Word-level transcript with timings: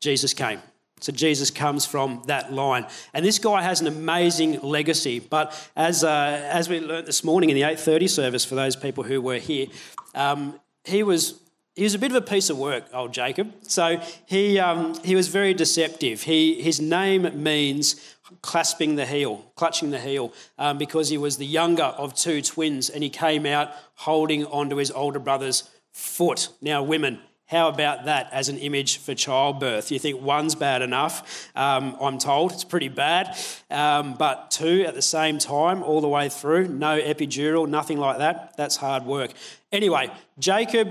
Jesus 0.00 0.34
came. 0.34 0.60
So 1.00 1.12
Jesus 1.12 1.52
comes 1.52 1.86
from 1.86 2.24
that 2.26 2.52
line. 2.52 2.88
And 3.14 3.24
this 3.24 3.38
guy 3.38 3.62
has 3.62 3.80
an 3.80 3.86
amazing 3.86 4.58
legacy. 4.62 5.20
But 5.20 5.54
as, 5.76 6.02
uh, 6.02 6.48
as 6.50 6.68
we 6.68 6.80
learned 6.80 7.06
this 7.06 7.22
morning 7.22 7.50
in 7.50 7.54
the 7.54 7.62
8.30 7.62 8.10
service, 8.10 8.44
for 8.44 8.56
those 8.56 8.74
people 8.74 9.04
who 9.04 9.22
were 9.22 9.38
here, 9.38 9.68
um, 10.16 10.58
he 10.84 11.04
was 11.04 11.40
he 11.78 11.84
was 11.84 11.94
a 11.94 11.98
bit 11.98 12.10
of 12.10 12.16
a 12.16 12.20
piece 12.20 12.50
of 12.50 12.58
work, 12.58 12.86
old 12.92 13.12
Jacob. 13.12 13.52
So 13.62 14.00
he, 14.26 14.58
um, 14.58 14.96
he 15.04 15.14
was 15.14 15.28
very 15.28 15.54
deceptive. 15.54 16.22
He, 16.22 16.60
his 16.60 16.80
name 16.80 17.40
means 17.40 18.16
clasping 18.42 18.96
the 18.96 19.06
heel, 19.06 19.52
clutching 19.54 19.90
the 19.90 20.00
heel, 20.00 20.32
um, 20.58 20.76
because 20.76 21.08
he 21.08 21.16
was 21.16 21.36
the 21.36 21.46
younger 21.46 21.84
of 21.84 22.14
two 22.14 22.42
twins 22.42 22.90
and 22.90 23.04
he 23.04 23.08
came 23.08 23.46
out 23.46 23.70
holding 23.94 24.44
onto 24.46 24.74
his 24.74 24.90
older 24.90 25.20
brother's 25.20 25.70
foot. 25.92 26.48
Now, 26.60 26.82
women, 26.82 27.20
how 27.46 27.68
about 27.68 28.06
that 28.06 28.28
as 28.32 28.48
an 28.48 28.58
image 28.58 28.98
for 28.98 29.14
childbirth? 29.14 29.92
You 29.92 30.00
think 30.00 30.20
one's 30.20 30.56
bad 30.56 30.82
enough? 30.82 31.48
Um, 31.54 31.96
I'm 32.00 32.18
told 32.18 32.52
it's 32.52 32.64
pretty 32.64 32.88
bad. 32.88 33.38
Um, 33.70 34.14
but 34.14 34.50
two 34.50 34.84
at 34.84 34.94
the 34.94 35.02
same 35.02 35.38
time, 35.38 35.84
all 35.84 36.00
the 36.00 36.08
way 36.08 36.28
through, 36.28 36.68
no 36.68 37.00
epidural, 37.00 37.68
nothing 37.68 37.98
like 37.98 38.18
that. 38.18 38.56
That's 38.56 38.76
hard 38.76 39.06
work. 39.06 39.30
Anyway, 39.72 40.10
Jacob, 40.38 40.88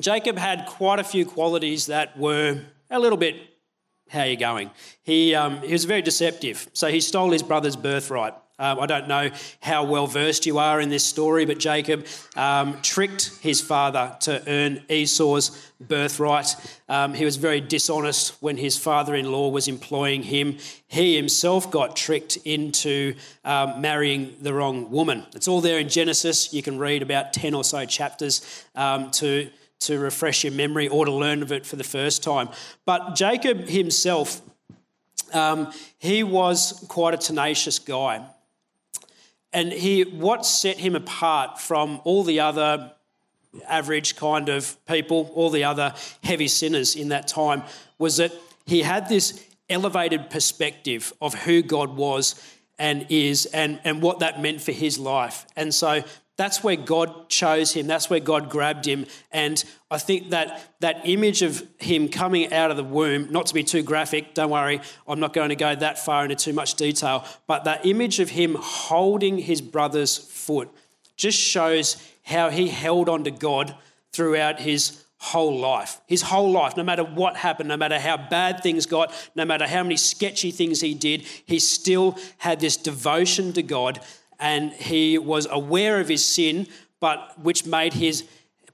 Jacob 0.00 0.38
had 0.38 0.66
quite 0.66 0.98
a 0.98 1.04
few 1.04 1.26
qualities 1.26 1.86
that 1.86 2.18
were 2.18 2.60
a 2.90 2.98
little 2.98 3.18
bit 3.18 3.36
how 4.08 4.24
you 4.24 4.36
going? 4.36 4.70
He, 5.02 5.34
um, 5.34 5.60
he 5.62 5.72
was 5.72 5.84
very 5.84 6.02
deceptive. 6.02 6.68
So 6.72 6.88
he 6.88 7.00
stole 7.00 7.30
his 7.30 7.42
brother's 7.42 7.76
birthright. 7.76 8.34
Um, 8.60 8.80
I 8.80 8.86
don't 8.86 9.06
know 9.06 9.30
how 9.60 9.84
well 9.84 10.08
versed 10.08 10.44
you 10.44 10.58
are 10.58 10.80
in 10.80 10.88
this 10.88 11.04
story, 11.04 11.44
but 11.44 11.58
Jacob 11.60 12.06
um, 12.34 12.80
tricked 12.82 13.30
his 13.40 13.60
father 13.60 14.16
to 14.22 14.42
earn 14.48 14.82
Esau's 14.88 15.72
birthright. 15.80 16.56
Um, 16.88 17.14
he 17.14 17.24
was 17.24 17.36
very 17.36 17.60
dishonest 17.60 18.34
when 18.42 18.56
his 18.56 18.76
father 18.76 19.14
in 19.14 19.30
law 19.30 19.48
was 19.48 19.68
employing 19.68 20.24
him. 20.24 20.56
He 20.88 21.14
himself 21.14 21.70
got 21.70 21.94
tricked 21.94 22.36
into 22.38 23.14
um, 23.44 23.80
marrying 23.80 24.34
the 24.40 24.52
wrong 24.52 24.90
woman. 24.90 25.24
It's 25.36 25.46
all 25.46 25.60
there 25.60 25.78
in 25.78 25.88
Genesis. 25.88 26.52
You 26.52 26.62
can 26.64 26.78
read 26.78 27.02
about 27.02 27.32
10 27.32 27.54
or 27.54 27.62
so 27.62 27.84
chapters 27.84 28.64
um, 28.74 29.12
to 29.12 29.50
to 29.80 29.98
refresh 29.98 30.44
your 30.44 30.52
memory 30.52 30.88
or 30.88 31.04
to 31.04 31.12
learn 31.12 31.42
of 31.42 31.52
it 31.52 31.64
for 31.64 31.76
the 31.76 31.84
first 31.84 32.22
time. 32.22 32.48
But 32.84 33.14
Jacob 33.14 33.68
himself, 33.68 34.40
um, 35.32 35.72
he 35.98 36.22
was 36.22 36.84
quite 36.88 37.14
a 37.14 37.18
tenacious 37.18 37.78
guy. 37.78 38.24
And 39.52 39.72
he, 39.72 40.02
what 40.02 40.44
set 40.44 40.78
him 40.78 40.94
apart 40.94 41.60
from 41.60 42.00
all 42.04 42.22
the 42.22 42.40
other 42.40 42.92
average 43.66 44.16
kind 44.16 44.48
of 44.48 44.76
people, 44.86 45.30
all 45.34 45.50
the 45.50 45.64
other 45.64 45.94
heavy 46.22 46.48
sinners 46.48 46.96
in 46.96 47.08
that 47.08 47.28
time, 47.28 47.62
was 47.98 48.18
that 48.18 48.32
he 48.66 48.82
had 48.82 49.08
this 49.08 49.42
elevated 49.70 50.30
perspective 50.30 51.12
of 51.20 51.34
who 51.34 51.62
God 51.62 51.96
was 51.96 52.34
and 52.78 53.06
is 53.08 53.46
and, 53.46 53.80
and 53.84 54.02
what 54.02 54.20
that 54.20 54.40
meant 54.40 54.60
for 54.60 54.72
his 54.72 54.98
life. 54.98 55.46
And 55.56 55.74
so 55.74 56.02
that's 56.38 56.62
where 56.62 56.76
God 56.76 57.28
chose 57.28 57.72
him. 57.72 57.88
That's 57.88 58.08
where 58.08 58.20
God 58.20 58.48
grabbed 58.48 58.86
him. 58.86 59.06
And 59.32 59.62
I 59.90 59.98
think 59.98 60.30
that 60.30 60.62
that 60.78 61.00
image 61.02 61.42
of 61.42 61.64
him 61.80 62.08
coming 62.08 62.52
out 62.52 62.70
of 62.70 62.76
the 62.76 62.84
womb, 62.84 63.30
not 63.32 63.46
to 63.46 63.54
be 63.54 63.64
too 63.64 63.82
graphic, 63.82 64.34
don't 64.34 64.50
worry, 64.50 64.80
I'm 65.08 65.18
not 65.18 65.32
going 65.32 65.48
to 65.48 65.56
go 65.56 65.74
that 65.74 65.98
far 65.98 66.22
into 66.22 66.36
too 66.36 66.52
much 66.52 66.74
detail, 66.74 67.24
but 67.48 67.64
that 67.64 67.84
image 67.84 68.20
of 68.20 68.30
him 68.30 68.56
holding 68.58 69.38
his 69.38 69.60
brother's 69.60 70.16
foot 70.16 70.70
just 71.16 71.36
shows 71.36 71.96
how 72.22 72.50
he 72.50 72.68
held 72.68 73.08
on 73.08 73.24
to 73.24 73.32
God 73.32 73.74
throughout 74.12 74.60
his 74.60 75.04
whole 75.18 75.58
life. 75.58 76.00
His 76.06 76.22
whole 76.22 76.52
life, 76.52 76.76
no 76.76 76.84
matter 76.84 77.02
what 77.02 77.36
happened, 77.36 77.68
no 77.68 77.76
matter 77.76 77.98
how 77.98 78.16
bad 78.16 78.62
things 78.62 78.86
got, 78.86 79.12
no 79.34 79.44
matter 79.44 79.66
how 79.66 79.82
many 79.82 79.96
sketchy 79.96 80.52
things 80.52 80.82
he 80.82 80.94
did, 80.94 81.22
he 81.46 81.58
still 81.58 82.16
had 82.38 82.60
this 82.60 82.76
devotion 82.76 83.52
to 83.54 83.62
God 83.64 83.98
and 84.38 84.72
he 84.72 85.18
was 85.18 85.46
aware 85.50 86.00
of 86.00 86.08
his 86.08 86.24
sin, 86.24 86.66
but 87.00 87.38
which 87.40 87.66
made 87.66 87.94
his 87.94 88.24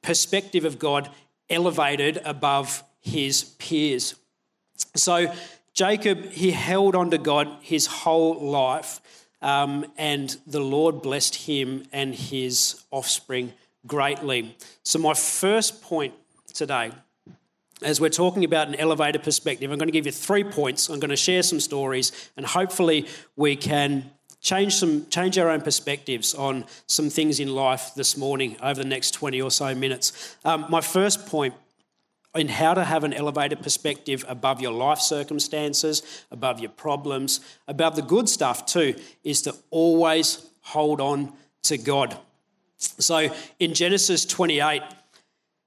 perspective 0.03 0.65
of 0.65 0.79
God 0.79 1.11
elevated 1.51 2.21
above 2.25 2.83
his 3.01 3.45
peers. 3.45 4.15
So 4.97 5.33
Jacob, 5.75 6.31
he 6.31 6.53
held 6.53 6.95
on 6.95 7.11
to 7.11 7.19
God 7.19 7.49
his 7.61 7.87
whole 7.87 8.41
life, 8.41 9.01
um, 9.43 9.85
and 9.99 10.37
the 10.47 10.61
Lord 10.61 11.03
blessed 11.03 11.35
him 11.35 11.85
and 11.93 12.15
his 12.15 12.83
offspring 12.93 13.53
greatly. 13.87 14.57
So, 14.85 15.01
my 15.01 15.15
first 15.15 15.83
point 15.83 16.15
today, 16.55 16.93
as 17.83 18.01
we're 18.01 18.09
talking 18.09 18.45
about 18.45 18.69
an 18.69 18.77
elevated 18.77 19.25
perspective, 19.25 19.71
I'm 19.71 19.79
going 19.79 19.89
to 19.89 19.93
give 19.93 20.07
you 20.07 20.13
three 20.13 20.45
points. 20.45 20.89
I'm 20.89 21.01
going 21.01 21.11
to 21.11 21.17
share 21.17 21.43
some 21.43 21.59
stories, 21.59 22.31
and 22.37 22.47
hopefully, 22.47 23.09
we 23.35 23.57
can 23.57 24.13
change 24.45 24.75
some 24.75 25.09
change 25.09 25.39
our 25.39 25.49
own 25.49 25.63
perspectives 25.63 26.35
on 26.35 26.65
some 26.87 27.09
things 27.11 27.41
in 27.41 27.49
life 27.49 27.93
this 27.97 28.17
morning 28.17 28.57
over 28.63 28.81
the 28.81 28.89
next 28.89 29.13
20 29.13 29.41
or 29.41 29.51
so 29.51 29.75
minutes. 29.75 30.37
Um, 30.45 30.67
my 30.69 30.83
first 30.83 31.27
point 31.27 31.55
in 32.35 32.49
how 32.49 32.75
to 32.75 32.85
have 32.85 33.05
an 33.05 33.15
elevated 33.15 33.63
perspective 33.63 34.25
above 34.29 34.61
your 34.61 34.73
life 34.73 34.99
circumstances 34.99 36.25
above 36.31 36.61
your 36.61 36.71
problems 36.71 37.41
above 37.67 37.97
the 37.97 38.03
good 38.03 38.29
stuff 38.29 38.67
too 38.67 38.95
is 39.25 39.43
to 39.43 39.55
always 39.71 40.47
hold 40.61 41.01
on 41.01 41.33
to 41.63 41.79
god. 41.79 42.17
So 42.77 43.31
in 43.59 43.73
genesis 43.73 44.27
28 44.27 44.83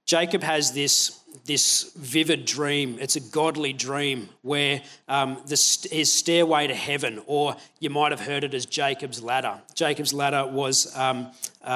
jacob 0.06 0.44
has 0.44 0.72
this 0.74 1.20
this 1.46 1.92
vivid 1.96 2.46
dream. 2.46 2.98
It's 3.00 3.16
a 3.16 3.20
godly 3.20 3.74
dream 3.74 4.30
where 4.42 4.82
um, 5.08 5.42
this, 5.46 5.86
his 5.92 6.12
stairway 6.12 6.68
to 6.68 6.76
heaven, 6.76 7.22
or 7.26 7.56
you 7.80 7.90
might 7.90 8.12
have 8.12 8.22
heard 8.22 8.44
it 8.44 8.54
as 8.54 8.66
Jacob's 8.66 9.22
ladder. 9.22 9.60
Jacob's 9.74 10.14
ladder 10.14 10.46
was 10.46 10.96
um, 10.98 11.32
uh, 11.64 11.68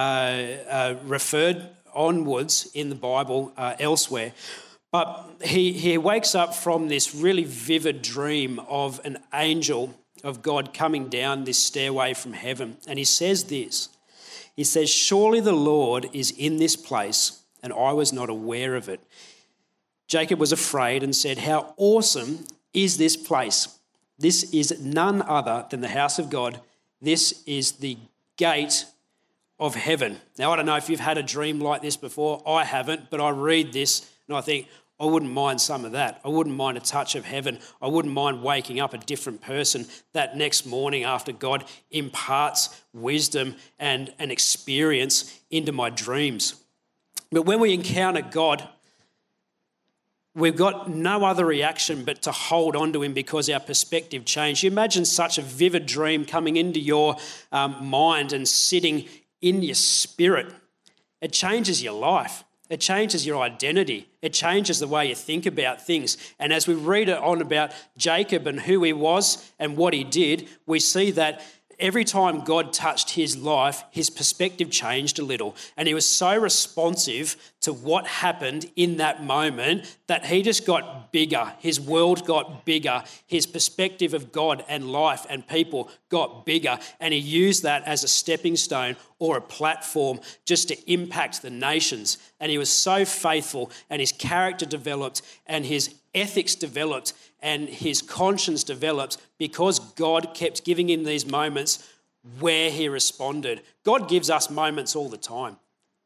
uh, 0.69 0.95
referred 1.03 1.69
onwards 1.93 2.69
in 2.73 2.89
the 2.89 2.95
Bible 2.95 3.53
uh, 3.57 3.75
elsewhere. 3.79 4.33
But 4.91 5.25
he, 5.43 5.71
he 5.71 5.97
wakes 5.97 6.35
up 6.35 6.53
from 6.53 6.89
this 6.89 7.15
really 7.15 7.45
vivid 7.45 8.01
dream 8.01 8.59
of 8.67 8.99
an 9.05 9.19
angel 9.33 9.95
of 10.23 10.41
God 10.41 10.73
coming 10.73 11.07
down 11.07 11.43
this 11.43 11.57
stairway 11.57 12.13
from 12.13 12.33
heaven. 12.33 12.77
And 12.87 12.99
he 12.99 13.05
says 13.05 13.45
this 13.45 13.89
He 14.55 14.63
says, 14.63 14.89
Surely 14.89 15.39
the 15.39 15.53
Lord 15.53 16.09
is 16.13 16.31
in 16.31 16.57
this 16.57 16.75
place, 16.75 17.41
and 17.63 17.71
I 17.73 17.93
was 17.93 18.11
not 18.11 18.29
aware 18.29 18.75
of 18.75 18.89
it. 18.89 18.99
Jacob 20.11 20.41
was 20.41 20.51
afraid 20.51 21.03
and 21.03 21.15
said, 21.15 21.37
How 21.37 21.73
awesome 21.77 22.43
is 22.73 22.97
this 22.97 23.15
place! 23.15 23.79
This 24.19 24.43
is 24.53 24.77
none 24.81 25.21
other 25.21 25.65
than 25.69 25.79
the 25.79 25.87
house 25.87 26.19
of 26.19 26.29
God. 26.29 26.59
This 27.01 27.41
is 27.45 27.71
the 27.71 27.97
gate 28.35 28.83
of 29.57 29.75
heaven. 29.75 30.19
Now, 30.37 30.51
I 30.51 30.57
don't 30.57 30.65
know 30.65 30.75
if 30.75 30.89
you've 30.89 30.99
had 30.99 31.17
a 31.17 31.23
dream 31.23 31.61
like 31.61 31.81
this 31.81 31.95
before. 31.95 32.43
I 32.45 32.65
haven't, 32.65 33.09
but 33.09 33.21
I 33.21 33.29
read 33.29 33.71
this 33.71 34.05
and 34.27 34.35
I 34.35 34.41
think, 34.41 34.67
I 34.99 35.05
wouldn't 35.05 35.31
mind 35.31 35.61
some 35.61 35.85
of 35.85 35.93
that. 35.93 36.19
I 36.25 36.27
wouldn't 36.27 36.57
mind 36.57 36.75
a 36.77 36.81
touch 36.81 37.15
of 37.15 37.23
heaven. 37.23 37.59
I 37.81 37.87
wouldn't 37.87 38.13
mind 38.13 38.43
waking 38.43 38.81
up 38.81 38.93
a 38.93 38.97
different 38.97 39.39
person 39.39 39.87
that 40.11 40.35
next 40.35 40.65
morning 40.65 41.05
after 41.05 41.31
God 41.31 41.63
imparts 41.89 42.81
wisdom 42.93 43.55
and 43.79 44.13
an 44.19 44.29
experience 44.29 45.39
into 45.49 45.71
my 45.71 45.89
dreams. 45.89 46.55
But 47.31 47.43
when 47.43 47.61
we 47.61 47.73
encounter 47.73 48.21
God, 48.21 48.67
we've 50.35 50.55
got 50.55 50.89
no 50.89 51.25
other 51.25 51.45
reaction 51.45 52.03
but 52.03 52.21
to 52.23 52.31
hold 52.31 52.75
on 52.75 52.93
to 52.93 53.03
him 53.03 53.13
because 53.13 53.49
our 53.49 53.59
perspective 53.59 54.25
changed. 54.25 54.63
You 54.63 54.71
imagine 54.71 55.05
such 55.05 55.37
a 55.37 55.41
vivid 55.41 55.85
dream 55.85 56.25
coming 56.25 56.57
into 56.57 56.79
your 56.79 57.17
um, 57.51 57.85
mind 57.85 58.33
and 58.33 58.47
sitting 58.47 59.07
in 59.41 59.61
your 59.61 59.75
spirit. 59.75 60.53
It 61.21 61.33
changes 61.33 61.83
your 61.83 61.93
life. 61.93 62.43
It 62.69 62.79
changes 62.79 63.25
your 63.25 63.41
identity. 63.41 64.07
It 64.21 64.31
changes 64.31 64.79
the 64.79 64.87
way 64.87 65.09
you 65.09 65.15
think 65.15 65.45
about 65.45 65.85
things. 65.85 66.15
And 66.39 66.53
as 66.53 66.67
we 66.67 66.73
read 66.73 67.09
it 67.09 67.17
on 67.17 67.41
about 67.41 67.73
Jacob 67.97 68.47
and 68.47 68.61
who 68.61 68.81
he 68.83 68.93
was 68.93 69.51
and 69.59 69.75
what 69.75 69.93
he 69.93 70.05
did, 70.05 70.47
we 70.65 70.79
see 70.79 71.11
that 71.11 71.43
every 71.81 72.05
time 72.05 72.45
God 72.45 72.71
touched 72.71 73.11
his 73.11 73.35
life, 73.35 73.83
his 73.91 74.09
perspective 74.09 74.69
changed 74.69 75.19
a 75.19 75.23
little. 75.23 75.55
And 75.75 75.87
he 75.87 75.93
was 75.93 76.07
so 76.07 76.37
responsive 76.37 77.35
to 77.61 77.73
what 77.73 78.07
happened 78.07 78.71
in 78.75 78.97
that 78.97 79.23
moment 79.23 79.97
that 80.07 80.25
he 80.25 80.41
just 80.41 80.65
got 80.65 81.11
bigger. 81.11 81.53
His 81.59 81.79
world 81.79 82.25
got 82.25 82.65
bigger. 82.65 83.03
His 83.27 83.45
perspective 83.45 84.13
of 84.13 84.31
God 84.31 84.63
and 84.67 84.91
life 84.91 85.25
and 85.29 85.47
people 85.47 85.91
got 86.09 86.45
bigger. 86.45 86.79
And 86.99 87.13
he 87.13 87.19
used 87.19 87.63
that 87.63 87.83
as 87.83 88.03
a 88.03 88.07
stepping 88.07 88.55
stone 88.55 88.95
or 89.19 89.37
a 89.37 89.41
platform 89.41 90.19
just 90.45 90.69
to 90.69 90.91
impact 90.91 91.41
the 91.41 91.49
nations. 91.49 92.17
And 92.39 92.51
he 92.51 92.57
was 92.57 92.69
so 92.69 93.05
faithful, 93.05 93.71
and 93.89 93.99
his 93.99 94.11
character 94.11 94.65
developed, 94.65 95.21
and 95.45 95.63
his 95.63 95.93
ethics 96.13 96.55
developed, 96.55 97.13
and 97.41 97.67
his 97.69 98.01
conscience 98.01 98.63
developed 98.63 99.17
because 99.37 99.79
God 99.79 100.33
kept 100.33 100.63
giving 100.63 100.89
him 100.89 101.03
these 101.03 101.25
moments 101.25 101.87
where 102.39 102.69
he 102.69 102.87
responded. 102.87 103.61
God 103.83 104.07
gives 104.09 104.29
us 104.29 104.49
moments 104.49 104.95
all 104.95 105.09
the 105.09 105.17
time. 105.17 105.57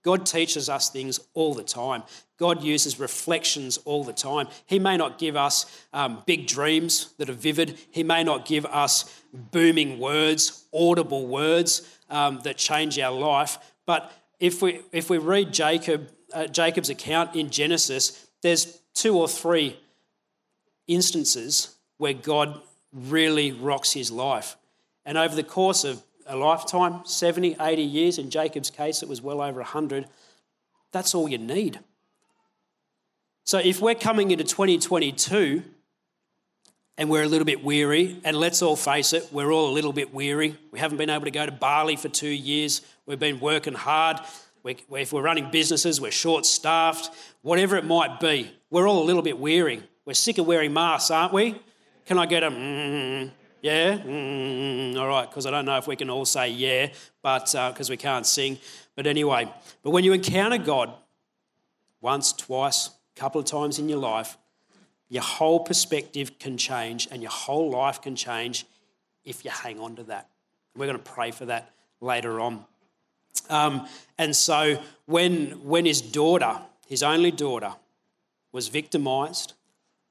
God 0.04 0.26
teaches 0.26 0.70
us 0.70 0.90
things 0.90 1.20
all 1.34 1.56
the 1.56 1.64
time. 1.64 2.04
God 2.38 2.64
uses 2.64 3.00
reflections 3.00 3.78
all 3.86 4.04
the 4.04 4.14
time. 4.14 4.48
He 4.68 4.78
may 4.78 4.98
not 4.98 5.18
give 5.18 5.36
us 5.36 5.66
um, 5.94 6.22
big 6.28 6.48
dreams 6.48 7.14
that 7.18 7.30
are 7.30 7.34
vivid. 7.34 7.80
He 7.92 8.04
may 8.04 8.24
not 8.24 8.46
give 8.46 8.66
us 8.68 9.22
booming 9.34 10.00
words, 10.00 10.66
audible 10.72 11.26
words 11.26 11.82
um, 12.10 12.40
that 12.44 12.58
change 12.58 13.00
our 13.00 13.18
life. 13.18 13.58
But 13.88 14.12
if 14.40 14.62
we, 14.62 14.82
if 14.92 15.10
we 15.10 15.18
read 15.18 15.52
Jacob, 15.52 16.10
uh, 16.34 16.46
Jacob's 16.48 16.90
account 16.90 17.36
in 17.36 17.50
Genesis, 17.50 18.28
there's 18.44 18.80
two 18.94 19.18
or 19.18 19.28
three 19.28 19.80
instances 20.88 21.76
where 21.98 22.14
God 22.14 22.62
really 22.94 23.52
rocks 23.52 23.94
his 23.94 24.12
life. 24.12 24.58
And 25.06 25.18
over 25.18 25.36
the 25.36 25.44
course 25.44 25.84
of 25.84 26.04
a 26.26 26.36
lifetime, 26.36 27.02
70, 27.06 27.58
80 27.60 27.82
years, 27.82 28.18
in 28.18 28.30
Jacob's 28.30 28.70
case, 28.70 29.04
it 29.04 29.10
was 29.10 29.22
well 29.22 29.42
over 29.42 29.60
100, 29.60 30.08
that's 30.92 31.14
all 31.14 31.30
you 31.30 31.38
need. 31.38 31.80
So 33.44 33.60
if 33.60 33.80
we're 33.80 33.96
coming 33.96 34.32
into 34.32 34.44
2022 34.44 35.62
and 36.98 37.10
we're 37.10 37.24
a 37.24 37.28
little 37.28 37.46
bit 37.46 37.64
weary, 37.64 38.20
and 38.24 38.38
let's 38.38 38.62
all 38.62 38.76
face 38.76 39.14
it, 39.14 39.28
we're 39.32 39.52
all 39.52 39.70
a 39.70 39.74
little 39.74 39.94
bit 39.94 40.14
weary. 40.14 40.58
We 40.72 40.80
haven't 40.80 40.98
been 40.98 41.10
able 41.10 41.26
to 41.26 41.32
go 41.32 41.46
to 41.46 41.52
Bali 41.52 41.96
for 41.96 42.10
two 42.10 42.30
years. 42.30 42.82
We've 43.06 43.20
been 43.20 43.40
working 43.40 43.74
hard. 43.74 44.18
If 44.64 45.14
we're 45.14 45.22
running 45.22 45.52
businesses, 45.52 46.02
we're 46.02 46.10
short 46.10 46.46
staffed, 46.46 47.14
whatever 47.44 47.76
it 47.76 47.86
might 47.86 48.20
be, 48.20 48.52
we're 48.72 48.88
all 48.88 49.04
a 49.04 49.06
little 49.06 49.22
bit 49.22 49.38
weary. 49.38 49.84
We're 50.06 50.14
sick 50.14 50.38
of 50.38 50.46
wearing 50.46 50.72
masks, 50.72 51.10
aren't 51.10 51.34
we? 51.34 51.60
Can 52.06 52.20
I 52.20 52.28
get 52.28 52.44
a 52.44 52.52
mm, 52.52 53.32
yeah? 53.62 53.98
Mm, 53.98 54.96
all 54.98 55.08
right, 55.08 55.28
because 55.28 55.48
I 55.48 55.52
don't 55.52 55.66
know 55.66 55.78
if 55.78 55.88
we 55.88 55.96
can 55.96 56.12
all 56.12 56.26
say 56.26 56.50
yeah, 56.50 56.90
but 57.24 57.46
because 57.46 57.90
uh, 57.90 57.94
we 57.94 57.98
can't 57.98 58.26
sing. 58.28 58.60
But 58.96 59.08
anyway, 59.08 59.52
but 59.82 59.90
when 59.90 60.04
you 60.04 60.14
encounter 60.14 60.60
God 60.60 60.94
once, 62.02 62.34
twice, 62.34 62.92
a 63.18 63.20
couple 63.20 63.42
of 63.42 63.48
times 63.48 63.80
in 63.80 63.90
your 63.90 63.98
life, 63.98 64.38
your 65.10 65.24
whole 65.24 65.62
perspective 65.62 66.38
can 66.38 66.56
change 66.58 67.08
and 67.12 67.24
your 67.24 67.32
whole 67.32 67.72
life 67.72 68.00
can 68.00 68.16
change 68.16 68.68
if 69.24 69.44
you 69.44 69.50
hang 69.50 69.80
on 69.80 69.96
to 69.96 70.04
that. 70.04 70.30
We're 70.76 70.86
going 70.86 71.00
to 71.00 71.12
pray 71.12 71.32
for 71.32 71.46
that 71.46 71.72
later 72.00 72.40
on. 72.40 72.64
Um, 73.50 73.88
and 74.20 74.36
so 74.36 74.80
when, 75.08 75.64
when 75.64 75.86
his 75.86 76.02
daughter, 76.02 76.60
his 76.88 77.02
only 77.02 77.32
daughter, 77.32 77.74
was 78.52 78.68
victimized 78.68 79.54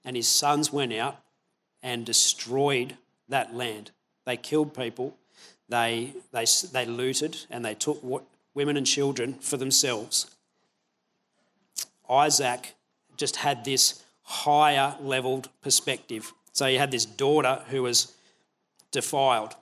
and 0.05 0.17
his 0.17 0.29
sons 0.29 0.73
went 0.73 0.93
out 0.93 1.21
and 1.83 2.05
destroyed 2.05 2.97
that 3.29 3.55
land. 3.55 3.91
They 4.25 4.37
killed 4.37 4.75
people, 4.75 5.17
they, 5.69 6.15
they, 6.33 6.45
they 6.73 6.87
looted, 6.87 7.47
and 7.51 7.65
they 7.65 7.75
took 7.75 8.03
women 8.55 8.77
and 8.77 8.87
children 8.87 9.35
for 9.35 9.57
themselves. 9.57 10.31
Isaac 12.09 12.75
just 13.17 13.37
had 13.37 13.65
this 13.65 14.03
higher 14.23 14.97
leveled 15.01 15.49
perspective. 15.63 16.33
So 16.53 16.67
he 16.67 16.77
had 16.77 16.91
this 16.91 17.05
daughter 17.05 17.63
who 17.69 17.83
was 17.83 18.13
defiled, 18.91 19.55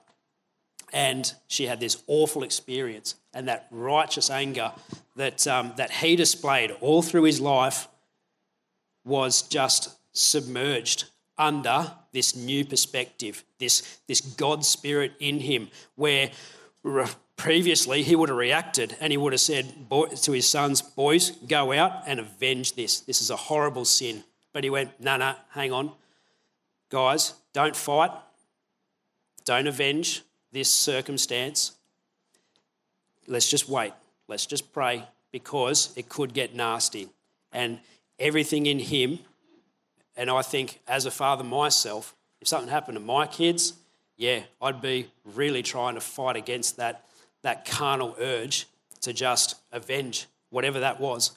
and 0.91 1.33
she 1.47 1.65
had 1.67 1.79
this 1.79 2.03
awful 2.07 2.43
experience, 2.43 3.15
and 3.33 3.47
that 3.47 3.67
righteous 3.71 4.29
anger 4.29 4.71
that, 5.15 5.47
um, 5.47 5.73
that 5.77 5.91
he 5.91 6.15
displayed 6.15 6.71
all 6.81 7.01
through 7.01 7.23
his 7.23 7.41
life 7.41 7.87
was 9.05 9.41
just 9.41 9.95
submerged 10.13 11.05
under 11.37 11.91
this 12.11 12.35
new 12.35 12.63
perspective, 12.63 13.43
this, 13.57 13.99
this 14.07 14.21
God 14.21 14.63
spirit 14.63 15.13
in 15.19 15.39
him, 15.39 15.69
where 15.95 16.31
previously 17.35 18.03
he 18.03 18.15
would 18.15 18.29
have 18.29 18.37
reacted 18.37 18.95
and 18.99 19.11
he 19.11 19.17
would 19.17 19.33
have 19.33 19.41
said 19.41 19.73
to 19.89 20.31
his 20.31 20.47
sons, 20.47 20.81
Boys, 20.81 21.31
go 21.31 21.73
out 21.73 22.03
and 22.07 22.19
avenge 22.19 22.73
this. 22.73 23.01
This 23.01 23.21
is 23.21 23.29
a 23.29 23.35
horrible 23.35 23.85
sin. 23.85 24.23
But 24.53 24.63
he 24.63 24.69
went, 24.69 24.99
No, 24.99 25.17
no, 25.17 25.35
hang 25.51 25.73
on. 25.73 25.91
Guys, 26.89 27.33
don't 27.53 27.75
fight. 27.75 28.11
Don't 29.45 29.67
avenge 29.67 30.21
this 30.51 30.69
circumstance. 30.69 31.73
Let's 33.27 33.49
just 33.49 33.67
wait. 33.67 33.93
Let's 34.27 34.45
just 34.45 34.71
pray 34.71 35.03
because 35.31 35.91
it 35.97 36.07
could 36.07 36.33
get 36.33 36.55
nasty. 36.55 37.09
And 37.51 37.79
everything 38.19 38.67
in 38.67 38.79
him 38.79 39.19
and 40.15 40.29
I 40.29 40.41
think, 40.41 40.79
as 40.87 41.05
a 41.05 41.11
father 41.11 41.43
myself, 41.43 42.15
if 42.41 42.47
something 42.47 42.69
happened 42.69 42.97
to 42.97 43.03
my 43.03 43.25
kids, 43.25 43.73
yeah, 44.17 44.41
I'd 44.61 44.81
be 44.81 45.09
really 45.23 45.63
trying 45.63 45.95
to 45.95 46.01
fight 46.01 46.35
against 46.35 46.77
that, 46.77 47.05
that 47.41 47.65
carnal 47.65 48.15
urge 48.19 48.67
to 49.01 49.13
just 49.13 49.55
avenge 49.71 50.27
whatever 50.49 50.79
that 50.81 50.99
was. 50.99 51.31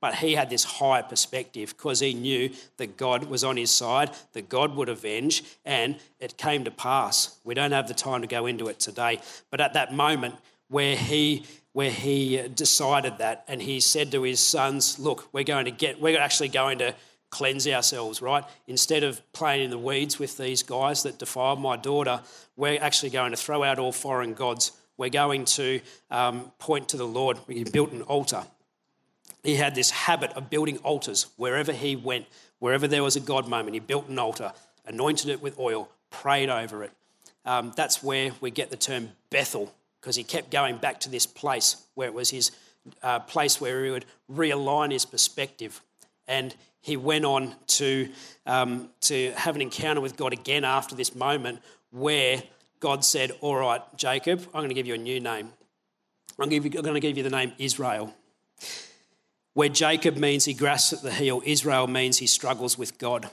But 0.00 0.16
he 0.16 0.34
had 0.34 0.50
this 0.50 0.64
higher 0.64 1.02
perspective 1.02 1.74
because 1.76 2.00
he 2.00 2.12
knew 2.12 2.50
that 2.76 2.96
God 2.96 3.24
was 3.24 3.44
on 3.44 3.56
his 3.56 3.70
side, 3.70 4.10
that 4.32 4.48
God 4.48 4.74
would 4.76 4.88
avenge, 4.88 5.44
and 5.64 5.96
it 6.18 6.36
came 6.36 6.64
to 6.64 6.70
pass. 6.70 7.38
We 7.44 7.54
don't 7.54 7.70
have 7.70 7.86
the 7.86 7.94
time 7.94 8.20
to 8.22 8.26
go 8.26 8.46
into 8.46 8.68
it 8.68 8.80
today. 8.80 9.20
But 9.50 9.60
at 9.60 9.74
that 9.74 9.92
moment 9.92 10.34
where 10.68 10.96
he 10.96 11.44
where 11.72 11.90
he 11.90 12.36
decided 12.54 13.18
that 13.18 13.44
and 13.48 13.62
he 13.62 13.80
said 13.80 14.12
to 14.12 14.22
his 14.22 14.40
sons, 14.40 14.98
Look, 14.98 15.28
we're 15.32 15.44
going 15.44 15.64
to 15.64 15.70
get, 15.70 16.00
we're 16.00 16.18
actually 16.18 16.48
going 16.48 16.78
to 16.78 16.94
cleanse 17.32 17.66
ourselves, 17.66 18.20
right? 18.20 18.44
Instead 18.66 19.02
of 19.02 19.20
playing 19.32 19.64
in 19.64 19.70
the 19.70 19.78
weeds 19.78 20.18
with 20.18 20.36
these 20.36 20.62
guys 20.62 21.02
that 21.02 21.18
defiled 21.18 21.58
my 21.58 21.76
daughter, 21.76 22.20
we're 22.56 22.78
actually 22.80 23.08
going 23.08 23.30
to 23.30 23.38
throw 23.38 23.64
out 23.64 23.78
all 23.78 23.90
foreign 23.90 24.34
gods. 24.34 24.72
We're 24.98 25.08
going 25.08 25.46
to 25.46 25.80
um, 26.10 26.52
point 26.58 26.90
to 26.90 26.98
the 26.98 27.06
Lord. 27.06 27.38
He 27.48 27.64
built 27.64 27.90
an 27.92 28.02
altar. 28.02 28.44
He 29.42 29.56
had 29.56 29.74
this 29.74 29.90
habit 29.90 30.30
of 30.34 30.50
building 30.50 30.76
altars 30.84 31.26
wherever 31.36 31.72
he 31.72 31.96
went, 31.96 32.26
wherever 32.58 32.86
there 32.86 33.02
was 33.02 33.16
a 33.16 33.20
God 33.20 33.48
moment. 33.48 33.72
He 33.72 33.80
built 33.80 34.08
an 34.08 34.18
altar, 34.18 34.52
anointed 34.86 35.30
it 35.30 35.42
with 35.42 35.58
oil, 35.58 35.88
prayed 36.10 36.50
over 36.50 36.84
it. 36.84 36.92
Um, 37.46 37.72
that's 37.74 38.02
where 38.02 38.32
we 38.42 38.50
get 38.50 38.68
the 38.68 38.76
term 38.76 39.08
Bethel, 39.30 39.72
because 40.00 40.16
he 40.16 40.22
kept 40.22 40.50
going 40.50 40.76
back 40.76 41.00
to 41.00 41.08
this 41.08 41.26
place 41.26 41.76
where 41.94 42.08
it 42.08 42.14
was 42.14 42.28
his 42.28 42.50
uh, 43.02 43.20
place 43.20 43.58
where 43.58 43.84
he 43.84 43.90
would 43.90 44.04
realign 44.30 44.92
his 44.92 45.06
perspective. 45.06 45.80
And 46.28 46.54
he 46.82 46.96
went 46.96 47.24
on 47.24 47.54
to, 47.68 48.08
um, 48.44 48.90
to 49.02 49.32
have 49.32 49.54
an 49.54 49.62
encounter 49.62 50.00
with 50.00 50.16
God 50.16 50.32
again 50.32 50.64
after 50.64 50.94
this 50.94 51.14
moment 51.14 51.60
where 51.90 52.42
God 52.80 53.04
said, 53.04 53.30
All 53.40 53.56
right, 53.56 53.80
Jacob, 53.96 54.40
I'm 54.48 54.60
going 54.60 54.68
to 54.68 54.74
give 54.74 54.86
you 54.86 54.94
a 54.94 54.98
new 54.98 55.20
name. 55.20 55.50
I'm 56.38 56.48
going 56.48 56.62
to 56.62 57.00
give 57.00 57.16
you 57.16 57.22
the 57.22 57.30
name 57.30 57.52
Israel. 57.58 58.12
Where 59.54 59.68
Jacob 59.68 60.16
means 60.16 60.44
he 60.44 60.54
grasps 60.54 60.92
at 60.92 61.02
the 61.02 61.12
heel, 61.12 61.40
Israel 61.44 61.86
means 61.86 62.18
he 62.18 62.26
struggles 62.26 62.76
with 62.76 62.98
God. 62.98 63.30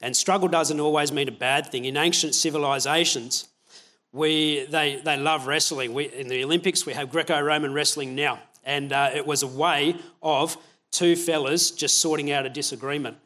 And 0.00 0.16
struggle 0.16 0.48
doesn't 0.48 0.80
always 0.80 1.12
mean 1.12 1.28
a 1.28 1.32
bad 1.32 1.66
thing. 1.66 1.84
In 1.84 1.96
ancient 1.96 2.34
civilizations, 2.34 3.48
we, 4.12 4.64
they, 4.66 4.96
they 5.04 5.16
love 5.16 5.46
wrestling. 5.46 5.92
We, 5.92 6.06
in 6.06 6.28
the 6.28 6.42
Olympics, 6.42 6.86
we 6.86 6.94
have 6.94 7.10
Greco 7.10 7.38
Roman 7.40 7.74
wrestling 7.74 8.14
now. 8.14 8.40
And 8.64 8.92
uh, 8.92 9.10
it 9.14 9.26
was 9.26 9.42
a 9.42 9.46
way 9.46 9.96
of 10.22 10.56
two 10.90 11.16
fellas 11.16 11.70
just 11.70 12.00
sorting 12.00 12.30
out 12.32 12.46
a 12.46 12.50
disagreement. 12.50 13.16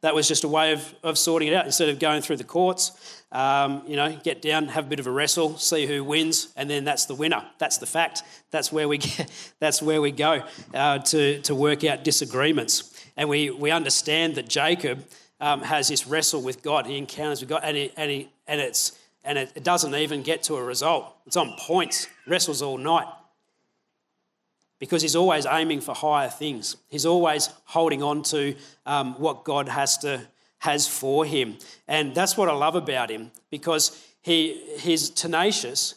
That 0.00 0.14
was 0.14 0.28
just 0.28 0.44
a 0.44 0.48
way 0.48 0.72
of, 0.72 0.94
of 1.02 1.18
sorting 1.18 1.48
it 1.48 1.54
out 1.54 1.66
instead 1.66 1.88
of 1.88 1.98
going 1.98 2.22
through 2.22 2.36
the 2.36 2.44
courts. 2.44 3.22
Um, 3.32 3.82
you 3.86 3.96
know, 3.96 4.16
get 4.22 4.40
down, 4.40 4.68
have 4.68 4.86
a 4.86 4.88
bit 4.88 5.00
of 5.00 5.06
a 5.06 5.10
wrestle, 5.10 5.58
see 5.58 5.86
who 5.86 6.04
wins, 6.04 6.52
and 6.56 6.70
then 6.70 6.84
that's 6.84 7.06
the 7.06 7.16
winner. 7.16 7.44
That's 7.58 7.78
the 7.78 7.86
fact. 7.86 8.22
That's 8.50 8.72
where 8.72 8.86
we 8.88 8.98
get, 8.98 9.30
that's 9.58 9.82
where 9.82 10.00
we 10.00 10.12
go 10.12 10.44
uh, 10.72 10.98
to, 10.98 11.40
to 11.42 11.54
work 11.54 11.84
out 11.84 12.04
disagreements. 12.04 12.94
And 13.16 13.28
we, 13.28 13.50
we 13.50 13.72
understand 13.72 14.36
that 14.36 14.48
Jacob 14.48 15.04
um, 15.40 15.62
has 15.62 15.88
this 15.88 16.06
wrestle 16.06 16.42
with 16.42 16.62
God. 16.62 16.86
He 16.86 16.96
encounters 16.96 17.40
with 17.40 17.48
God, 17.48 17.62
and, 17.64 17.76
he, 17.76 17.92
and, 17.96 18.10
he, 18.10 18.28
and, 18.46 18.60
it's, 18.60 18.96
and 19.24 19.36
it, 19.36 19.52
it 19.56 19.64
doesn't 19.64 19.94
even 19.94 20.22
get 20.22 20.44
to 20.44 20.54
a 20.54 20.62
result. 20.62 21.12
It's 21.26 21.36
on 21.36 21.54
points, 21.58 22.06
wrestles 22.26 22.62
all 22.62 22.78
night. 22.78 23.06
Because 24.78 25.02
he's 25.02 25.16
always 25.16 25.44
aiming 25.46 25.80
for 25.80 25.94
higher 25.94 26.28
things. 26.28 26.76
He's 26.88 27.06
always 27.06 27.50
holding 27.64 28.02
on 28.02 28.22
to 28.24 28.54
um, 28.86 29.14
what 29.14 29.44
God 29.44 29.68
has, 29.68 29.98
to, 29.98 30.20
has 30.58 30.86
for 30.86 31.24
him. 31.24 31.56
And 31.88 32.14
that's 32.14 32.36
what 32.36 32.48
I 32.48 32.52
love 32.52 32.76
about 32.76 33.10
him 33.10 33.32
because 33.50 34.04
he, 34.20 34.60
he's 34.78 35.10
tenacious, 35.10 35.94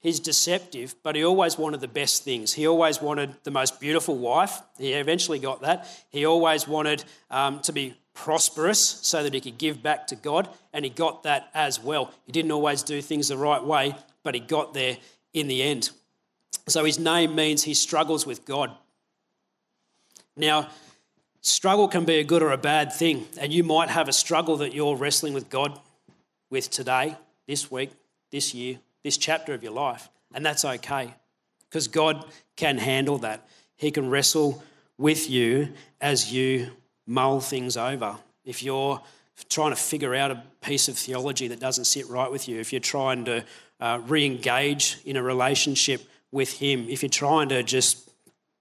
he's 0.00 0.20
deceptive, 0.20 0.94
but 1.02 1.14
he 1.14 1.24
always 1.24 1.58
wanted 1.58 1.80
the 1.80 1.88
best 1.88 2.24
things. 2.24 2.52
He 2.52 2.66
always 2.66 3.00
wanted 3.00 3.34
the 3.44 3.50
most 3.50 3.80
beautiful 3.80 4.16
wife. 4.16 4.60
He 4.78 4.92
eventually 4.92 5.38
got 5.38 5.60
that. 5.62 5.86
He 6.10 6.24
always 6.24 6.66
wanted 6.66 7.04
um, 7.30 7.60
to 7.60 7.72
be 7.72 7.94
prosperous 8.14 8.80
so 8.80 9.22
that 9.22 9.34
he 9.34 9.40
could 9.40 9.58
give 9.58 9.82
back 9.82 10.06
to 10.08 10.16
God, 10.16 10.48
and 10.72 10.84
he 10.84 10.90
got 10.90 11.22
that 11.24 11.50
as 11.54 11.80
well. 11.80 12.10
He 12.24 12.32
didn't 12.32 12.50
always 12.50 12.82
do 12.82 13.02
things 13.02 13.28
the 13.28 13.36
right 13.36 13.62
way, 13.62 13.94
but 14.22 14.34
he 14.34 14.40
got 14.40 14.74
there 14.74 14.96
in 15.32 15.48
the 15.48 15.62
end. 15.62 15.90
So 16.68 16.84
his 16.84 16.98
name 16.98 17.34
means 17.34 17.62
he 17.62 17.74
struggles 17.74 18.26
with 18.26 18.44
God. 18.44 18.72
Now, 20.36 20.68
struggle 21.40 21.88
can 21.88 22.04
be 22.04 22.16
a 22.16 22.24
good 22.24 22.42
or 22.42 22.52
a 22.52 22.58
bad 22.58 22.92
thing, 22.92 23.26
and 23.38 23.52
you 23.52 23.62
might 23.62 23.88
have 23.88 24.08
a 24.08 24.12
struggle 24.12 24.56
that 24.58 24.74
you're 24.74 24.96
wrestling 24.96 25.32
with 25.32 25.48
God 25.48 25.78
with 26.50 26.70
today 26.70 27.16
this 27.46 27.70
week, 27.70 27.90
this 28.30 28.52
year, 28.54 28.78
this 29.02 29.16
chapter 29.16 29.54
of 29.54 29.62
your 29.62 29.72
life. 29.72 30.08
And 30.34 30.44
that's 30.44 30.64
okay 30.64 31.14
because 31.68 31.88
God 31.88 32.24
can 32.56 32.78
handle 32.78 33.18
that. 33.18 33.48
He 33.76 33.90
can 33.90 34.10
wrestle 34.10 34.62
with 34.98 35.30
you 35.30 35.72
as 36.00 36.32
you 36.32 36.70
mull 37.06 37.40
things 37.40 37.76
over. 37.76 38.16
If 38.44 38.62
you're 38.62 39.00
trying 39.48 39.70
to 39.70 39.76
figure 39.76 40.14
out 40.14 40.30
a 40.30 40.42
piece 40.62 40.88
of 40.88 40.96
theology 40.96 41.48
that 41.48 41.60
doesn't 41.60 41.84
sit 41.84 42.08
right 42.08 42.30
with 42.30 42.48
you, 42.48 42.58
if 42.58 42.72
you're 42.72 42.80
trying 42.80 43.24
to 43.26 43.44
uh, 43.80 44.00
re 44.06 44.24
engage 44.24 44.98
in 45.04 45.16
a 45.16 45.22
relationship 45.22 46.02
with 46.32 46.54
Him, 46.54 46.86
if 46.88 47.02
you're 47.02 47.10
trying 47.10 47.48
to 47.50 47.62
just, 47.62 48.10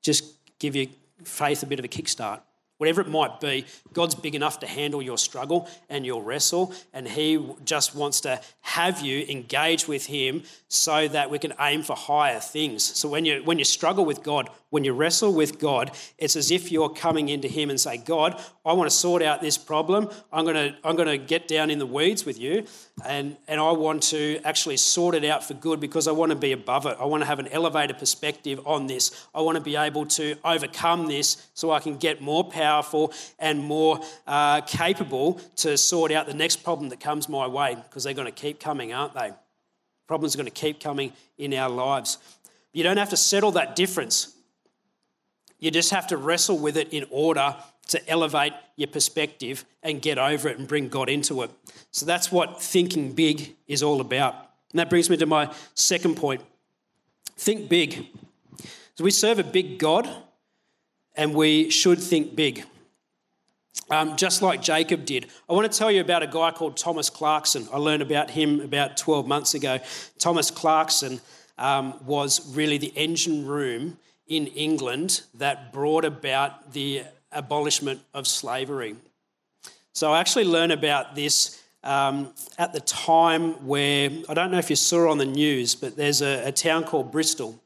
just 0.02 0.24
give 0.60 0.76
your 0.76 0.88
faith 1.24 1.64
a 1.64 1.66
bit 1.66 1.80
of 1.80 1.86
a 1.86 1.88
kickstart, 1.88 2.42
Whatever 2.78 3.02
it 3.02 3.08
might 3.08 3.40
be, 3.40 3.66
God's 3.94 4.16
big 4.16 4.36
enough 4.36 4.60
to 4.60 4.68
handle 4.68 5.02
your 5.02 5.18
struggle 5.18 5.70
and 5.90 6.06
your 6.06 6.22
wrestle, 6.22 6.74
and 6.94 7.08
He 7.08 7.40
just 7.64 7.96
wants 7.96 8.22
to 8.22 8.42
have 8.62 9.02
you 9.02 9.26
engage 9.30 9.88
with 9.88 10.08
Him 10.08 10.44
so 10.68 11.08
that 11.08 11.30
we 11.30 11.40
can 11.40 11.54
aim 11.60 11.84
for 11.84 11.96
higher 11.96 12.40
things. 12.40 12.84
So 12.84 13.08
when 13.08 13.24
you 13.24 13.42
when 13.46 13.60
you 13.60 13.66
struggle 13.66 14.04
with 14.04 14.24
God, 14.24 14.50
when 14.72 14.84
you 14.84 14.92
wrestle 14.92 15.34
with 15.34 15.58
God, 15.58 15.92
it's 16.18 16.36
as 16.36 16.52
if 16.52 16.70
you're 16.70 16.90
coming 16.90 17.30
into 17.30 17.48
Him 17.48 17.70
and 17.70 17.80
say, 17.80 17.96
God, 17.96 18.42
I 18.66 18.74
want 18.74 18.90
to 18.90 18.96
sort 18.96 19.22
out 19.22 19.40
this 19.40 19.58
problem. 19.58 20.10
I'm 20.34 20.46
gonna 20.46 20.76
I'm 20.84 20.98
gonna 20.98 21.18
get 21.18 21.48
down 21.48 21.70
in 21.70 21.80
the 21.80 21.86
weeds 21.86 22.26
with 22.26 22.38
you, 22.38 22.66
and 23.06 23.38
and 23.48 23.62
I 23.62 23.72
want 23.72 24.04
to 24.04 24.42
actually 24.44 24.78
sort 24.78 25.16
it 25.16 25.24
out 25.24 25.46
for 25.46 25.54
good 25.54 25.80
because 25.80 26.10
I 26.10 26.12
want 26.12 26.32
to 26.32 26.36
be 26.36 26.52
above 26.52 26.86
it. 26.88 26.98
I 27.00 27.06
want 27.06 27.22
to 27.22 27.28
have 27.28 27.40
an 27.40 27.48
elevated 27.48 27.98
perspective 27.98 28.60
on 28.66 28.88
this. 28.88 29.28
I 29.34 29.40
want 29.40 29.56
to 29.56 29.64
be 29.64 29.78
able 29.78 30.08
to 30.08 30.36
overcome 30.44 31.08
this 31.08 31.48
so 31.54 31.72
I 31.72 31.80
can 31.80 31.96
get 31.96 32.22
more 32.22 32.44
power 32.44 32.65
powerful 32.66 33.14
and 33.38 33.60
more 33.60 34.00
uh, 34.26 34.62
capable 34.62 35.40
to 35.56 35.78
sort 35.78 36.12
out 36.12 36.26
the 36.26 36.34
next 36.34 36.58
problem 36.64 36.90
that 36.90 37.00
comes 37.00 37.30
my 37.30 37.46
way 37.46 37.76
because 37.76 38.04
they're 38.04 38.14
going 38.22 38.26
to 38.26 38.42
keep 38.44 38.60
coming, 38.60 38.92
aren't 38.92 39.14
they? 39.14 39.32
Problems 40.08 40.34
are 40.34 40.40
going 40.40 40.52
to 40.52 40.62
keep 40.66 40.80
coming 40.80 41.14
in 41.38 41.54
our 41.54 41.70
lives. 41.70 42.18
You 42.74 42.84
don't 42.84 42.98
have 42.98 43.12
to 43.12 43.18
settle 43.18 43.52
that 43.52 43.76
difference. 43.76 44.36
You 45.60 45.70
just 45.70 45.92
have 45.92 46.08
to 46.08 46.18
wrestle 46.18 46.58
with 46.58 46.76
it 46.76 46.92
in 46.92 47.06
order 47.12 47.56
to 47.88 48.10
elevate 48.10 48.54
your 48.78 48.88
perspective 48.88 49.64
and 49.84 50.02
get 50.02 50.18
over 50.18 50.50
it 50.50 50.58
and 50.58 50.68
bring 50.68 50.90
God 50.90 51.08
into 51.08 51.44
it. 51.44 51.52
So 51.92 52.06
that's 52.08 52.32
what 52.32 52.62
thinking 52.62 53.14
big 53.14 53.56
is 53.68 53.84
all 53.84 54.02
about. 54.02 54.34
And 54.72 54.80
that 54.80 54.90
brings 54.90 55.08
me 55.10 55.18
to 55.18 55.28
my 55.28 55.54
second 55.76 56.18
point 56.18 56.42
think 57.38 57.70
big. 57.70 58.08
So 58.96 59.04
we 59.04 59.12
serve 59.12 59.38
a 59.40 59.44
big 59.44 59.78
God 59.78 60.10
and 61.18 61.34
we 61.34 61.70
should 61.70 62.00
think 62.00 62.36
big. 62.36 62.64
Um, 63.90 64.16
just 64.16 64.42
like 64.42 64.62
Jacob 64.62 65.06
did. 65.06 65.28
I 65.48 65.54
want 65.54 65.72
to 65.72 65.78
tell 65.78 65.92
you 65.92 66.02
about 66.02 66.24
a 66.24 66.28
guy 66.28 66.52
called 66.52 66.76
Thomas 66.76 67.10
Clarkson. 67.10 67.68
I 67.72 67.78
learned 67.78 68.02
about 68.02 68.32
him 68.32 68.60
about 68.62 68.98
12 68.98 69.28
months 69.28 69.54
ago. 69.54 69.80
Thomas 70.18 70.50
Clarkson 70.50 71.22
um, 71.58 71.94
was 72.06 72.56
really 72.56 72.78
the 72.78 72.92
engine 72.96 73.46
room 73.46 73.98
in 74.28 74.48
England 74.48 75.22
that 75.36 75.72
brought 75.72 76.04
about 76.04 76.74
the 76.74 77.04
abolishment 77.32 78.02
of 78.14 78.28
slavery. 78.28 78.96
So 79.94 80.14
I 80.14 80.20
actually 80.20 80.46
learned 80.46 80.72
about 80.72 81.14
this 81.14 81.62
um, 81.84 82.34
at 82.58 82.74
the 82.74 82.80
time 82.80 83.68
where, 83.68 84.10
I 84.28 84.34
don't 84.34 84.52
know 84.52 84.58
if 84.58 84.72
you 84.72 84.76
saw 84.76 85.12
on 85.12 85.20
the 85.20 85.26
news, 85.26 85.76
but 85.76 85.96
there's 85.96 86.22
a, 86.22 86.48
a 86.48 86.52
town 86.52 86.86
called 86.86 87.12
Bristol 87.12 87.62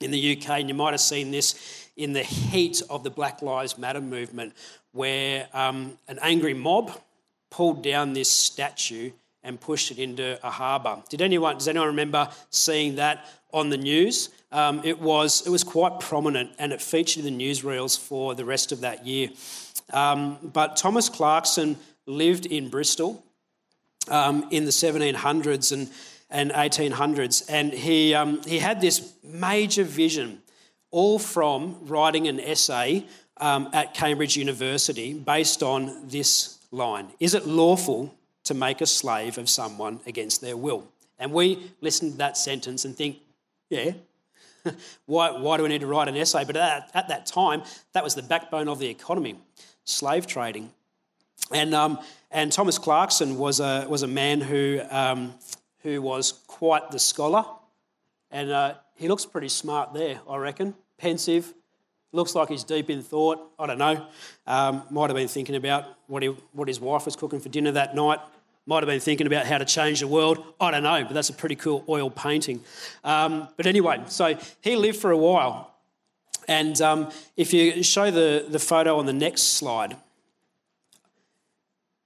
in 0.00 0.10
the 0.10 0.36
UK, 0.36 0.50
and 0.60 0.68
you 0.68 0.74
might 0.74 0.92
have 0.92 1.00
seen 1.00 1.30
this 1.30 1.88
in 1.96 2.12
the 2.12 2.22
heat 2.22 2.80
of 2.88 3.02
the 3.02 3.10
Black 3.10 3.42
Lives 3.42 3.76
Matter 3.76 4.00
movement, 4.00 4.54
where 4.92 5.48
um, 5.52 5.98
an 6.06 6.18
angry 6.22 6.54
mob 6.54 6.92
pulled 7.50 7.82
down 7.82 8.12
this 8.12 8.30
statue 8.30 9.10
and 9.42 9.60
pushed 9.60 9.90
it 9.90 9.98
into 9.98 10.38
a 10.46 10.50
harbour. 10.50 11.02
Did 11.08 11.22
anyone? 11.22 11.56
Does 11.56 11.68
anyone 11.68 11.88
remember 11.88 12.28
seeing 12.50 12.96
that 12.96 13.26
on 13.52 13.70
the 13.70 13.76
news? 13.76 14.30
Um, 14.52 14.80
it 14.84 15.00
was 15.00 15.46
it 15.46 15.50
was 15.50 15.64
quite 15.64 16.00
prominent, 16.00 16.50
and 16.58 16.72
it 16.72 16.80
featured 16.80 17.24
in 17.24 17.38
the 17.38 17.44
newsreels 17.44 17.98
for 17.98 18.34
the 18.34 18.44
rest 18.44 18.72
of 18.72 18.80
that 18.80 19.06
year. 19.06 19.30
Um, 19.92 20.38
but 20.42 20.76
Thomas 20.76 21.08
Clarkson 21.08 21.76
lived 22.06 22.46
in 22.46 22.68
Bristol 22.68 23.24
um, 24.10 24.46
in 24.50 24.64
the 24.64 24.70
1700s 24.70 25.72
and 25.72 25.90
and 26.30 26.50
1800s, 26.50 27.44
and 27.48 27.72
he 27.72 28.14
um, 28.14 28.42
he 28.42 28.58
had 28.58 28.80
this 28.80 29.14
major 29.22 29.84
vision 29.84 30.42
all 30.90 31.18
from 31.18 31.76
writing 31.82 32.28
an 32.28 32.40
essay 32.40 33.06
um, 33.38 33.68
at 33.72 33.94
Cambridge 33.94 34.36
University 34.36 35.14
based 35.14 35.62
on 35.62 36.08
this 36.08 36.58
line 36.70 37.08
Is 37.20 37.34
it 37.34 37.46
lawful 37.46 38.14
to 38.44 38.54
make 38.54 38.80
a 38.80 38.86
slave 38.86 39.38
of 39.38 39.48
someone 39.48 40.00
against 40.06 40.40
their 40.40 40.56
will? 40.56 40.88
And 41.18 41.32
we 41.32 41.72
listen 41.80 42.12
to 42.12 42.18
that 42.18 42.36
sentence 42.36 42.84
and 42.84 42.96
think, 42.96 43.18
yeah, 43.70 43.92
why, 45.06 45.30
why 45.32 45.56
do 45.56 45.62
we 45.62 45.68
need 45.68 45.80
to 45.80 45.86
write 45.86 46.08
an 46.08 46.16
essay? 46.16 46.44
But 46.44 46.56
at, 46.56 46.90
at 46.94 47.08
that 47.08 47.26
time, 47.26 47.62
that 47.92 48.04
was 48.04 48.14
the 48.14 48.22
backbone 48.22 48.68
of 48.68 48.78
the 48.78 48.88
economy 48.88 49.36
slave 49.84 50.26
trading. 50.26 50.70
And, 51.52 51.74
um, 51.74 51.98
and 52.30 52.52
Thomas 52.52 52.78
Clarkson 52.78 53.38
was 53.38 53.58
a, 53.60 53.86
was 53.88 54.02
a 54.02 54.06
man 54.06 54.40
who, 54.40 54.80
um, 54.90 55.34
who 55.82 56.02
was 56.02 56.32
quite 56.46 56.90
the 56.90 56.98
scholar. 56.98 57.44
And 58.30 58.50
uh, 58.50 58.74
he 58.96 59.08
looks 59.08 59.24
pretty 59.24 59.48
smart 59.48 59.94
there, 59.94 60.20
I 60.28 60.36
reckon. 60.36 60.74
Pensive. 60.98 61.54
Looks 62.12 62.34
like 62.34 62.48
he's 62.48 62.64
deep 62.64 62.88
in 62.90 63.02
thought. 63.02 63.38
I 63.58 63.66
don't 63.66 63.78
know. 63.78 64.06
Um, 64.46 64.82
might 64.90 65.10
have 65.10 65.16
been 65.16 65.28
thinking 65.28 65.56
about 65.56 65.84
what, 66.06 66.22
he, 66.22 66.28
what 66.52 66.68
his 66.68 66.80
wife 66.80 67.04
was 67.04 67.16
cooking 67.16 67.40
for 67.40 67.48
dinner 67.48 67.72
that 67.72 67.94
night. 67.94 68.18
Might 68.66 68.82
have 68.82 68.86
been 68.86 69.00
thinking 69.00 69.26
about 69.26 69.46
how 69.46 69.58
to 69.58 69.64
change 69.64 70.00
the 70.00 70.08
world. 70.08 70.42
I 70.60 70.70
don't 70.70 70.82
know, 70.82 71.04
but 71.04 71.14
that's 71.14 71.30
a 71.30 71.34
pretty 71.34 71.56
cool 71.56 71.84
oil 71.88 72.10
painting. 72.10 72.62
Um, 73.04 73.48
but 73.56 73.66
anyway, 73.66 74.02
so 74.06 74.38
he 74.60 74.76
lived 74.76 74.98
for 74.98 75.10
a 75.10 75.16
while. 75.16 75.74
And 76.48 76.80
um, 76.80 77.10
if 77.36 77.52
you 77.52 77.82
show 77.82 78.10
the, 78.10 78.46
the 78.48 78.58
photo 78.58 78.98
on 78.98 79.06
the 79.06 79.12
next 79.12 79.42
slide, 79.42 79.96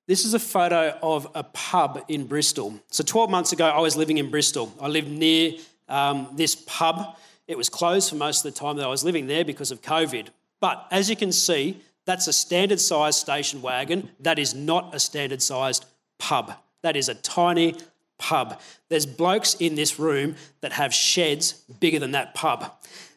this 0.07 0.25
is 0.25 0.35
a 0.35 0.39
photo 0.39 0.99
of 1.03 1.29
a 1.35 1.45
pub 1.45 2.05
in 2.09 2.27
Bristol. 2.27 2.81
So 2.91 3.05
12 3.05 3.31
months 3.31 3.53
ago, 3.53 3.67
I 3.67 3.81
was 3.81 3.97
living 3.97 4.19
in 4.19 4.31
Bristol. 4.31 4.73
I 4.81 4.89
lived 4.89 5.09
near 5.09 5.53
um, 5.89 6.29
this 6.35 6.55
pub. 6.55 7.17
It 7.47 7.57
was 7.57 7.69
closed 7.69 8.11
for 8.11 8.17
most 8.17 8.45
of 8.45 8.53
the 8.53 8.59
time 8.59 8.77
that 8.77 8.85
I 8.85 8.89
was 8.89 9.05
living 9.05 9.27
there 9.27 9.45
because 9.45 9.71
of 9.71 9.81
COVID. 9.83 10.29
But 10.61 10.87
as 10.91 11.09
you 11.09 11.17
can 11.17 11.33
see, 11.33 11.81
that's 12.05 12.27
a 12.27 12.33
standard 12.33 12.81
sized 12.81 13.19
station 13.19 13.63
wagon. 13.63 14.11
That 14.21 14.39
is 14.39 14.55
not 14.55 14.95
a 14.95 15.01
standard 15.01 15.43
sized 15.43 15.85
pub. 16.19 16.53
That 16.83 16.97
is 16.97 17.09
a 17.09 17.15
tiny 17.15 17.77
pub. 18.19 18.61
There's 18.89 19.07
blokes 19.07 19.55
in 19.55 19.75
this 19.75 19.99
room 19.99 20.37
that 20.61 20.73
have 20.73 20.93
sheds 20.93 21.53
bigger 21.81 21.99
than 21.99 22.13
that 22.13 22.35
pub. 22.35 22.73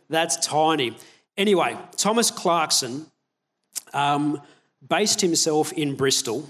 That's 0.10 0.38
tiny. 0.46 0.96
Anyway, 1.38 1.78
Thomas 1.98 2.32
Clarkson 2.32 3.08
um, 3.94 4.42
based 4.88 5.22
himself 5.22 5.74
in 5.74 5.96
Bristol, 5.96 6.50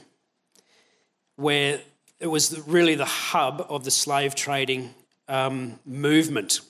where 1.36 1.82
it 2.20 2.28
was 2.28 2.60
really 2.68 2.96
the 2.96 3.06
hub 3.06 3.66
of 3.70 3.84
the 3.84 3.92
slave 3.92 4.36
trading 4.36 4.94
um, 5.28 5.80
movement. 5.86 6.62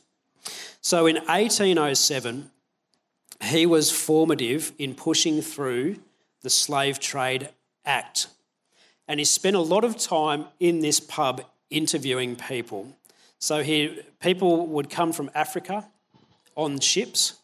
So 0.81 1.05
in 1.05 1.15
1807, 1.15 2.51
he 3.43 3.65
was 3.65 3.91
formative 3.91 4.71
in 4.77 4.95
pushing 4.95 5.41
through 5.41 5.97
the 6.41 6.49
Slave 6.49 6.99
Trade 6.99 7.49
Act. 7.85 8.27
And 9.07 9.19
he 9.19 9.25
spent 9.25 9.55
a 9.55 9.61
lot 9.61 9.83
of 9.83 9.97
time 9.97 10.45
in 10.59 10.79
this 10.79 10.99
pub 10.99 11.43
interviewing 11.69 12.35
people. 12.35 12.95
So 13.39 13.61
he, 13.61 13.99
people 14.19 14.65
would 14.67 14.89
come 14.89 15.11
from 15.11 15.29
Africa 15.35 15.87
on 16.55 16.79
ships 16.79 17.39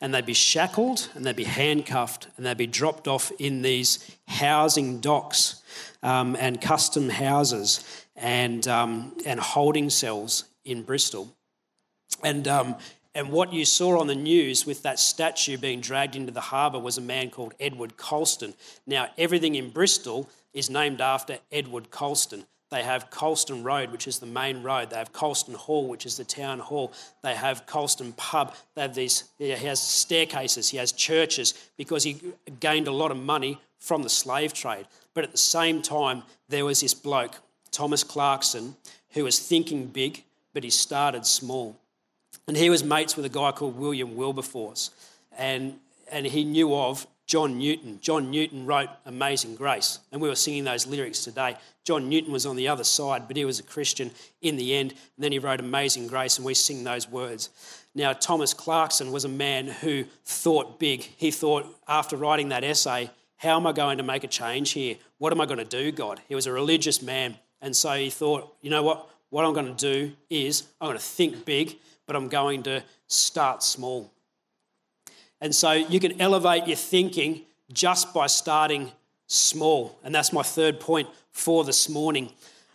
and 0.00 0.12
they'd 0.12 0.26
be 0.26 0.34
shackled 0.34 1.08
and 1.14 1.24
they'd 1.24 1.36
be 1.36 1.44
handcuffed 1.44 2.28
and 2.36 2.44
they'd 2.44 2.56
be 2.56 2.66
dropped 2.66 3.08
off 3.08 3.32
in 3.38 3.62
these 3.62 3.98
housing 4.26 5.00
docks 5.00 5.62
um, 6.06 6.36
and 6.38 6.60
custom 6.60 7.08
houses 7.08 7.84
and, 8.14 8.66
um, 8.68 9.12
and 9.26 9.40
holding 9.40 9.90
cells 9.90 10.44
in 10.64 10.84
Bristol. 10.84 11.36
And, 12.22 12.46
um, 12.46 12.76
and 13.12 13.30
what 13.30 13.52
you 13.52 13.64
saw 13.64 13.98
on 13.98 14.06
the 14.06 14.14
news 14.14 14.64
with 14.64 14.84
that 14.84 15.00
statue 15.00 15.58
being 15.58 15.80
dragged 15.80 16.14
into 16.14 16.30
the 16.30 16.40
harbour 16.40 16.78
was 16.78 16.96
a 16.96 17.00
man 17.00 17.30
called 17.30 17.54
Edward 17.58 17.96
Colston. 17.96 18.54
Now, 18.86 19.08
everything 19.18 19.56
in 19.56 19.70
Bristol 19.70 20.30
is 20.54 20.70
named 20.70 21.00
after 21.00 21.38
Edward 21.50 21.90
Colston. 21.90 22.46
They 22.70 22.82
have 22.82 23.10
Colston 23.10 23.62
Road, 23.62 23.92
which 23.92 24.08
is 24.08 24.18
the 24.18 24.26
main 24.26 24.62
road. 24.62 24.90
They 24.90 24.96
have 24.96 25.12
Colston 25.12 25.54
Hall, 25.54 25.86
which 25.86 26.04
is 26.04 26.16
the 26.16 26.24
town 26.24 26.58
hall. 26.58 26.92
They 27.22 27.34
have 27.34 27.64
Colston 27.66 28.12
Pub. 28.14 28.54
They 28.74 28.82
have 28.82 28.94
these, 28.94 29.24
he 29.38 29.50
has 29.50 29.80
staircases, 29.80 30.68
he 30.68 30.78
has 30.78 30.90
churches 30.90 31.54
because 31.76 32.02
he 32.02 32.20
gained 32.58 32.88
a 32.88 32.92
lot 32.92 33.12
of 33.12 33.16
money 33.16 33.60
from 33.78 34.02
the 34.02 34.08
slave 34.08 34.52
trade. 34.52 34.86
But 35.14 35.24
at 35.24 35.32
the 35.32 35.38
same 35.38 35.80
time, 35.80 36.24
there 36.48 36.64
was 36.64 36.80
this 36.80 36.92
bloke, 36.94 37.40
Thomas 37.70 38.02
Clarkson, 38.02 38.76
who 39.10 39.24
was 39.24 39.38
thinking 39.38 39.86
big, 39.86 40.24
but 40.52 40.64
he 40.64 40.70
started 40.70 41.24
small. 41.24 41.76
And 42.48 42.56
he 42.56 42.68
was 42.68 42.82
mates 42.82 43.16
with 43.16 43.24
a 43.24 43.30
guy 43.30 43.52
called 43.52 43.76
William 43.76 44.16
Wilberforce. 44.16 44.90
And, 45.38 45.78
and 46.10 46.26
he 46.26 46.44
knew 46.44 46.74
of 46.74 47.06
John 47.26 47.58
Newton. 47.58 47.98
John 48.00 48.30
Newton 48.30 48.66
wrote 48.66 48.88
Amazing 49.04 49.56
Grace, 49.56 49.98
and 50.12 50.20
we 50.20 50.28
were 50.28 50.36
singing 50.36 50.64
those 50.64 50.86
lyrics 50.86 51.24
today. 51.24 51.56
John 51.84 52.08
Newton 52.08 52.32
was 52.32 52.46
on 52.46 52.56
the 52.56 52.68
other 52.68 52.84
side, 52.84 53.26
but 53.26 53.36
he 53.36 53.44
was 53.44 53.58
a 53.58 53.64
Christian 53.64 54.12
in 54.42 54.56
the 54.56 54.74
end. 54.74 54.92
And 54.92 55.24
then 55.24 55.32
he 55.32 55.38
wrote 55.38 55.60
Amazing 55.60 56.06
Grace, 56.06 56.36
and 56.36 56.46
we 56.46 56.54
sing 56.54 56.84
those 56.84 57.08
words. 57.08 57.50
Now, 57.94 58.12
Thomas 58.12 58.54
Clarkson 58.54 59.10
was 59.10 59.24
a 59.24 59.28
man 59.28 59.66
who 59.66 60.04
thought 60.24 60.78
big. 60.78 61.02
He 61.02 61.30
thought, 61.30 61.66
after 61.88 62.16
writing 62.16 62.50
that 62.50 62.62
essay, 62.62 63.10
how 63.38 63.56
am 63.56 63.66
I 63.66 63.72
going 63.72 63.98
to 63.98 64.04
make 64.04 64.24
a 64.24 64.28
change 64.28 64.70
here? 64.72 64.96
What 65.18 65.32
am 65.32 65.40
I 65.40 65.46
going 65.46 65.58
to 65.58 65.64
do, 65.64 65.92
God? 65.92 66.20
He 66.28 66.34
was 66.34 66.46
a 66.46 66.52
religious 66.52 67.02
man. 67.02 67.36
And 67.60 67.74
so 67.74 67.92
he 67.94 68.10
thought, 68.10 68.54
you 68.60 68.70
know 68.70 68.82
what? 68.82 69.08
What 69.30 69.44
I'm 69.44 69.52
going 69.52 69.74
to 69.74 69.92
do 69.92 70.12
is 70.30 70.64
I'm 70.80 70.88
going 70.88 70.98
to 70.98 71.04
think 71.04 71.44
big, 71.44 71.76
but 72.06 72.14
I'm 72.14 72.28
going 72.28 72.62
to 72.64 72.82
start 73.08 73.62
small. 73.62 74.12
And 75.40 75.54
so 75.54 75.72
you 75.72 76.00
can 76.00 76.20
elevate 76.20 76.66
your 76.66 76.76
thinking 76.76 77.42
just 77.72 78.14
by 78.14 78.26
starting 78.26 78.92
small. 79.26 79.98
And 80.02 80.14
that's 80.14 80.32
my 80.32 80.42
third 80.42 80.80
point 80.80 81.08
for 81.32 81.64
this 81.64 81.88
morning. 81.88 82.32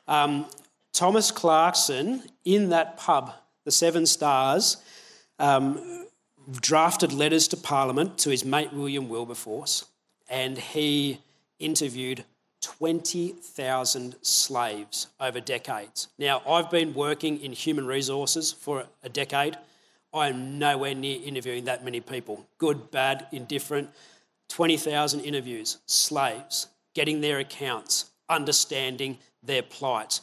Um, 0.08 0.46
Thomas 0.94 1.32
Clarkson, 1.32 2.24
in 2.44 2.70
that 2.70 2.98
pub, 2.98 3.34
the 3.64 3.72
Seven 3.72 4.06
Stars, 4.06 4.78
um, 5.40 6.06
drafted 6.60 7.14
letters 7.14 7.48
to 7.50 7.58
Parliament 7.58 8.18
to 8.20 8.30
his 8.30 8.44
mate 8.44 8.74
William 8.74 9.08
Wilberforce, 9.08 9.86
and 10.30 10.58
he 10.58 11.20
interviewed 11.60 12.26
20,000 12.62 14.16
slaves 14.22 15.08
over 15.20 15.40
decades. 15.40 16.10
Now, 16.18 16.42
I've 16.48 16.70
been 16.70 16.94
working 16.94 17.42
in 17.42 17.54
human 17.54 17.88
resources 17.88 18.52
for 18.52 18.86
a 19.04 19.10
decade. 19.10 19.58
I 20.14 20.28
am 20.28 20.60
nowhere 20.60 20.94
near 20.94 21.20
interviewing 21.24 21.66
that 21.66 21.84
many 21.84 22.02
people 22.02 22.46
good, 22.58 22.92
bad, 22.92 23.28
indifferent. 23.32 23.90
20,000 24.50 25.22
interviews, 25.22 25.78
slaves, 25.86 26.68
getting 26.94 27.22
their 27.22 27.40
accounts, 27.40 28.12
understanding 28.28 29.18
their 29.42 29.62
plight, 29.62 30.20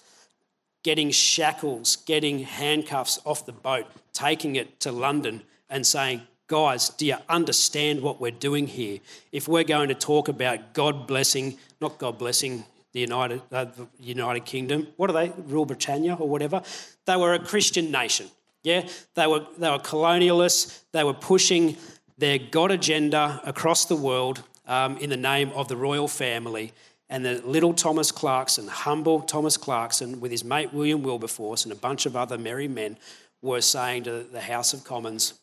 getting 0.83 1.11
shackles, 1.11 1.97
getting 1.97 2.41
handcuffs 2.41 3.19
off 3.25 3.47
the 3.47 3.53
boat, 3.53 3.87
taking 4.13 4.57
it 4.57 4.81
to 4.81 4.93
London 4.93 5.43
and 5.71 5.87
saying, 5.87 6.23
Guys, 6.47 6.89
do 6.89 7.05
you 7.05 7.17
understand 7.29 8.01
what 8.01 8.23
we're 8.23 8.31
doing 8.31 8.67
here? 8.67 9.01
If 9.33 9.49
we're 9.49 9.65
going 9.65 9.89
to 9.89 9.95
talk 9.95 10.29
about 10.29 10.73
God 10.73 11.07
blessing, 11.07 11.59
not 11.79 11.99
God 11.99 12.17
blessing 12.17 12.65
the 12.93 13.01
United, 13.01 13.43
uh, 13.53 13.67
the 13.67 13.87
United 14.01 14.47
Kingdom, 14.47 14.89
what 14.97 15.11
are 15.11 15.13
they, 15.13 15.33
Rule 15.43 15.67
Britannia 15.67 16.15
or 16.15 16.27
whatever? 16.27 16.63
They 17.05 17.17
were 17.17 17.35
a 17.35 17.39
Christian 17.39 17.91
nation. 17.91 18.31
Yeah, 18.69 18.87
they 19.15 19.27
were, 19.27 19.47
they 19.57 19.71
were 19.71 19.79
colonialists. 19.79 20.83
They 20.93 21.03
were 21.03 21.15
pushing 21.15 21.79
their 22.19 22.37
God 22.37 22.71
agenda 22.71 23.41
across 23.43 23.87
the 23.87 23.97
world 23.97 24.43
um, 24.67 24.99
in 24.99 25.09
the 25.09 25.17
name 25.17 25.51
of 25.55 25.69
the 25.69 25.77
royal 25.77 26.07
family. 26.07 26.75
And 27.09 27.25
the 27.25 27.41
little 27.47 27.73
Thomas 27.73 28.13
Clarkson, 28.13 28.69
humble 28.69 29.23
Thomas 29.23 29.57
Clarkson, 29.57 30.21
with 30.21 30.31
his 30.31 30.45
mate 30.45 30.75
William 30.75 31.03
Wilberforce 31.03 31.65
and 31.65 31.73
a 31.73 31.77
bunch 31.77 32.05
of 32.05 32.15
other 32.15 32.37
merry 32.37 32.69
men, 32.69 32.99
were 33.41 33.63
saying 33.63 34.05
to 34.05 34.25
the 34.25 34.43
House 34.43 34.75
of 34.75 34.85
Commons, 34.85 35.41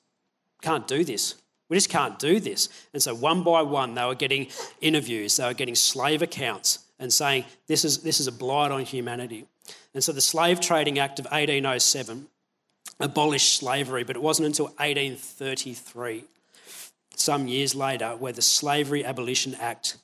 can't 0.61 0.88
do 0.88 1.03
this. 1.03 1.33
We 1.67 1.77
just 1.77 1.89
can't 1.89 2.19
do 2.19 2.39
this. 2.39 2.69
And 2.93 3.01
so, 3.01 3.15
one 3.15 3.41
by 3.41 3.63
one, 3.63 3.95
they 3.95 4.05
were 4.05 4.13
getting 4.13 4.49
interviews, 4.81 5.38
they 5.38 5.45
were 5.45 5.55
getting 5.55 5.73
slave 5.73 6.21
accounts 6.21 6.85
and 6.99 7.11
saying, 7.11 7.45
this 7.65 7.83
is, 7.83 8.03
this 8.03 8.19
is 8.19 8.27
a 8.27 8.31
blight 8.31 8.69
on 8.69 8.81
humanity. 8.81 9.47
And 9.95 10.03
so, 10.03 10.11
the 10.11 10.21
Slave 10.21 10.59
Trading 10.59 10.99
Act 10.99 11.17
of 11.17 11.25
1807 11.25 12.27
abolished 12.99 13.55
slavery, 13.55 14.03
but 14.03 14.15
it 14.15 14.21
wasn't 14.21 14.45
until 14.45 14.65
1833, 14.77 16.23
some 17.15 17.47
years 17.47 17.75
later, 17.75 18.15
where 18.17 18.34
the 18.34 18.41
Slavery 18.41 19.03
Abolition 19.03 19.55
Act 19.55 19.97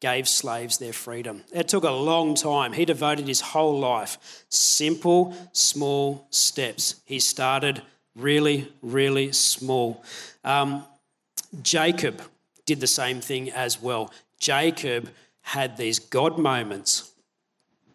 gave 0.00 0.28
slaves 0.28 0.78
their 0.78 0.92
freedom. 0.92 1.42
It 1.52 1.68
took 1.68 1.84
a 1.84 1.90
long 1.90 2.34
time. 2.34 2.72
He 2.72 2.84
devoted 2.84 3.26
his 3.26 3.40
whole 3.40 3.78
life. 3.78 4.44
Simple, 4.48 5.34
small 5.52 6.26
steps. 6.30 7.00
He 7.04 7.18
started 7.18 7.82
really, 8.14 8.72
really 8.80 9.32
small. 9.32 10.04
Um, 10.44 10.84
Jacob 11.62 12.22
did 12.66 12.80
the 12.80 12.86
same 12.86 13.20
thing 13.20 13.50
as 13.50 13.80
well. 13.80 14.12
Jacob 14.38 15.10
had 15.40 15.76
these 15.76 15.98
God 15.98 16.38
moments. 16.38 17.10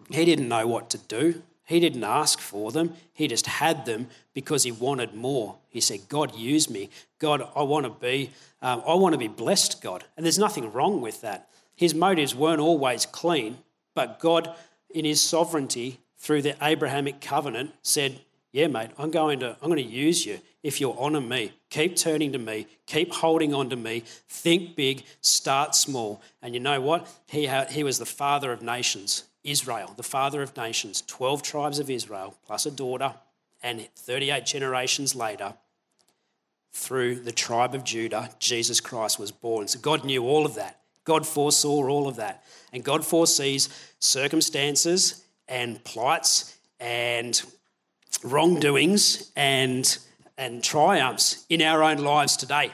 He 0.10 0.26
didn't 0.26 0.50
know 0.50 0.68
what 0.68 0.90
to 0.90 0.98
do. 0.98 1.42
He 1.74 1.80
didn't 1.80 2.04
ask 2.04 2.40
for 2.40 2.72
them, 2.72 2.94
he 3.14 3.28
just 3.28 3.48
had 3.48 3.88
them 3.88 4.06
because 4.36 4.62
he 4.62 4.72
wanted 4.72 5.16
more. 5.16 5.56
He 5.70 5.82
said, 5.82 6.02
God, 6.08 6.36
use 6.36 6.70
me. 6.70 6.92
God, 7.18 7.50
I 7.56 7.64
want 7.64 7.88
to 7.88 7.90
be, 7.90 8.30
um, 8.62 8.84
I 8.88 8.94
want 8.94 9.14
to 9.14 9.18
be 9.18 9.28
blessed, 9.28 9.82
God. 9.82 10.04
And 10.16 10.24
there's 10.24 10.38
nothing 10.38 10.72
wrong 10.72 11.02
with 11.02 11.22
that. 11.22 11.50
His 11.76 11.96
motives 11.96 12.36
weren't 12.36 12.60
always 12.62 13.08
clean, 13.08 13.58
but 13.96 14.20
God, 14.20 14.56
in 14.94 15.04
his 15.04 15.20
sovereignty, 15.20 16.00
through 16.16 16.44
the 16.44 16.56
Abrahamic 16.62 17.22
covenant, 17.22 17.72
said, 17.82 18.20
Yeah, 18.52 18.68
mate, 18.68 18.92
I'm 19.00 19.10
going 19.10 19.40
to, 19.40 19.58
I'm 19.60 19.72
going 19.72 19.84
to 19.84 19.84
use 19.84 20.28
you 20.28 20.42
if 20.62 20.80
you'll 20.80 21.00
honour 21.00 21.22
me. 21.22 21.54
Keep 21.72 21.96
turning 21.96 22.34
to 22.34 22.38
me, 22.38 22.68
keep 22.86 23.12
holding 23.12 23.52
on 23.52 23.72
to 23.72 23.76
me, 23.76 24.04
think 24.28 24.76
big, 24.76 25.06
start 25.22 25.74
small. 25.74 26.22
And 26.40 26.54
you 26.54 26.60
know 26.60 26.80
what? 26.82 27.12
He, 27.26 27.48
had, 27.48 27.72
he 27.72 27.84
was 27.84 27.98
the 27.98 28.06
father 28.06 28.52
of 28.52 28.62
nations. 28.62 29.24
Israel, 29.44 29.94
the 29.96 30.04
father 30.04 30.42
of 30.42 30.56
nations, 30.56 31.02
12 31.08 31.42
tribes 31.44 31.80
of 31.80 31.90
Israel, 31.90 32.38
plus 32.46 32.66
a 32.66 32.72
daughter, 32.72 33.16
and 33.62 33.88
38 33.96 34.46
generations 34.46 35.16
later, 35.16 35.54
through 36.72 37.16
the 37.16 37.32
tribe 37.32 37.76
of 37.76 37.84
Judah, 37.84 38.30
Jesus 38.40 38.80
Christ 38.80 39.20
was 39.20 39.32
born. 39.32 39.68
So 39.68 39.80
God 39.80 40.04
knew 40.04 40.24
all 40.24 40.46
of 40.46 40.56
that. 40.56 40.80
God 41.04 41.28
foresaw 41.28 41.88
all 41.88 42.08
of 42.08 42.16
that. 42.16 42.44
And 42.72 42.84
God 42.84 43.06
foresees 43.06 43.70
circumstances 44.00 45.24
and 45.48 45.84
plights 45.84 46.58
and 46.80 47.42
wrongdoings 48.24 49.32
and, 49.36 49.98
and 50.38 50.64
triumphs 50.64 51.46
in 51.50 51.62
our 51.62 51.84
own 51.84 51.98
lives 51.98 52.36
today. 52.36 52.72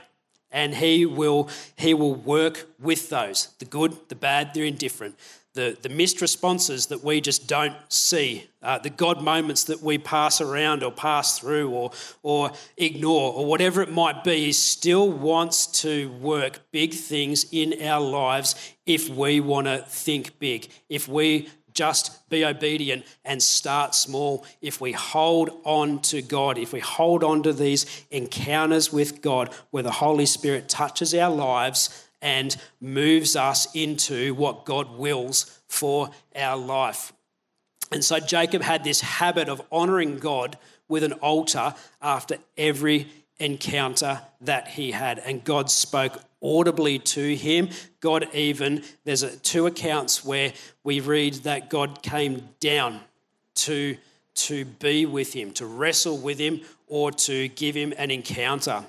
And 0.52 0.76
he 0.76 1.06
will, 1.06 1.50
he 1.76 1.94
will 1.94 2.16
work 2.16 2.68
with 2.80 3.10
those 3.10 3.50
the 3.60 3.66
good, 3.66 4.10
the 4.10 4.16
bad, 4.16 4.54
the 4.54 4.68
indifferent 4.68 5.16
the, 5.54 5.78
the 5.82 5.90
missed 5.90 6.22
responses 6.22 6.88
that 6.88 7.04
we 7.04 7.20
just 7.20 7.48
don't 7.48 7.76
see, 7.90 8.50
uh, 8.62 8.78
the 8.78 8.90
God 8.90 9.22
moments 9.22 9.64
that 9.66 9.82
we 9.82 9.98
pass 9.98 10.42
around 10.42 10.84
or 10.84 10.92
pass 10.92 11.40
through 11.40 11.70
or, 11.72 11.92
or 12.22 12.52
ignore, 12.78 13.34
or 13.34 13.46
whatever 13.46 13.82
it 13.82 13.92
might 13.92 14.24
be, 14.24 14.46
He 14.46 14.52
still 14.52 15.12
wants 15.12 15.66
to 15.82 16.10
work 16.12 16.60
big 16.72 16.94
things 16.94 17.46
in 17.52 17.82
our 17.82 18.00
lives 18.02 18.74
if 18.86 19.10
we 19.10 19.40
want 19.40 19.68
to 19.68 19.80
think 19.80 20.40
big, 20.40 20.70
if 20.88 21.08
we 21.08 21.50
just 21.80 22.30
be 22.30 22.44
obedient 22.44 23.06
and 23.24 23.42
start 23.42 23.96
small. 23.96 24.46
If 24.62 24.82
we 24.82 24.92
hold 24.92 25.50
on 25.64 26.00
to 26.02 26.22
God, 26.22 26.58
if 26.58 26.74
we 26.74 26.82
hold 26.82 27.24
on 27.24 27.42
to 27.44 27.54
these 27.54 28.04
encounters 28.12 28.92
with 28.92 29.22
God 29.22 29.54
where 29.72 29.82
the 29.82 29.92
Holy 29.92 30.26
Spirit 30.26 30.68
touches 30.68 31.16
our 31.16 31.34
lives 31.34 32.06
and 32.22 32.58
moves 32.82 33.38
us 33.38 33.74
into 33.74 34.34
what 34.34 34.66
God 34.66 34.98
wills 34.98 35.58
for 35.70 36.10
our 36.36 36.58
life. 36.58 37.14
And 37.94 38.04
so 38.04 38.20
Jacob 38.20 38.62
had 38.62 38.84
this 38.84 39.00
habit 39.00 39.48
of 39.48 39.62
honoring 39.72 40.18
God 40.18 40.58
with 40.90 41.06
an 41.06 41.14
altar 41.14 41.74
after 42.02 42.40
every 42.58 43.08
encounter 43.40 44.20
that 44.42 44.68
he 44.68 44.92
had. 44.92 45.18
And 45.20 45.46
God 45.46 45.72
spoke 45.72 46.20
audibly 46.42 47.00
to 47.00 47.36
him. 47.36 47.70
God 48.00 48.28
even, 48.34 48.84
there's 49.04 49.24
a, 49.24 49.36
two 49.38 49.66
accounts 49.66 50.24
where 50.24 50.54
we 50.84 51.00
read 51.00 51.36
that 51.36 51.70
God 51.70 52.02
came 52.02 52.50
down 52.60 53.02
to, 53.56 53.98
to 54.36 54.66
be 54.66 55.06
with 55.06 55.34
him, 55.34 55.52
to 55.54 55.66
wrestle 55.66 56.18
with 56.18 56.40
him, 56.40 56.62
or 56.88 57.12
to 57.12 57.48
give 57.50 57.76
him 57.76 57.94
an 57.98 58.12
encounter. 58.12 58.86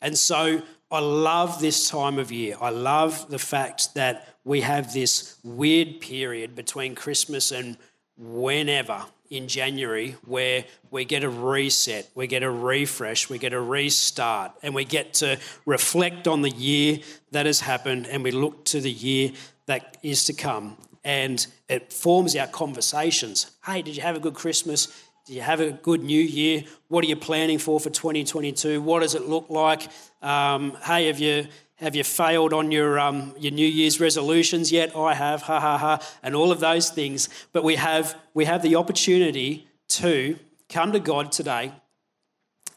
And 0.00 0.16
so 0.16 0.62
I 0.90 1.00
love 1.00 1.60
this 1.60 1.90
time 1.90 2.18
of 2.18 2.32
year. 2.32 2.56
I 2.60 2.70
love 2.70 3.28
the 3.28 3.38
fact 3.38 3.94
that 3.94 4.36
we 4.44 4.62
have 4.62 4.92
this 4.92 5.38
weird 5.42 6.00
period 6.00 6.54
between 6.54 6.94
Christmas 6.94 7.52
and 7.52 7.76
whenever 8.16 9.04
in 9.30 9.48
January 9.48 10.16
where 10.24 10.64
we 10.90 11.04
get 11.04 11.24
a 11.24 11.28
reset, 11.28 12.08
we 12.14 12.26
get 12.26 12.42
a 12.42 12.50
refresh, 12.50 13.28
we 13.28 13.38
get 13.38 13.52
a 13.52 13.60
restart, 13.60 14.52
and 14.62 14.74
we 14.74 14.84
get 14.84 15.14
to 15.14 15.38
reflect 15.66 16.26
on 16.26 16.42
the 16.42 16.50
year 16.50 16.98
that 17.32 17.46
has 17.46 17.60
happened 17.60 18.06
and 18.06 18.24
we 18.24 18.30
look 18.30 18.64
to 18.66 18.80
the 18.80 18.90
year 18.90 19.32
that 19.66 19.98
is 20.02 20.24
to 20.24 20.32
come. 20.32 20.76
And 21.04 21.46
it 21.68 21.92
forms 21.92 22.34
our 22.36 22.46
conversations. 22.46 23.50
Hey, 23.64 23.82
did 23.82 23.96
you 23.96 24.02
have 24.02 24.16
a 24.16 24.20
good 24.20 24.34
Christmas? 24.34 24.86
Did 25.26 25.34
you 25.34 25.42
have 25.42 25.60
a 25.60 25.72
good 25.72 26.02
new 26.02 26.20
year? 26.20 26.64
What 26.88 27.04
are 27.04 27.08
you 27.08 27.16
planning 27.16 27.58
for 27.58 27.78
for 27.78 27.90
2022? 27.90 28.80
What 28.80 29.00
does 29.00 29.14
it 29.14 29.28
look 29.28 29.50
like? 29.50 29.88
Um, 30.22 30.76
hey, 30.82 31.06
have 31.06 31.18
you 31.18 31.46
have 31.78 31.94
you 31.94 32.02
failed 32.02 32.52
on 32.52 32.72
your, 32.72 32.98
um, 32.98 33.34
your 33.38 33.52
New 33.52 33.66
Year's 33.66 34.00
resolutions 34.00 34.72
yet? 34.72 34.96
I 34.96 35.14
have, 35.14 35.42
ha 35.42 35.60
ha 35.60 35.78
ha, 35.78 36.00
and 36.24 36.34
all 36.34 36.50
of 36.50 36.58
those 36.58 36.90
things. 36.90 37.28
But 37.52 37.62
we 37.62 37.76
have, 37.76 38.16
we 38.34 38.46
have 38.46 38.62
the 38.62 38.74
opportunity 38.74 39.68
to 39.90 40.38
come 40.68 40.90
to 40.92 40.98
God 40.98 41.30
today 41.30 41.72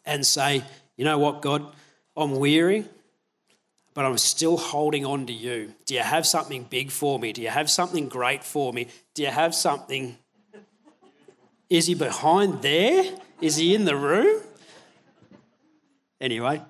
and 0.06 0.26
say, 0.26 0.64
you 0.98 1.06
know 1.06 1.18
what, 1.18 1.42
God, 1.42 1.66
I'm 2.16 2.36
weary, 2.36 2.86
but 3.96 4.06
I'm 4.06 4.20
still 4.20 4.58
holding 4.58 5.04
on 5.04 5.26
to 5.26 5.34
you. 5.34 5.74
Do 5.86 5.96
you 5.96 6.02
have 6.02 6.28
something 6.28 6.64
big 6.64 6.92
for 6.92 7.18
me? 7.18 7.34
Do 7.34 7.42
you 7.42 7.50
have 7.50 7.72
something 7.72 8.08
great 8.08 8.44
for 8.44 8.72
me? 8.72 8.88
Do 9.16 9.24
you 9.24 9.30
have 9.30 9.56
something? 9.56 10.16
Is 11.72 11.88
he 11.88 11.96
behind 11.96 12.62
there? 12.62 13.18
Is 13.42 13.56
he 13.56 13.74
in 13.74 13.86
the 13.86 13.96
room? 13.96 14.44
Anyway, 16.20 16.62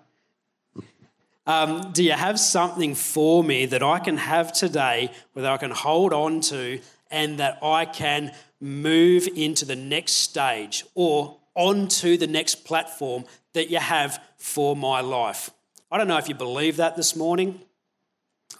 um, 1.51 1.91
do 1.91 2.01
you 2.01 2.13
have 2.13 2.39
something 2.39 2.95
for 2.95 3.43
me 3.43 3.65
that 3.65 3.83
I 3.83 3.99
can 3.99 4.15
have 4.15 4.53
today, 4.53 5.11
that 5.35 5.45
I 5.45 5.57
can 5.57 5.71
hold 5.71 6.13
on 6.13 6.39
to, 6.41 6.79
and 7.09 7.39
that 7.39 7.59
I 7.61 7.83
can 7.83 8.31
move 8.61 9.27
into 9.35 9.65
the 9.65 9.75
next 9.75 10.13
stage 10.13 10.85
or 10.95 11.37
onto 11.53 12.15
the 12.15 12.27
next 12.27 12.63
platform 12.63 13.25
that 13.51 13.69
you 13.69 13.79
have 13.79 14.23
for 14.37 14.77
my 14.77 15.01
life? 15.01 15.49
I 15.91 15.97
don't 15.97 16.07
know 16.07 16.17
if 16.17 16.29
you 16.29 16.35
believe 16.35 16.77
that 16.77 16.95
this 16.95 17.17
morning. 17.17 17.59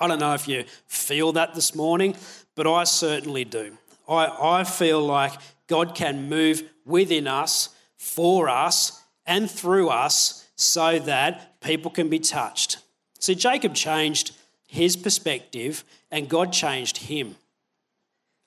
I 0.01 0.08
don't 0.08 0.19
know 0.19 0.34
if 0.34 0.49
you 0.49 0.65
feel 0.88 1.32
that 1.32 1.54
this 1.54 1.73
morning, 1.73 2.17
but 2.56 2.67
I 2.67 2.84
certainly 2.84 3.45
do. 3.45 3.77
I, 4.10 4.60
I 4.60 4.63
feel 4.65 4.99
like 4.99 5.32
God 5.67 5.95
can 5.95 6.27
move 6.27 6.62
within 6.86 7.25
us, 7.25 7.69
for 7.95 8.49
us, 8.49 9.01
and 9.25 9.49
through 9.49 9.88
us 9.88 10.40
so 10.62 11.00
that 11.00 11.60
people 11.60 11.89
can 11.89 12.08
be 12.08 12.19
touched. 12.19 12.78
See, 13.19 13.34
Jacob 13.34 13.74
changed 13.74 14.32
his 14.67 14.95
perspective 14.95 15.84
and 16.12 16.30
God 16.30 16.54
changed 16.54 16.97
him. 16.97 17.36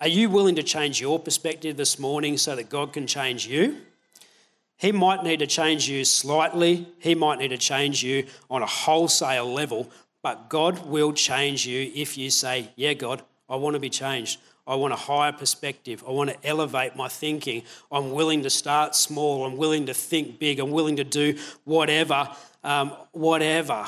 Are 0.00 0.08
you 0.08 0.30
willing 0.30 0.54
to 0.54 0.62
change 0.62 1.00
your 1.00 1.18
perspective 1.18 1.76
this 1.76 1.98
morning 1.98 2.36
so 2.36 2.54
that 2.54 2.68
God 2.68 2.92
can 2.92 3.06
change 3.08 3.46
you? 3.46 3.78
He 4.76 4.92
might 4.92 5.24
need 5.24 5.40
to 5.40 5.46
change 5.46 5.88
you 5.88 6.04
slightly, 6.04 6.86
he 6.98 7.14
might 7.14 7.38
need 7.38 7.48
to 7.48 7.58
change 7.58 8.02
you 8.02 8.26
on 8.48 8.62
a 8.62 8.66
wholesale 8.66 9.52
level, 9.52 9.90
but 10.22 10.48
God 10.48 10.86
will 10.86 11.12
change 11.12 11.66
you 11.66 11.90
if 11.94 12.16
you 12.16 12.30
say, 12.30 12.68
Yeah, 12.76 12.94
God, 12.94 13.22
I 13.48 13.56
want 13.56 13.74
to 13.74 13.80
be 13.80 13.90
changed. 13.90 14.40
I 14.66 14.76
want 14.76 14.92
a 14.92 14.96
higher 14.96 15.32
perspective. 15.32 16.02
I 16.06 16.10
want 16.10 16.30
to 16.30 16.46
elevate 16.46 16.96
my 16.96 17.08
thinking. 17.08 17.64
I'm 17.92 18.12
willing 18.12 18.42
to 18.44 18.50
start 18.50 18.94
small. 18.94 19.44
I'm 19.44 19.56
willing 19.56 19.86
to 19.86 19.94
think 19.94 20.38
big. 20.38 20.58
I'm 20.58 20.70
willing 20.70 20.96
to 20.96 21.04
do 21.04 21.36
whatever, 21.64 22.28
um, 22.62 22.90
whatever 23.12 23.86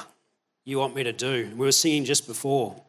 you 0.65 0.79
want 0.79 0.95
me 0.95 1.05
to 1.05 1.13
do. 1.13 1.51
We 1.57 1.65
were 1.65 1.73
singing 1.73 2.05
just 2.05 2.27
before. 2.27 2.83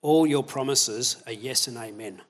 All 0.00 0.26
your 0.26 0.44
promises 0.44 1.22
are 1.26 1.32
yes 1.32 1.66
and 1.66 1.76
amen. 1.76 2.20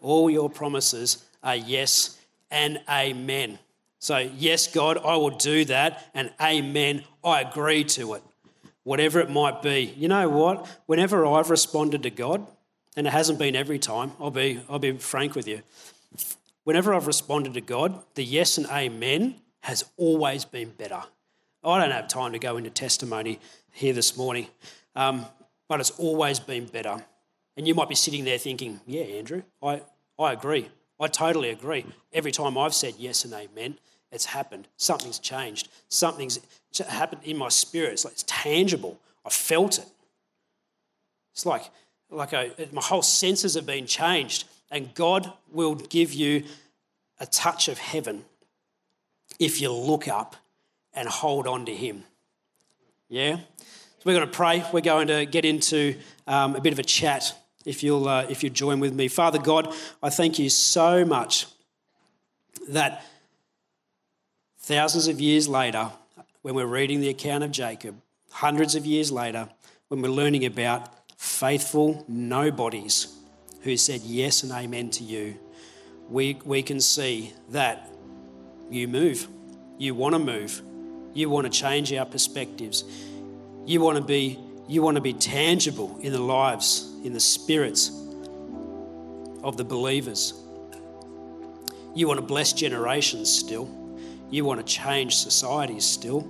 All 0.00 0.30
your 0.30 0.48
promises 0.48 1.24
are 1.42 1.56
yes 1.56 2.18
and 2.50 2.80
amen. 2.88 3.58
So, 3.98 4.18
yes, 4.18 4.68
God, 4.68 4.98
I 4.98 5.16
will 5.16 5.30
do 5.30 5.64
that, 5.64 6.10
and 6.14 6.30
amen, 6.40 7.02
I 7.24 7.40
agree 7.40 7.82
to 7.84 8.14
it, 8.14 8.22
whatever 8.84 9.20
it 9.20 9.30
might 9.30 9.62
be. 9.62 9.92
You 9.96 10.08
know 10.08 10.28
what? 10.28 10.68
Whenever 10.86 11.26
I've 11.26 11.50
responded 11.50 12.02
to 12.04 12.10
God, 12.10 12.46
and 12.96 13.06
it 13.06 13.12
hasn't 13.12 13.38
been 13.38 13.54
every 13.54 13.78
time, 13.78 14.12
I'll 14.18 14.30
be, 14.30 14.60
I'll 14.68 14.78
be 14.78 14.92
frank 14.92 15.34
with 15.34 15.46
you. 15.46 15.62
Whenever 16.64 16.94
I've 16.94 17.06
responded 17.06 17.54
to 17.54 17.60
God, 17.60 18.02
the 18.14 18.24
yes 18.24 18.58
and 18.58 18.66
amen 18.66 19.36
has 19.60 19.84
always 19.96 20.44
been 20.44 20.70
better. 20.70 21.02
I 21.62 21.80
don't 21.80 21.90
have 21.90 22.08
time 22.08 22.32
to 22.32 22.38
go 22.38 22.56
into 22.56 22.70
testimony 22.70 23.38
here 23.72 23.92
this 23.92 24.16
morning, 24.16 24.46
um, 24.94 25.26
but 25.68 25.80
it's 25.80 25.90
always 25.90 26.40
been 26.40 26.66
better. 26.66 27.04
And 27.56 27.66
you 27.68 27.74
might 27.74 27.88
be 27.88 27.94
sitting 27.94 28.24
there 28.24 28.38
thinking, 28.38 28.80
yeah, 28.86 29.02
Andrew, 29.02 29.42
I, 29.62 29.82
I 30.18 30.32
agree. 30.32 30.68
I 30.98 31.08
totally 31.08 31.50
agree. 31.50 31.84
Every 32.12 32.32
time 32.32 32.56
I've 32.56 32.74
said 32.74 32.94
yes 32.98 33.24
and 33.24 33.34
amen, 33.34 33.78
it's 34.12 34.26
happened. 34.26 34.68
Something's 34.76 35.18
changed. 35.18 35.68
Something's 35.88 36.38
happened 36.88 37.22
in 37.24 37.36
my 37.36 37.48
spirit. 37.48 37.92
It's 37.92 38.04
like 38.04 38.14
it's 38.14 38.24
tangible. 38.26 38.98
I 39.24 39.30
felt 39.30 39.78
it. 39.78 39.86
It's 41.32 41.44
like 41.44 41.70
like 42.10 42.32
my 42.72 42.82
whole 42.82 43.02
senses 43.02 43.54
have 43.54 43.66
been 43.66 43.86
changed, 43.86 44.44
and 44.70 44.94
God 44.94 45.32
will 45.50 45.74
give 45.74 46.12
you 46.12 46.44
a 47.18 47.26
touch 47.26 47.68
of 47.68 47.78
heaven 47.78 48.24
if 49.38 49.60
you 49.60 49.72
look 49.72 50.08
up 50.08 50.36
and 50.92 51.08
hold 51.08 51.46
on 51.46 51.66
to 51.66 51.74
Him. 51.74 52.04
Yeah? 53.08 53.36
So 53.36 54.02
we're 54.04 54.14
going 54.14 54.26
to 54.26 54.32
pray. 54.32 54.64
We're 54.72 54.80
going 54.80 55.08
to 55.08 55.26
get 55.26 55.44
into 55.44 55.96
um, 56.26 56.56
a 56.56 56.60
bit 56.60 56.72
of 56.72 56.78
a 56.78 56.84
chat 56.84 57.34
if 57.64 57.82
you'll, 57.82 58.08
uh, 58.08 58.26
if 58.28 58.42
you 58.42 58.50
join 58.50 58.80
with 58.80 58.94
me. 58.94 59.08
Father 59.08 59.38
God, 59.38 59.74
I 60.02 60.10
thank 60.10 60.38
you 60.38 60.48
so 60.48 61.04
much 61.04 61.46
that 62.68 63.04
thousands 64.60 65.08
of 65.08 65.20
years 65.20 65.48
later, 65.48 65.90
when 66.42 66.54
we're 66.54 66.66
reading 66.66 67.00
the 67.00 67.08
account 67.08 67.44
of 67.44 67.50
Jacob, 67.50 68.00
hundreds 68.30 68.74
of 68.74 68.86
years 68.86 69.10
later, 69.10 69.48
when 69.88 70.02
we're 70.02 70.08
learning 70.08 70.44
about 70.44 70.88
faithful 71.26 72.04
nobodies 72.08 73.14
who 73.62 73.76
said 73.76 74.00
yes 74.02 74.42
and 74.44 74.52
amen 74.52 74.88
to 74.90 75.02
you, 75.02 75.36
we, 76.08 76.40
we 76.44 76.62
can 76.62 76.80
see 76.80 77.32
that 77.50 77.90
you 78.70 78.86
move. 78.86 79.26
You 79.76 79.94
want 79.94 80.14
to 80.14 80.18
move. 80.20 80.62
You 81.14 81.28
want 81.28 81.44
to 81.44 81.50
change 81.50 81.92
our 81.92 82.06
perspectives. 82.06 82.84
You 83.66 83.80
want 83.80 83.98
to 83.98 84.04
be, 84.04 84.38
you 84.68 84.82
want 84.82 84.94
to 84.94 85.00
be 85.00 85.12
tangible 85.12 85.98
in 86.00 86.12
the 86.12 86.22
lives, 86.22 86.90
in 87.04 87.12
the 87.12 87.20
spirits 87.20 87.90
of 89.42 89.56
the 89.56 89.64
believers. 89.64 90.32
You 91.94 92.06
want 92.06 92.18
to 92.20 92.26
bless 92.26 92.52
generations 92.52 93.36
still. 93.36 93.68
You 94.30 94.44
want 94.44 94.64
to 94.64 94.72
change 94.72 95.16
societies 95.16 95.84
still. 95.84 96.24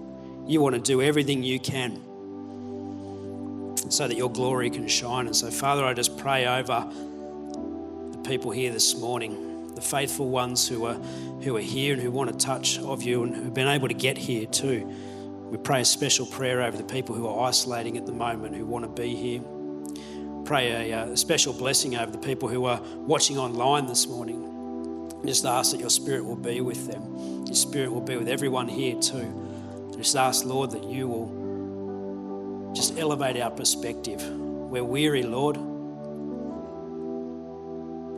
You 0.47 0.63
want 0.63 0.75
to 0.75 0.81
do 0.81 1.03
everything 1.03 1.43
you 1.43 1.61
can 1.61 2.06
so 3.93 4.09
that 4.09 4.17
your 4.17 4.31
glory 4.31 4.71
can 4.71 4.89
shine. 4.89 5.27
And 5.27 5.37
so, 5.37 5.51
Father, 5.51 5.85
I 5.85 5.95
just 5.95 6.17
pray 6.19 6.47
over 6.47 6.89
the 8.13 8.23
people 8.29 8.51
here 8.51 8.73
this 8.73 8.97
morning, 8.97 9.75
the 9.75 9.81
faithful 9.81 10.29
ones 10.29 10.69
who 10.69 10.87
are, 10.87 10.95
who 11.43 11.57
are 11.57 11.61
here 11.61 11.93
and 11.93 12.03
who 12.03 12.11
want 12.11 12.31
a 12.31 12.35
touch 12.35 12.79
of 12.79 13.03
you 13.03 13.23
and 13.23 13.35
who've 13.35 13.55
been 13.55 13.69
able 13.69 13.89
to 13.89 13.95
get 13.95 14.17
here 14.17 14.47
too. 14.47 14.87
We 15.51 15.59
pray 15.59 15.83
a 15.83 15.85
special 15.85 16.27
prayer 16.27 16.63
over 16.63 16.77
the 16.77 16.85
people 16.85 17.15
who 17.15 17.29
are 17.29 17.49
isolating 17.49 17.97
at 17.97 18.07
the 18.07 18.13
moment, 18.13 18.57
who 18.57 18.67
want 18.67 18.85
to 18.85 19.03
be 19.03 19.15
here. 19.15 19.41
Pray 20.45 20.91
a, 20.91 21.03
uh, 21.03 21.07
a 21.11 21.17
special 21.17 21.53
blessing 21.53 21.97
over 21.97 22.11
the 22.11 22.19
people 22.19 22.49
who 22.49 22.65
are 22.65 22.81
watching 22.97 23.39
online 23.39 23.87
this 23.87 24.07
morning. 24.09 24.43
Just 25.25 25.45
ask 25.45 25.73
that 25.73 25.81
your 25.81 25.91
spirit 25.91 26.25
will 26.25 26.37
be 26.37 26.61
with 26.61 26.87
them. 26.87 27.47
Your 27.47 27.55
spirit 27.55 27.93
will 27.93 28.01
be 28.01 28.17
with 28.17 28.29
everyone 28.29 28.69
here 28.69 28.97
too. 29.01 29.93
Just 29.97 30.15
ask, 30.15 30.45
Lord, 30.45 30.73
that 30.73 30.85
you 30.85 31.09
will 31.09 31.46
just 32.77 32.99
elevate 32.99 33.41
our 33.41 33.51
perspective. 33.51 34.23
We're 34.23 34.85
weary, 34.85 35.23
Lord. 35.23 35.57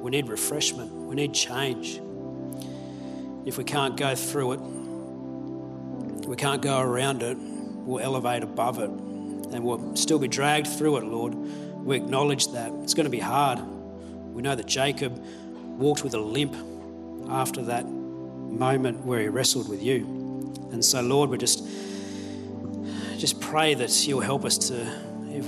We 0.03 0.11
need 0.11 0.29
refreshment. 0.29 0.90
We 0.92 1.14
need 1.14 1.33
change. 1.33 2.01
If 3.47 3.57
we 3.57 3.64
can't 3.64 3.97
go 3.97 4.14
through 4.14 4.53
it, 4.53 4.61
we 6.27 6.37
can't 6.37 6.61
go 6.61 6.81
around 6.81 7.23
it, 7.23 7.38
we'll 7.38 8.05
elevate 8.05 8.42
above 8.42 8.79
it 8.81 8.90
and 8.90 9.64
we'll 9.64 9.97
still 9.97 10.18
be 10.18 10.29
dragged 10.29 10.66
through 10.66 10.99
it, 10.99 11.05
Lord. 11.05 11.35
We 11.35 11.97
acknowledge 11.97 12.49
that. 12.49 12.71
It's 12.83 12.92
going 12.92 13.05
to 13.05 13.11
be 13.11 13.21
hard. 13.21 13.61
We 14.35 14.42
know 14.42 14.55
that 14.55 14.66
Jacob 14.66 15.18
walked 15.79 16.05
with 16.05 16.12
a 16.14 16.18
limp 16.18 16.55
after 17.31 17.62
that 17.62 17.87
moment 17.87 19.07
where 19.07 19.21
he 19.21 19.29
wrestled 19.29 19.68
with 19.68 19.83
you. 19.83 20.05
And 20.73 20.85
so, 20.85 21.01
Lord, 21.01 21.31
we're 21.31 21.38
just 21.38 21.66
just 23.19 23.41
pray 23.41 23.75
that 23.75 24.07
you'll 24.07 24.21
help 24.21 24.45
us 24.45 24.57
to 24.69 24.75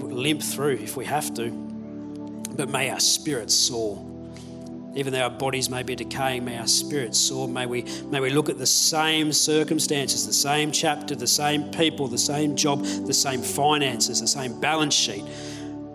limp 0.03 0.43
through 0.43 0.75
if 0.75 0.97
we 0.97 1.05
have 1.05 1.33
to. 1.35 1.51
But 1.51 2.69
may 2.69 2.91
our 2.91 3.01
spirits 3.01 3.55
soar. 3.55 4.07
Even 4.97 5.13
though 5.13 5.23
our 5.23 5.31
bodies 5.31 5.71
may 5.71 5.85
be 5.85 5.95
decaying, 5.95 6.45
may 6.45 6.59
our 6.59 6.67
spirits 6.67 7.17
soar. 7.17 7.47
May 7.47 7.67
we, 7.67 7.85
may 8.07 8.19
we 8.19 8.31
look 8.31 8.49
at 8.49 8.59
the 8.59 8.67
same 8.67 9.33
circumstances, 9.33 10.27
the 10.27 10.33
same 10.33 10.73
chapter, 10.73 11.15
the 11.15 11.29
same 11.29 11.71
people, 11.71 12.09
the 12.09 12.19
same 12.19 12.57
job, 12.57 12.83
the 12.83 13.15
same 13.15 13.41
finances, 13.41 14.21
the 14.21 14.27
same 14.27 14.61
balance 14.61 14.95
sheet 14.95 15.25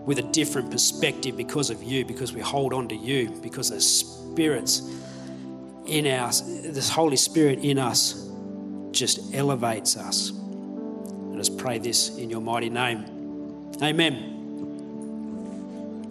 with 0.06 0.18
a 0.18 0.22
different 0.22 0.70
perspective 0.70 1.36
because 1.36 1.68
of 1.68 1.82
you, 1.82 2.06
because 2.06 2.32
we 2.32 2.40
hold 2.40 2.72
on 2.72 2.88
to 2.88 2.96
you, 2.96 3.28
because 3.42 3.68
the 3.68 3.80
Spirit's 3.80 4.80
in 5.84 6.06
us, 6.06 6.40
this 6.40 6.88
Holy 6.88 7.16
Spirit 7.16 7.58
in 7.58 7.78
us 7.78 8.30
just 8.92 9.34
elevates 9.34 9.96
us. 9.96 10.32
Let 11.36 11.40
us 11.42 11.50
pray 11.50 11.76
this 11.78 12.16
in 12.16 12.30
your 12.30 12.40
mighty 12.40 12.70
name. 12.70 13.04
Amen. 13.82 14.14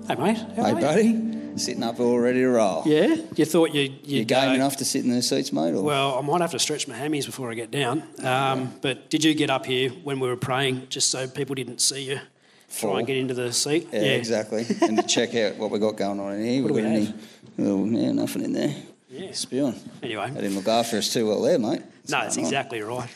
Hey, 0.08 0.14
mate. 0.14 0.38
Hey, 0.54 0.70
you? 0.70 0.76
buddy. 0.76 1.58
Sitting 1.58 1.82
up 1.82 2.00
all 2.00 2.20
ready 2.20 2.42
to 2.42 2.50
roll. 2.50 2.84
Yeah? 2.86 3.16
You 3.36 3.46
thought 3.46 3.74
you, 3.74 3.82
you'd 3.82 4.06
You 4.06 4.24
game 4.26 4.50
go- 4.50 4.54
enough 4.54 4.78
to 4.78 4.86
sit 4.86 5.04
in 5.04 5.10
those 5.10 5.28
seats, 5.28 5.52
mate? 5.52 5.74
Or? 5.74 5.82
Well, 5.82 6.20
I 6.20 6.22
might 6.22 6.42
have 6.42 6.52
to 6.52 6.60
stretch 6.60 6.88
my 6.88 6.94
hammies 6.94 7.26
before 7.26 7.50
I 7.50 7.56
get 7.56 7.72
down. 7.72 8.04
Um, 8.24 8.72
but 8.84 9.10
did 9.10 9.24
you 9.24 9.34
get 9.34 9.50
up 9.50 9.66
here 9.66 9.90
when 9.90 10.20
we 10.20 10.28
were 10.28 10.36
praying 10.38 10.90
just 10.90 11.10
so 11.10 11.28
people 11.28 11.56
didn't 11.56 11.82
see 11.82 12.04
you? 12.04 12.20
Try 12.78 13.00
and 13.00 13.08
get 13.08 13.18
into 13.18 13.34
the 13.34 13.52
seat? 13.52 13.88
yeah, 13.92 14.02
exactly. 14.02 14.68
and 14.82 14.96
to 14.98 15.04
check 15.08 15.34
out 15.34 15.58
what 15.58 15.72
we 15.72 15.80
got 15.80 15.98
going 15.98 16.20
on 16.20 16.34
in 16.36 16.46
here. 16.46 16.62
What 16.62 16.72
we 16.72 16.84
got 16.84 16.88
any- 16.92 17.06
have? 17.06 17.16
Yeah, 17.58 18.12
nothing 18.12 18.44
in 18.44 18.54
there. 18.54 18.76
Yeah. 19.10 19.32
Spewing. 19.32 19.80
Anyway. 20.04 20.30
They 20.30 20.42
didn't 20.42 20.56
look 20.56 20.68
after 20.68 20.98
us 21.00 21.12
too 21.12 21.26
well 21.26 21.42
there, 21.42 21.58
mate. 21.58 21.82
No, 22.10 22.22
that's 22.22 22.38
on? 22.38 22.44
exactly 22.44 22.82
right. 22.84 23.10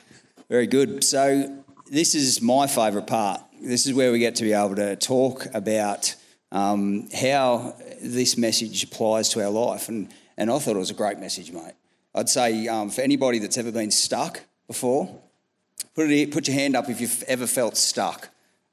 Very 0.50 0.66
good. 0.66 1.04
So 1.04 1.59
this 1.90 2.16
is 2.16 2.42
my 2.42 2.68
favourite 2.68 3.08
part. 3.08 3.42
This 3.62 3.86
is 3.88 3.94
where 3.94 4.12
we 4.12 4.20
get 4.20 4.36
to 4.36 4.44
be 4.44 4.54
able 4.54 4.76
to 4.76 4.96
talk 4.96 5.48
about 5.54 6.16
um, 6.52 7.10
how 7.14 7.76
this 8.02 8.38
message 8.38 8.84
applies 8.84 9.30
to 9.30 9.44
our 9.44 9.50
life, 9.50 9.90
and 9.90 10.10
and 10.38 10.50
I 10.50 10.60
thought 10.60 10.76
it 10.76 10.80
was 10.80 10.92
a 10.92 10.96
great 10.96 11.20
message, 11.20 11.52
mate. 11.52 11.74
I'd 12.16 12.30
say 12.30 12.68
um, 12.68 12.90
for 12.90 13.02
anybody 13.02 13.40
that's 13.40 13.58
ever 13.58 13.72
been 13.72 13.92
stuck 13.92 14.42
before, 14.68 15.22
put 15.96 16.10
it 16.10 16.32
put 16.32 16.48
your 16.48 16.56
hand 16.56 16.76
up 16.76 16.90
if 16.90 17.02
you've 17.02 17.24
ever 17.24 17.48
felt 17.48 17.76
stuck 17.76 18.30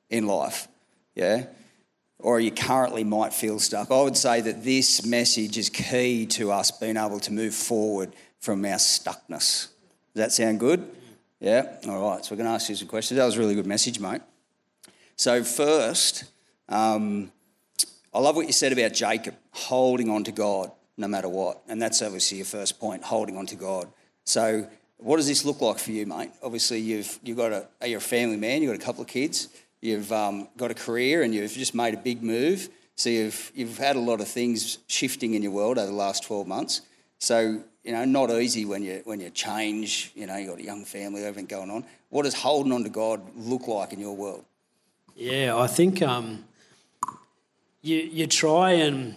in 0.08 0.26
life, 0.26 0.68
yeah, 1.14 1.46
or 2.18 2.38
you 2.38 2.50
currently 2.50 3.04
might 3.04 3.34
feel 3.34 3.58
stuck. 3.58 3.90
I 3.90 4.02
would 4.02 4.16
say 4.16 4.40
that 4.42 4.62
this 4.62 5.04
message 5.04 5.58
is 5.58 5.68
key 5.68 6.26
to 6.26 6.52
us 6.52 6.70
being 6.70 6.96
able 6.96 7.20
to 7.20 7.32
move 7.32 7.54
forward 7.54 8.12
from 8.40 8.64
our 8.64 8.76
stuckness. 8.76 9.68
Does 10.14 10.22
that 10.22 10.32
sound 10.32 10.60
good? 10.60 10.88
Yeah. 11.40 11.76
All 11.86 12.10
right. 12.10 12.24
So 12.24 12.34
we're 12.34 12.38
going 12.38 12.48
to 12.48 12.54
ask 12.54 12.68
you 12.68 12.74
some 12.76 12.88
questions. 12.88 13.18
That 13.18 13.26
was 13.26 13.36
a 13.36 13.38
really 13.38 13.54
good 13.54 13.66
message, 13.66 14.00
mate. 14.00 14.22
So 15.16 15.44
first, 15.44 16.24
um, 16.68 17.30
I 18.12 18.18
love 18.18 18.36
what 18.36 18.46
you 18.46 18.52
said 18.52 18.72
about 18.72 18.94
Jacob 18.94 19.34
holding 19.50 20.08
on 20.08 20.24
to 20.24 20.32
God 20.32 20.70
no 20.96 21.08
matter 21.08 21.28
what, 21.28 21.60
and 21.68 21.80
that's 21.80 22.00
obviously 22.00 22.38
your 22.38 22.46
first 22.46 22.80
point: 22.80 23.02
holding 23.02 23.36
on 23.36 23.46
to 23.46 23.56
God. 23.56 23.88
So, 24.24 24.66
what 24.96 25.16
does 25.16 25.26
this 25.26 25.44
look 25.44 25.60
like 25.60 25.78
for 25.78 25.90
you, 25.90 26.06
mate? 26.06 26.30
Obviously, 26.42 26.80
you've 26.80 27.18
you've 27.22 27.36
got 27.36 27.52
a 27.52 27.66
you're 27.86 27.98
a 27.98 28.00
family 28.00 28.36
man. 28.36 28.62
You've 28.62 28.72
got 28.72 28.82
a 28.82 28.84
couple 28.84 29.02
of 29.02 29.08
kids. 29.08 29.48
You've 29.82 30.10
um, 30.12 30.48
got 30.56 30.70
a 30.70 30.74
career, 30.74 31.22
and 31.22 31.34
you've 31.34 31.52
just 31.52 31.74
made 31.74 31.92
a 31.92 31.98
big 31.98 32.22
move. 32.22 32.70
So 32.94 33.10
you've 33.10 33.52
you've 33.54 33.76
had 33.76 33.96
a 33.96 34.00
lot 34.00 34.20
of 34.20 34.28
things 34.28 34.78
shifting 34.86 35.34
in 35.34 35.42
your 35.42 35.52
world 35.52 35.76
over 35.76 35.86
the 35.86 35.92
last 35.92 36.24
twelve 36.24 36.46
months. 36.46 36.80
So 37.18 37.62
you 37.86 37.92
know, 37.92 38.04
not 38.04 38.30
easy 38.30 38.64
when 38.64 38.82
you 38.82 39.00
when 39.04 39.20
you 39.20 39.30
change. 39.30 40.10
You 40.16 40.26
know, 40.26 40.36
you 40.36 40.48
got 40.48 40.58
a 40.58 40.64
young 40.64 40.84
family, 40.84 41.24
everything 41.24 41.46
going 41.46 41.70
on. 41.70 41.84
What 42.10 42.24
does 42.24 42.34
holding 42.34 42.72
on 42.72 42.82
to 42.82 42.90
God 42.90 43.22
look 43.36 43.68
like 43.68 43.92
in 43.92 44.00
your 44.00 44.16
world? 44.16 44.44
Yeah, 45.14 45.56
I 45.56 45.68
think 45.68 46.02
um, 46.02 46.44
you 47.82 47.98
you 47.98 48.26
try 48.26 48.72
and 48.72 49.14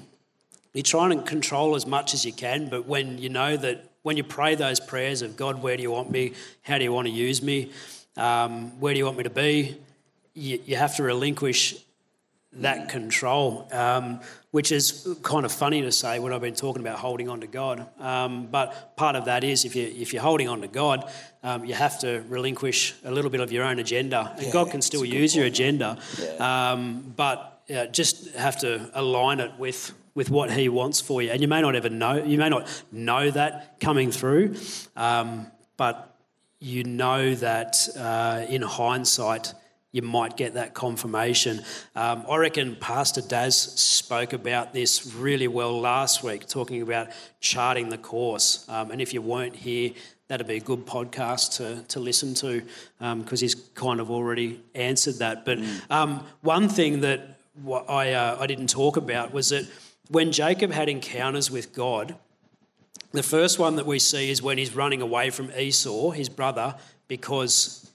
you 0.74 0.84
try 0.84 1.10
and 1.10 1.26
control 1.26 1.74
as 1.74 1.88
much 1.88 2.14
as 2.14 2.24
you 2.24 2.32
can, 2.32 2.70
but 2.70 2.86
when 2.86 3.18
you 3.18 3.30
know 3.30 3.58
that 3.58 3.86
when 4.04 4.18
you 4.18 4.24
pray 4.24 4.54
those 4.54 4.80
prayers 4.80 5.24
of 5.24 5.36
God, 5.36 5.64
where 5.64 5.76
do 5.76 5.82
you 5.82 5.92
want 5.92 6.12
me? 6.12 6.34
How 6.62 6.78
do 6.78 6.84
you 6.84 6.94
want 6.94 7.08
to 7.08 7.14
use 7.14 7.42
me? 7.42 7.72
Um, 8.18 8.80
where 8.80 8.94
do 8.94 9.00
you 9.00 9.06
want 9.06 9.18
me 9.18 9.24
to 9.24 9.32
be? 9.32 9.78
You, 10.36 10.60
you 10.64 10.76
have 10.76 10.96
to 10.98 11.04
relinquish 11.04 11.76
that 12.54 12.90
control, 12.90 13.68
um, 13.72 14.20
which 14.52 14.72
is 14.72 15.08
kind 15.22 15.46
of 15.46 15.52
funny 15.52 15.82
to 15.84 15.92
say 15.92 16.18
when 16.20 16.34
I've 16.34 16.42
been 16.42 16.56
talking 16.56 16.82
about 16.82 16.98
holding 16.98 17.30
on 17.30 17.42
to 17.42 17.48
God. 17.48 17.88
Um, 18.00 18.48
but 18.48 18.96
part 18.98 19.16
of 19.16 19.26
that 19.26 19.44
is 19.44 19.66
if 19.66 19.76
you 19.76 19.84
if 19.86 20.14
you're 20.14 20.24
holding 20.24 20.50
on 20.50 20.62
to 20.62 20.68
God, 20.68 21.10
um, 21.44 21.64
you 21.64 21.76
have 21.76 22.00
to 22.00 22.24
relinquish 22.28 22.96
a 23.06 23.12
little 23.12 23.30
bit 23.30 23.40
of 23.40 23.52
your 23.52 23.64
own 23.64 23.78
agenda, 23.80 24.34
and 24.36 24.48
Yeah, 24.48 24.52
God 24.52 24.72
can 24.72 24.82
still 24.82 25.06
use 25.06 25.36
your 25.36 25.46
agenda, 25.46 25.98
Yeah. 26.20 26.72
um, 26.72 27.14
but 27.16 27.62
uh, 27.70 27.86
just 27.86 28.34
have 28.36 28.58
to 28.62 28.90
align 28.94 29.40
it 29.40 29.52
with 29.60 29.94
with 30.16 30.32
what 30.32 30.50
He 30.52 30.70
wants 30.70 31.00
for 31.00 31.22
you. 31.22 31.30
And 31.30 31.42
you 31.42 31.48
may 31.48 31.62
not 31.62 31.76
ever 31.76 31.90
know, 31.90 32.16
you 32.24 32.40
may 32.40 32.50
not 32.50 32.68
know 32.92 33.30
that 33.30 33.80
coming 33.80 34.12
through, 34.12 34.56
um, 34.96 35.52
but 35.78 36.16
you 36.60 36.84
know 36.84 37.36
that 37.36 37.78
uh, 37.96 38.44
in 38.50 38.64
hindsight, 38.64 39.54
you 39.92 40.02
might 40.02 40.38
get 40.38 40.54
that 40.54 40.74
confirmation. 40.74 41.62
Um, 41.96 42.26
I 42.30 42.38
reckon 42.38 42.76
Pastor 42.76 43.22
Daz 43.22 43.56
spoke 43.58 44.34
about 44.34 44.74
this 44.74 45.14
really 45.16 45.48
well 45.48 45.80
last 45.80 46.24
week, 46.24 46.48
talking 46.48 46.82
about 46.82 47.10
charting 47.40 47.90
the 47.90 47.98
course. 47.98 48.68
Um, 48.70 48.92
and 48.92 49.02
if 49.02 49.14
you 49.14 49.22
weren't 49.22 49.56
here, 49.56 49.92
that'd 50.28 50.46
be 50.48 50.58
a 50.58 50.62
good 50.62 50.86
podcast 50.86 51.58
to, 51.58 51.84
to 51.88 52.00
listen 52.00 52.36
to 52.36 52.62
because 53.00 53.40
he's 53.40 53.56
kind 53.56 54.00
of 54.00 54.12
already 54.12 54.62
answered 54.76 55.16
that. 55.16 55.44
But 55.44 55.60
um, 55.90 56.24
one 56.42 56.70
thing 56.70 57.02
that 57.02 57.40
what 57.64 57.90
I, 57.90 58.14
uh, 58.14 58.38
I 58.40 58.46
didn't 58.46 58.68
talk 58.68 58.96
about 58.96 59.34
was 59.34 59.50
that 59.50 59.68
when 60.10 60.32
Jacob 60.32 60.72
had 60.72 60.88
encounters 60.88 61.50
with 61.50 61.74
God, 61.74 62.16
the 63.12 63.24
first 63.24 63.58
one 63.58 63.76
that 63.78 63.88
we 63.88 63.98
see 63.98 64.30
is 64.30 64.42
when 64.42 64.60
he's 64.60 64.76
running 64.76 65.02
away 65.02 65.32
from 65.32 65.52
Esau, 65.58 66.12
his 66.12 66.30
brother, 66.30 66.76
because 67.08 67.90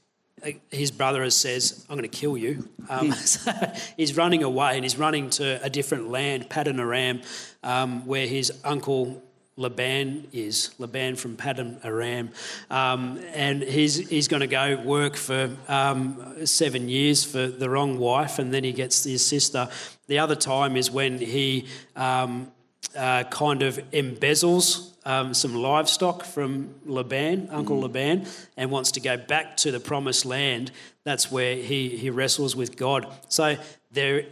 his 0.71 0.91
brother 0.91 1.29
says, 1.31 1.85
I'm 1.89 1.97
going 1.97 2.09
to 2.09 2.17
kill 2.17 2.37
you. 2.37 2.69
Um, 2.89 3.13
so 3.13 3.51
he's 3.97 4.17
running 4.17 4.43
away 4.43 4.75
and 4.75 4.85
he's 4.85 4.99
running 4.99 5.31
to 5.31 5.63
a 5.63 5.71
different 5.71 6.11
land, 6.11 6.49
Paddan 6.49 6.79
Aram, 6.79 7.23
um, 7.63 8.07
where 8.07 8.27
his 8.27 8.53
uncle 8.65 9.23
Laban 9.57 10.27
is, 10.33 10.75
Laban 10.79 11.15
from 11.15 11.37
Paddan 11.37 11.85
Aram. 11.85 12.31
Um, 12.71 13.21
and 13.33 13.63
he's, 13.63 14.09
he's 14.09 14.27
going 14.27 14.41
to 14.41 14.49
go 14.49 14.81
work 14.83 15.15
for 15.15 15.51
um, 15.69 16.45
seven 16.45 16.89
years 16.89 17.25
for 17.25 17.47
the 17.47 17.71
wrong 17.71 17.99
wife, 17.99 18.39
and 18.41 18.53
then 18.53 18.65
he 18.65 18.73
gets 18.73 19.05
his 19.05 19.25
sister. 19.25 19.69
The 20.09 20.19
other 20.19 20.35
time 20.35 20.77
is 20.77 20.91
when 20.91 21.19
he 21.19 21.67
um, 21.95 22.51
uh, 22.97 23.25
kind 23.25 23.63
of 23.63 23.79
embezzles 23.93 24.95
um, 25.05 25.35
some 25.35 25.55
livestock 25.55 26.25
from 26.25 26.75
Laban, 26.87 27.49
Uncle 27.51 27.81
Laban, 27.81 28.27
and 28.57 28.71
wants 28.71 28.93
to 28.93 29.01
go 29.01 29.17
back 29.17 29.57
to 29.59 29.71
the 29.71 29.81
promised 29.81 30.25
land. 30.25 30.71
That's 31.05 31.31
where 31.31 31.57
he, 31.57 31.91
he 31.91 32.09
wrestles 32.09 32.57
with 32.57 32.77
God. 32.77 33.07
So 33.29 33.57
there, 33.93 34.25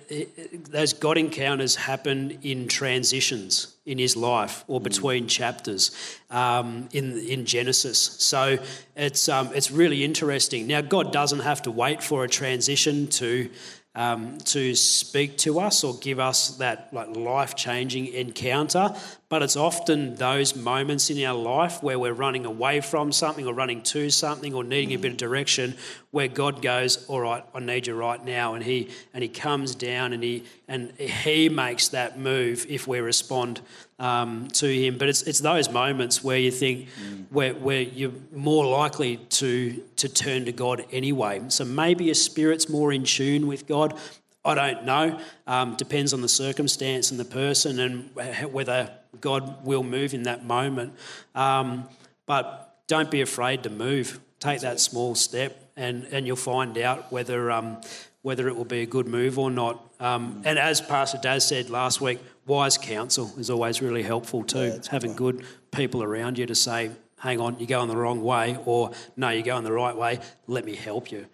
those 0.70 0.94
God 0.94 1.18
encounters 1.18 1.76
happen 1.76 2.38
in 2.42 2.68
transitions 2.68 3.76
in 3.84 3.98
his 3.98 4.16
life 4.16 4.64
or 4.66 4.80
between 4.80 5.26
chapters 5.26 5.90
um, 6.30 6.88
in 6.92 7.18
in 7.18 7.44
Genesis. 7.44 7.98
So 7.98 8.58
it's 8.96 9.28
um, 9.28 9.50
it's 9.54 9.70
really 9.70 10.04
interesting. 10.04 10.66
Now 10.66 10.80
God 10.80 11.12
doesn't 11.12 11.40
have 11.40 11.62
to 11.62 11.70
wait 11.70 12.02
for 12.02 12.24
a 12.24 12.28
transition 12.28 13.08
to 13.08 13.50
um, 13.94 14.38
to 14.38 14.74
speak 14.74 15.36
to 15.38 15.60
us 15.60 15.84
or 15.84 15.94
give 15.98 16.18
us 16.18 16.56
that 16.56 16.88
like 16.92 17.14
life 17.14 17.54
changing 17.54 18.06
encounter. 18.08 18.94
But 19.28 19.42
it's 19.42 19.56
often 19.56 20.16
those 20.16 20.56
moments 20.56 21.10
in 21.10 21.22
our 21.24 21.36
life 21.36 21.82
where 21.82 21.98
we're 21.98 22.12
running 22.12 22.46
away 22.46 22.80
from 22.80 23.12
something 23.12 23.46
or 23.46 23.52
running 23.52 23.82
to 23.82 24.10
something 24.10 24.54
or 24.54 24.64
needing 24.64 24.94
a 24.94 24.98
bit 24.98 25.12
of 25.12 25.18
direction 25.18 25.76
where 26.12 26.28
God 26.28 26.62
goes, 26.62 27.04
All 27.08 27.20
right, 27.20 27.44
I 27.52 27.58
need 27.58 27.88
you 27.88 27.94
right 27.94 28.24
now. 28.24 28.54
And 28.54 28.62
he 28.62 28.90
and 29.12 29.22
he 29.22 29.28
comes 29.28 29.74
down 29.74 30.12
and 30.12 30.22
he 30.22 30.44
and 30.68 30.92
he 30.92 31.48
makes 31.48 31.88
that 31.88 32.18
move 32.18 32.64
if 32.68 32.86
we 32.86 33.00
respond 33.00 33.60
um, 33.98 34.46
to 34.48 34.66
him. 34.66 34.98
But 34.98 35.08
it's 35.08 35.22
it's 35.22 35.40
those 35.40 35.70
moments 35.70 36.22
where 36.22 36.38
you 36.38 36.52
think 36.52 36.88
where 37.30 37.54
where 37.54 37.80
you're 37.80 38.12
more 38.32 38.64
likely 38.64 39.16
to 39.16 39.82
to 39.96 40.08
turn 40.08 40.44
to 40.44 40.52
God 40.52 40.84
anyway. 40.92 41.42
So 41.48 41.64
maybe 41.64 42.04
your 42.04 42.14
spirit's 42.14 42.68
more 42.68 42.92
in 42.92 43.04
tune 43.04 43.48
with 43.48 43.66
God. 43.66 43.98
I 44.44 44.54
don't 44.54 44.84
know. 44.84 45.20
Um, 45.46 45.76
depends 45.76 46.12
on 46.12 46.20
the 46.20 46.28
circumstance 46.28 47.10
and 47.10 47.18
the 47.18 47.24
person 47.24 47.78
and 47.78 48.10
whether 48.52 48.90
God 49.20 49.64
will 49.64 49.84
move 49.84 50.14
in 50.14 50.24
that 50.24 50.44
moment. 50.44 50.94
Um, 51.34 51.88
but 52.26 52.80
don't 52.86 53.10
be 53.10 53.20
afraid 53.20 53.62
to 53.62 53.70
move. 53.70 54.20
Take 54.40 54.60
that 54.62 54.80
small 54.80 55.14
step, 55.14 55.61
and, 55.76 56.04
and 56.04 56.26
you'll 56.26 56.36
find 56.36 56.76
out 56.78 57.10
whether 57.12 57.50
um, 57.50 57.80
whether 58.22 58.48
it 58.48 58.56
will 58.56 58.64
be 58.64 58.82
a 58.82 58.86
good 58.86 59.06
move 59.06 59.38
or 59.38 59.50
not. 59.50 59.84
Um, 59.98 60.42
and 60.44 60.58
as 60.58 60.80
Pastor 60.80 61.18
Daz 61.20 61.46
said 61.46 61.70
last 61.70 62.00
week, 62.00 62.20
wise 62.46 62.78
counsel 62.78 63.32
is 63.36 63.50
always 63.50 63.82
really 63.82 64.02
helpful 64.02 64.44
too. 64.44 64.80
Having 64.90 65.14
good 65.16 65.44
people 65.72 66.02
around 66.02 66.38
you 66.38 66.46
to 66.46 66.54
say, 66.54 66.90
"Hang 67.18 67.40
on, 67.40 67.58
you're 67.58 67.66
going 67.66 67.88
the 67.88 67.96
wrong 67.96 68.22
way," 68.22 68.58
or 68.64 68.92
"No, 69.16 69.30
you're 69.30 69.42
going 69.42 69.64
the 69.64 69.72
right 69.72 69.96
way. 69.96 70.20
Let 70.46 70.64
me 70.64 70.76
help 70.76 71.10
you." 71.10 71.26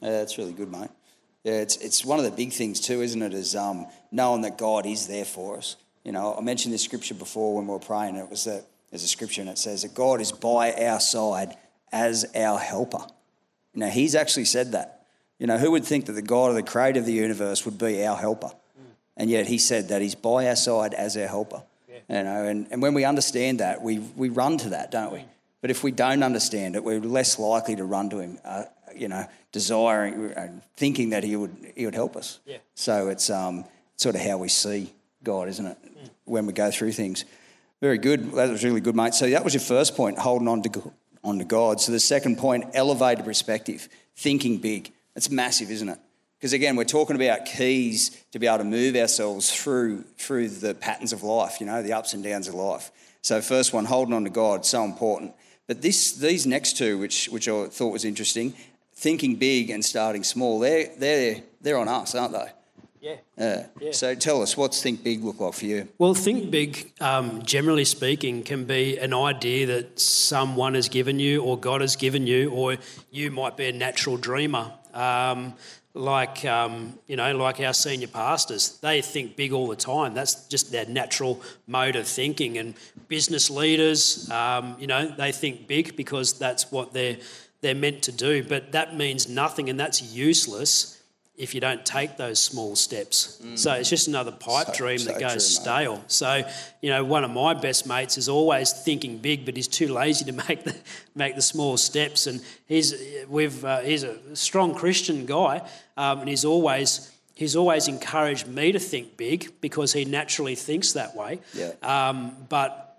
Yeah, 0.00 0.10
that's 0.10 0.38
really 0.38 0.52
good, 0.52 0.70
mate. 0.70 0.90
Yeah, 1.44 1.60
it's 1.60 1.76
it's 1.76 2.04
one 2.04 2.18
of 2.18 2.24
the 2.24 2.30
big 2.30 2.52
things 2.52 2.80
too, 2.80 3.02
isn't 3.02 3.22
it? 3.22 3.34
Is 3.34 3.56
um, 3.56 3.86
knowing 4.10 4.42
that 4.42 4.58
God 4.58 4.86
is 4.86 5.06
there 5.06 5.24
for 5.24 5.56
us. 5.56 5.76
You 6.06 6.12
know, 6.12 6.36
I 6.38 6.40
mentioned 6.40 6.72
this 6.72 6.84
scripture 6.84 7.14
before 7.14 7.56
when 7.56 7.66
we 7.66 7.72
were 7.72 7.80
praying. 7.80 8.10
And 8.10 8.18
it 8.18 8.30
was 8.30 8.44
that 8.44 8.64
there's 8.90 9.02
a 9.02 9.08
scripture 9.08 9.40
and 9.40 9.50
it 9.50 9.58
says 9.58 9.82
that 9.82 9.92
God 9.92 10.20
is 10.20 10.30
by 10.30 10.72
our 10.72 11.00
side 11.00 11.56
as 11.90 12.24
our 12.36 12.60
helper. 12.60 13.04
You 13.76 13.80
know, 13.80 13.90
He's 13.90 14.14
actually 14.14 14.46
said 14.46 14.72
that. 14.72 15.04
You 15.38 15.46
know, 15.46 15.58
who 15.58 15.70
would 15.72 15.84
think 15.84 16.06
that 16.06 16.12
the 16.12 16.22
God 16.22 16.48
of 16.48 16.56
the 16.56 16.62
creator 16.62 16.98
of 16.98 17.04
the 17.04 17.12
universe 17.12 17.66
would 17.66 17.78
be 17.78 18.04
our 18.04 18.16
helper? 18.16 18.50
And 19.18 19.30
yet 19.30 19.46
He 19.46 19.58
said 19.58 19.88
that 19.88 20.00
He's 20.00 20.14
by 20.14 20.48
our 20.48 20.56
side 20.56 20.94
as 20.94 21.16
our 21.16 21.26
helper. 21.26 21.62
You 22.08 22.22
know, 22.22 22.44
and, 22.44 22.66
and 22.70 22.80
when 22.80 22.94
we 22.94 23.04
understand 23.04 23.60
that, 23.60 23.82
we, 23.82 23.98
we 23.98 24.30
run 24.30 24.58
to 24.58 24.70
that, 24.70 24.90
don't 24.90 25.12
we? 25.12 25.24
But 25.60 25.70
if 25.70 25.82
we 25.84 25.90
don't 25.90 26.22
understand 26.22 26.74
it, 26.76 26.84
we're 26.84 27.00
less 27.00 27.38
likely 27.38 27.76
to 27.76 27.84
run 27.84 28.08
to 28.10 28.20
Him, 28.20 28.38
uh, 28.44 28.64
you 28.94 29.08
know, 29.08 29.26
desiring, 29.52 30.32
uh, 30.32 30.48
thinking 30.76 31.10
that 31.10 31.22
He 31.22 31.36
would, 31.36 31.54
he 31.74 31.84
would 31.84 31.94
help 31.94 32.16
us. 32.16 32.38
Yeah. 32.46 32.58
So 32.74 33.08
it's 33.08 33.28
um, 33.28 33.64
sort 33.96 34.14
of 34.14 34.22
how 34.22 34.38
we 34.38 34.48
see 34.48 34.92
God, 35.22 35.48
isn't 35.48 35.66
it? 35.66 35.78
When 36.24 36.46
we 36.46 36.52
go 36.52 36.70
through 36.70 36.92
things. 36.92 37.24
Very 37.82 37.98
good. 37.98 38.32
That 38.32 38.48
was 38.48 38.64
really 38.64 38.80
good, 38.80 38.96
mate. 38.96 39.12
So 39.12 39.28
that 39.28 39.44
was 39.44 39.52
your 39.52 39.60
first 39.60 39.96
point, 39.96 40.18
holding 40.18 40.48
on 40.48 40.62
to, 40.62 40.92
Go- 41.26 41.30
on 41.30 41.38
to 41.38 41.44
God. 41.44 41.80
So 41.80 41.92
the 41.92 42.00
second 42.00 42.38
point, 42.38 42.64
elevated 42.74 43.24
perspective, 43.24 43.88
thinking 44.16 44.58
big. 44.58 44.92
That's 45.14 45.30
massive, 45.30 45.70
isn't 45.70 45.88
it? 45.88 45.98
Because 46.38 46.52
again, 46.52 46.76
we're 46.76 46.84
talking 46.84 47.16
about 47.16 47.46
keys 47.46 48.10
to 48.32 48.38
be 48.38 48.46
able 48.46 48.58
to 48.58 48.64
move 48.64 48.94
ourselves 48.94 49.50
through 49.50 50.04
through 50.18 50.48
the 50.50 50.74
patterns 50.74 51.12
of 51.12 51.22
life, 51.22 51.60
you 51.60 51.66
know, 51.66 51.82
the 51.82 51.94
ups 51.94 52.12
and 52.12 52.22
downs 52.22 52.46
of 52.46 52.54
life. 52.54 52.90
So 53.22 53.40
first 53.40 53.72
one, 53.72 53.86
holding 53.86 54.14
on 54.14 54.24
to 54.24 54.30
God, 54.30 54.64
so 54.66 54.84
important. 54.84 55.32
But 55.66 55.82
this 55.82 56.12
these 56.12 56.46
next 56.46 56.76
two, 56.76 56.98
which 56.98 57.28
which 57.30 57.48
I 57.48 57.66
thought 57.66 57.92
was 57.92 58.04
interesting, 58.04 58.54
thinking 58.94 59.36
big 59.36 59.70
and 59.70 59.84
starting 59.84 60.24
small, 60.24 60.60
they're 60.60 60.90
they're 60.98 61.42
they're 61.60 61.78
on 61.78 61.88
us, 61.88 62.14
aren't 62.14 62.34
they? 62.34 62.52
Yeah. 63.06 63.16
Yeah. 63.38 63.66
Yeah. 63.80 63.92
So 63.92 64.14
tell 64.16 64.42
us, 64.42 64.56
what's 64.56 64.82
think 64.82 65.04
big 65.04 65.22
look 65.22 65.38
like 65.38 65.54
for 65.54 65.66
you? 65.66 65.88
Well, 65.96 66.12
think 66.12 66.50
big, 66.50 66.92
um, 67.00 67.42
generally 67.44 67.84
speaking, 67.84 68.42
can 68.42 68.64
be 68.64 68.98
an 68.98 69.14
idea 69.14 69.66
that 69.66 70.00
someone 70.00 70.74
has 70.74 70.88
given 70.88 71.20
you, 71.20 71.40
or 71.40 71.56
God 71.56 71.82
has 71.82 71.94
given 71.94 72.26
you, 72.26 72.50
or 72.50 72.76
you 73.12 73.30
might 73.30 73.56
be 73.56 73.66
a 73.68 73.72
natural 73.72 74.16
dreamer. 74.16 74.72
Um, 74.92 75.54
like 75.94 76.44
um, 76.44 76.98
you 77.06 77.14
know, 77.14 77.36
like 77.36 77.60
our 77.60 77.72
senior 77.72 78.08
pastors, 78.08 78.76
they 78.80 79.00
think 79.02 79.36
big 79.36 79.52
all 79.52 79.68
the 79.68 79.76
time. 79.76 80.12
That's 80.12 80.48
just 80.48 80.72
their 80.72 80.86
natural 80.86 81.40
mode 81.68 81.94
of 81.94 82.08
thinking. 82.08 82.58
And 82.58 82.74
business 83.06 83.50
leaders, 83.50 84.28
um, 84.30 84.74
you 84.80 84.88
know, 84.88 85.06
they 85.06 85.30
think 85.30 85.68
big 85.68 85.94
because 85.96 86.38
that's 86.40 86.72
what 86.72 86.92
they're 86.92 87.18
they're 87.60 87.76
meant 87.76 88.02
to 88.02 88.12
do. 88.12 88.42
But 88.42 88.72
that 88.72 88.96
means 88.96 89.28
nothing, 89.28 89.70
and 89.70 89.78
that's 89.78 90.02
useless 90.02 90.95
if 91.36 91.54
you 91.54 91.60
don't 91.60 91.84
take 91.84 92.16
those 92.16 92.38
small 92.38 92.74
steps. 92.74 93.42
So 93.56 93.72
it's 93.74 93.90
just 93.90 94.08
another 94.08 94.32
pipe 94.32 94.68
So- 94.68 94.72
dream 94.72 94.98
so 94.98 95.12
that 95.12 95.20
goes 95.20 95.32
true, 95.32 95.40
stale. 95.40 96.04
So, 96.06 96.42
you 96.80 96.88
know, 96.90 97.04
one 97.04 97.24
of 97.24 97.30
my 97.30 97.52
best 97.52 97.86
mates 97.86 98.16
is 98.16 98.28
always 98.28 98.72
thinking 98.72 99.18
big, 99.18 99.44
but 99.44 99.54
he's 99.54 99.68
too 99.68 99.88
lazy 99.88 100.24
to 100.24 100.32
make 100.48 100.64
the 100.64 100.74
make 101.14 101.34
the 101.34 101.42
small 101.42 101.76
steps. 101.76 102.26
And 102.26 102.40
he's 102.66 102.94
we've 103.28 103.64
uh, 103.64 103.80
he's 103.80 104.02
a 104.02 104.16
strong 104.34 104.74
Christian 104.74 105.26
guy, 105.26 105.60
um, 105.96 106.20
and 106.20 106.28
he's 106.28 106.44
always 106.44 107.10
he's 107.34 107.54
always 107.54 107.86
encouraged 107.86 108.46
me 108.46 108.72
to 108.72 108.78
think 108.78 109.16
big 109.18 109.60
because 109.60 109.92
he 109.92 110.04
naturally 110.06 110.54
thinks 110.54 110.92
that 110.94 111.14
way. 111.14 111.40
Yeah. 111.52 111.72
Um, 111.82 112.34
but 112.48 112.98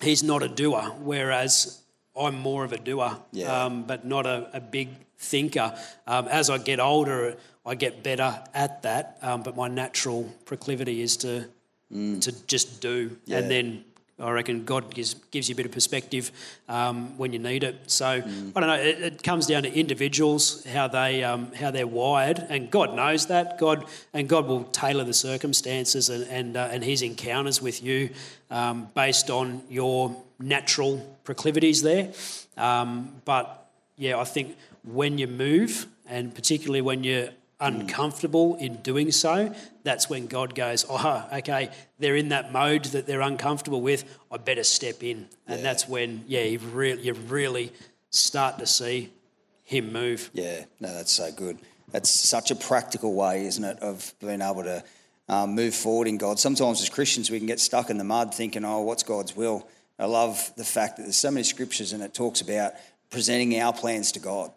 he's 0.00 0.22
not 0.22 0.42
a 0.44 0.48
doer, 0.48 0.82
whereas 1.00 1.80
I'm 2.16 2.36
more 2.38 2.62
of 2.64 2.72
a 2.72 2.78
doer, 2.78 3.16
Yeah. 3.32 3.64
um, 3.64 3.84
but 3.84 4.04
not 4.04 4.26
a, 4.26 4.48
a 4.52 4.60
big 4.60 4.88
thinker. 5.22 5.72
Um, 6.06 6.28
as 6.28 6.50
I 6.50 6.58
get 6.58 6.80
older, 6.80 7.36
I 7.64 7.74
get 7.76 8.02
better 8.02 8.40
at 8.54 8.82
that, 8.82 9.18
um, 9.22 9.42
but 9.42 9.56
my 9.56 9.68
natural 9.68 10.24
proclivity 10.44 11.00
is 11.00 11.16
to 11.18 11.44
to 12.20 12.32
just 12.46 12.80
do, 12.80 13.08
Mm. 13.10 13.16
Yeah. 13.26 13.38
and 13.38 13.50
then 13.50 13.84
I 14.18 14.30
reckon 14.30 14.64
God 14.64 14.94
gives 14.94 15.14
gives 15.30 15.48
you 15.48 15.54
a 15.54 15.56
bit 15.56 15.66
of 15.66 15.72
perspective 15.72 16.30
um, 16.68 17.18
when 17.18 17.32
you 17.34 17.38
need 17.38 17.62
it. 17.64 17.74
So 17.90 18.04
Mm. 18.22 18.52
I 18.56 18.60
don't 18.60 18.68
know. 18.68 18.82
It, 18.90 19.02
it 19.02 19.22
comes 19.22 19.46
down 19.46 19.62
to 19.64 19.70
individuals 19.78 20.64
how 20.64 20.88
they 20.88 21.22
um, 21.22 21.52
how 21.52 21.70
they're 21.70 21.86
wired, 21.86 22.38
and 22.48 22.70
God 22.70 22.94
knows 22.94 23.26
that. 23.26 23.58
God 23.58 23.84
and 24.14 24.28
God 24.28 24.46
will 24.46 24.64
tailor 24.72 25.04
the 25.04 25.12
circumstances 25.14 26.08
and 26.10 26.24
and, 26.38 26.56
uh, 26.56 26.68
and 26.74 26.82
His 26.84 27.02
encounters 27.02 27.60
with 27.62 27.82
you 27.82 28.08
um, 28.50 28.88
based 28.94 29.30
on 29.30 29.62
your 29.70 30.16
natural 30.38 30.98
proclivities 31.24 31.82
there. 31.82 32.08
Um, 32.56 33.20
but 33.24 33.44
yeah, 33.98 34.22
I 34.22 34.24
think 34.24 34.56
when 34.84 35.18
you 35.18 35.26
move, 35.26 35.86
and 36.06 36.34
particularly 36.34 36.80
when 36.80 37.04
you're 37.04 37.30
uncomfortable 37.60 38.56
in 38.56 38.76
doing 38.76 39.12
so, 39.12 39.54
that's 39.84 40.10
when 40.10 40.26
God 40.26 40.54
goes, 40.54 40.84
oh, 40.88 41.28
okay, 41.32 41.70
they're 41.98 42.16
in 42.16 42.30
that 42.30 42.52
mode 42.52 42.84
that 42.86 43.06
they're 43.06 43.20
uncomfortable 43.20 43.80
with. 43.80 44.04
I 44.30 44.36
better 44.36 44.64
step 44.64 45.02
in, 45.02 45.28
and 45.46 45.64
that's 45.64 45.88
when 45.88 46.24
yeah, 46.26 46.42
you 46.42 46.58
really 46.58 47.02
you 47.02 47.14
really 47.14 47.72
start 48.10 48.58
to 48.58 48.66
see 48.66 49.12
Him 49.64 49.92
move. 49.92 50.30
Yeah, 50.32 50.64
no, 50.80 50.92
that's 50.94 51.12
so 51.12 51.30
good. 51.32 51.58
That's 51.90 52.10
such 52.10 52.50
a 52.50 52.56
practical 52.56 53.14
way, 53.14 53.46
isn't 53.46 53.64
it, 53.64 53.78
of 53.80 54.14
being 54.20 54.40
able 54.40 54.64
to 54.64 54.82
um, 55.28 55.54
move 55.54 55.74
forward 55.74 56.08
in 56.08 56.18
God. 56.18 56.38
Sometimes 56.38 56.80
as 56.80 56.88
Christians, 56.88 57.30
we 57.30 57.38
can 57.38 57.46
get 57.46 57.60
stuck 57.60 57.90
in 57.90 57.98
the 57.98 58.04
mud 58.04 58.34
thinking, 58.34 58.64
oh, 58.64 58.80
what's 58.80 59.02
God's 59.02 59.36
will? 59.36 59.68
I 59.98 60.06
love 60.06 60.52
the 60.56 60.64
fact 60.64 60.96
that 60.96 61.04
there's 61.04 61.16
so 61.16 61.30
many 61.30 61.44
scriptures 61.44 61.92
and 61.92 62.02
it 62.02 62.14
talks 62.14 62.40
about 62.40 62.72
presenting 63.10 63.58
our 63.60 63.72
plans 63.72 64.12
to 64.12 64.20
God. 64.20 64.50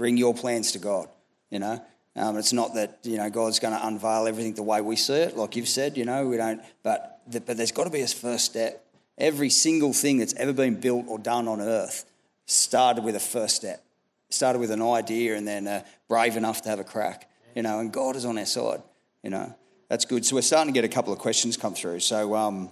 Bring 0.00 0.16
your 0.16 0.32
plans 0.32 0.72
to 0.72 0.78
God, 0.78 1.08
you 1.50 1.58
know. 1.58 1.84
Um, 2.16 2.38
it's 2.38 2.54
not 2.54 2.72
that, 2.74 3.00
you 3.02 3.18
know, 3.18 3.28
God's 3.28 3.58
going 3.58 3.78
to 3.78 3.86
unveil 3.86 4.26
everything 4.26 4.54
the 4.54 4.62
way 4.62 4.80
we 4.80 4.96
see 4.96 5.12
it, 5.12 5.36
like 5.36 5.56
you've 5.56 5.68
said, 5.68 5.98
you 5.98 6.06
know, 6.06 6.26
we 6.26 6.38
don't, 6.38 6.62
but, 6.82 7.20
the, 7.26 7.42
but 7.42 7.58
there's 7.58 7.70
got 7.70 7.84
to 7.84 7.90
be 7.90 8.00
a 8.00 8.06
first 8.06 8.46
step. 8.46 8.82
Every 9.18 9.50
single 9.50 9.92
thing 9.92 10.16
that's 10.16 10.32
ever 10.38 10.54
been 10.54 10.80
built 10.80 11.04
or 11.06 11.18
done 11.18 11.46
on 11.48 11.60
earth 11.60 12.06
started 12.46 13.04
with 13.04 13.14
a 13.14 13.20
first 13.20 13.56
step 13.56 13.84
started 14.30 14.60
with 14.60 14.70
an 14.70 14.80
idea 14.80 15.36
and 15.36 15.46
then 15.46 15.66
uh, 15.66 15.82
brave 16.08 16.36
enough 16.36 16.62
to 16.62 16.68
have 16.70 16.78
a 16.78 16.84
crack, 16.84 17.28
you 17.54 17.62
know, 17.62 17.80
and 17.80 17.92
God 17.92 18.16
is 18.16 18.24
on 18.24 18.38
our 18.38 18.46
side, 18.46 18.82
you 19.22 19.28
know. 19.28 19.54
That's 19.88 20.06
good. 20.06 20.24
So 20.24 20.36
we're 20.36 20.42
starting 20.42 20.72
to 20.72 20.76
get 20.80 20.84
a 20.84 20.92
couple 20.92 21.12
of 21.12 21.18
questions 21.18 21.56
come 21.56 21.74
through. 21.74 22.00
So, 22.00 22.34
um, 22.36 22.70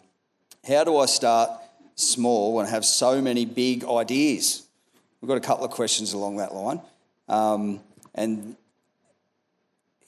how 0.67 0.85
do 0.85 0.97
I 0.97 1.07
start 1.07 1.51
small 1.97 2.61
and 2.61 2.69
have 2.69 2.85
so 2.85 3.21
many 3.21 3.45
big 3.45 3.85
ideas? 3.85 4.65
We've 5.21 5.29
got 5.29 5.37
a 5.37 5.41
couple 5.41 5.65
of 5.65 5.73
questions 5.73 6.13
along 6.13 6.37
that 6.37 6.55
line. 6.55 6.81
Um, 7.29 7.81
and 8.15 8.57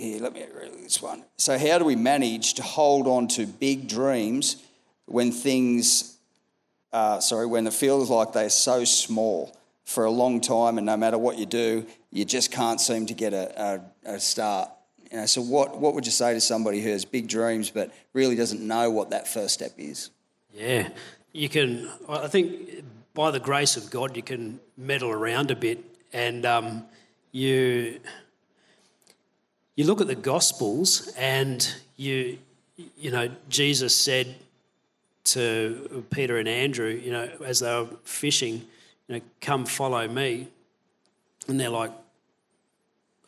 here, 0.00 0.20
let 0.20 0.32
me 0.32 0.44
read 0.54 0.72
this 0.82 1.02
one. 1.02 1.24
So, 1.36 1.58
how 1.58 1.78
do 1.78 1.84
we 1.84 1.94
manage 1.94 2.54
to 2.54 2.62
hold 2.62 3.06
on 3.06 3.28
to 3.28 3.46
big 3.46 3.86
dreams 3.86 4.56
when 5.06 5.30
things, 5.30 6.16
uh, 6.92 7.20
sorry, 7.20 7.46
when 7.46 7.66
it 7.66 7.74
feels 7.74 8.08
like 8.08 8.32
they're 8.32 8.48
so 8.48 8.84
small 8.84 9.54
for 9.84 10.04
a 10.04 10.10
long 10.10 10.40
time, 10.40 10.78
and 10.78 10.86
no 10.86 10.96
matter 10.96 11.18
what 11.18 11.36
you 11.36 11.46
do, 11.46 11.86
you 12.10 12.24
just 12.24 12.50
can't 12.50 12.80
seem 12.80 13.06
to 13.06 13.14
get 13.14 13.34
a, 13.34 13.80
a, 14.06 14.14
a 14.14 14.20
start? 14.20 14.70
You 15.10 15.18
know, 15.18 15.26
so, 15.26 15.42
what, 15.42 15.78
what 15.78 15.94
would 15.94 16.06
you 16.06 16.12
say 16.12 16.32
to 16.32 16.40
somebody 16.40 16.80
who 16.80 16.90
has 16.90 17.04
big 17.04 17.28
dreams 17.28 17.70
but 17.70 17.92
really 18.14 18.36
doesn't 18.36 18.66
know 18.66 18.90
what 18.90 19.10
that 19.10 19.28
first 19.28 19.54
step 19.54 19.72
is? 19.76 20.10
Yeah, 20.54 20.88
you 21.32 21.48
can. 21.50 21.90
I 22.08 22.26
think 22.28 22.84
by 23.12 23.30
the 23.30 23.40
grace 23.40 23.76
of 23.76 23.90
God, 23.90 24.16
you 24.16 24.22
can 24.22 24.60
meddle 24.78 25.10
around 25.10 25.50
a 25.50 25.56
bit, 25.56 25.84
and 26.12 26.46
um, 26.46 26.84
you 27.32 28.00
you 29.76 29.84
look 29.84 30.00
at 30.00 30.06
the 30.06 30.14
Gospels, 30.14 31.12
and 31.16 31.74
you 31.96 32.38
you 32.96 33.10
know 33.10 33.28
Jesus 33.48 33.96
said 33.96 34.34
to 35.24 36.04
Peter 36.10 36.38
and 36.38 36.48
Andrew, 36.48 36.88
you 36.88 37.12
know, 37.12 37.28
as 37.44 37.60
they 37.60 37.72
were 37.72 37.88
fishing, 38.04 38.54
you 39.06 39.16
know, 39.16 39.20
come 39.40 39.64
follow 39.64 40.08
me, 40.08 40.48
and 41.46 41.60
they're 41.60 41.68
like, 41.68 41.92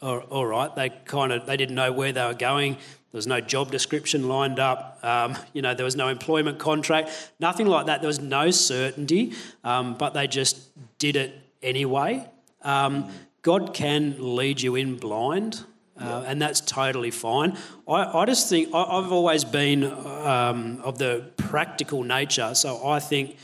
all, 0.00 0.18
all 0.18 0.46
right. 0.46 0.74
They 0.74 0.90
kind 0.90 1.32
of 1.32 1.46
they 1.46 1.56
didn't 1.56 1.74
know 1.74 1.92
where 1.92 2.12
they 2.12 2.24
were 2.24 2.34
going. 2.34 2.74
There 2.74 3.18
was 3.18 3.26
no 3.26 3.40
job 3.40 3.70
description 3.70 4.26
lined 4.26 4.58
up. 4.58 4.98
Um, 5.02 5.36
you 5.52 5.62
know, 5.62 5.74
there 5.74 5.84
was 5.84 5.96
no 5.96 6.08
employment 6.08 6.58
contract, 6.58 7.10
nothing 7.38 7.66
like 7.66 7.86
that. 7.86 8.00
There 8.00 8.08
was 8.08 8.20
no 8.20 8.50
certainty, 8.50 9.34
um, 9.64 9.94
but 9.94 10.14
they 10.14 10.26
just 10.26 10.58
did 10.98 11.16
it 11.16 11.38
anyway. 11.62 12.26
Um, 12.62 13.10
God 13.42 13.74
can 13.74 14.14
lead 14.18 14.60
you 14.60 14.76
in 14.76 14.96
blind, 14.96 15.64
uh, 15.98 16.24
and 16.26 16.40
that's 16.40 16.60
totally 16.60 17.10
fine. 17.10 17.58
I, 17.88 18.20
I 18.20 18.24
just 18.24 18.48
think 18.48 18.72
I, 18.72 18.82
I've 18.82 19.10
always 19.10 19.44
been 19.44 19.84
um, 19.84 20.80
of 20.82 20.98
the 20.98 21.30
practical 21.36 22.04
nature, 22.04 22.54
so 22.54 22.86
I 22.86 23.00
think 23.00 23.36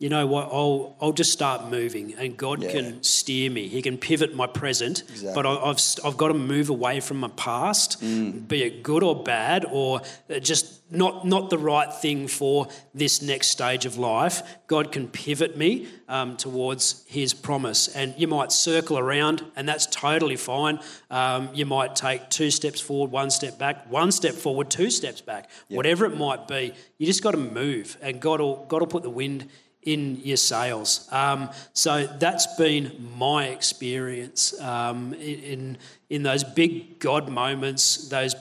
you 0.00 0.08
know 0.08 0.28
what, 0.28 0.44
I'll, 0.52 0.96
I'll 1.00 1.12
just 1.12 1.32
start 1.32 1.68
moving 1.70 2.14
and 2.14 2.36
God 2.36 2.62
Yeah. 2.62 2.70
can 2.70 3.02
steer 3.02 3.50
me. 3.50 3.66
He 3.66 3.82
can 3.82 3.98
pivot 3.98 4.32
my 4.32 4.46
present, 4.46 5.02
Exactly. 5.10 5.32
but 5.34 5.44
I- 5.44 5.70
I've, 5.70 5.80
I've 6.04 6.16
got 6.16 6.28
to 6.28 6.34
move 6.34 6.70
away 6.70 7.00
from 7.00 7.18
my 7.18 7.28
past, 7.34 8.00
Mm. 8.00 8.46
be 8.46 8.62
it 8.62 8.84
good 8.84 9.02
or 9.02 9.20
bad, 9.20 9.64
or 9.68 10.00
uh, 10.30 10.38
just 10.38 10.74
not, 10.92 11.26
not 11.26 11.50
the 11.50 11.58
right 11.58 11.92
thing 11.92 12.28
for 12.28 12.68
this 12.94 13.20
next 13.20 13.48
stage 13.48 13.86
of 13.86 13.98
life. 13.98 14.42
God 14.68 14.92
can 14.92 15.08
pivot 15.08 15.56
me 15.56 15.88
um, 16.08 16.36
towards 16.36 17.04
His 17.08 17.34
promise. 17.34 17.88
And 17.88 18.14
you 18.16 18.28
might 18.28 18.52
circle 18.52 18.98
around, 19.00 19.44
and 19.56 19.68
that's 19.68 19.86
totally 19.86 20.36
fine. 20.36 20.78
Um, 21.10 21.50
you 21.52 21.66
might 21.66 21.96
take 21.96 22.30
two 22.30 22.50
steps 22.52 22.80
forward, 22.80 23.10
one 23.10 23.30
step 23.30 23.58
back, 23.58 23.90
one 23.90 24.12
step 24.12 24.34
forward, 24.34 24.70
two 24.70 24.90
steps 24.90 25.20
back, 25.20 25.50
whatever 25.68 26.06
it 26.06 26.16
might 26.16 26.46
be. 26.46 26.72
You 26.98 27.06
just 27.06 27.22
got 27.22 27.32
to 27.32 27.36
move, 27.36 27.98
and 28.00 28.20
God 28.20 28.40
will, 28.40 28.64
God 28.68 28.80
will 28.80 28.86
put 28.86 29.02
the 29.02 29.10
wind 29.10 29.48
in 29.82 30.20
your 30.22 30.36
sails. 30.36 31.08
Um, 31.12 31.50
so 31.72 32.06
that's 32.06 32.46
been 32.56 33.10
my 33.16 33.46
experience 33.46 34.58
um, 34.60 35.14
in, 35.14 35.78
in 36.10 36.22
those 36.22 36.44
big 36.44 36.98
God 36.98 37.28
moments, 37.28 38.08
those 38.08 38.34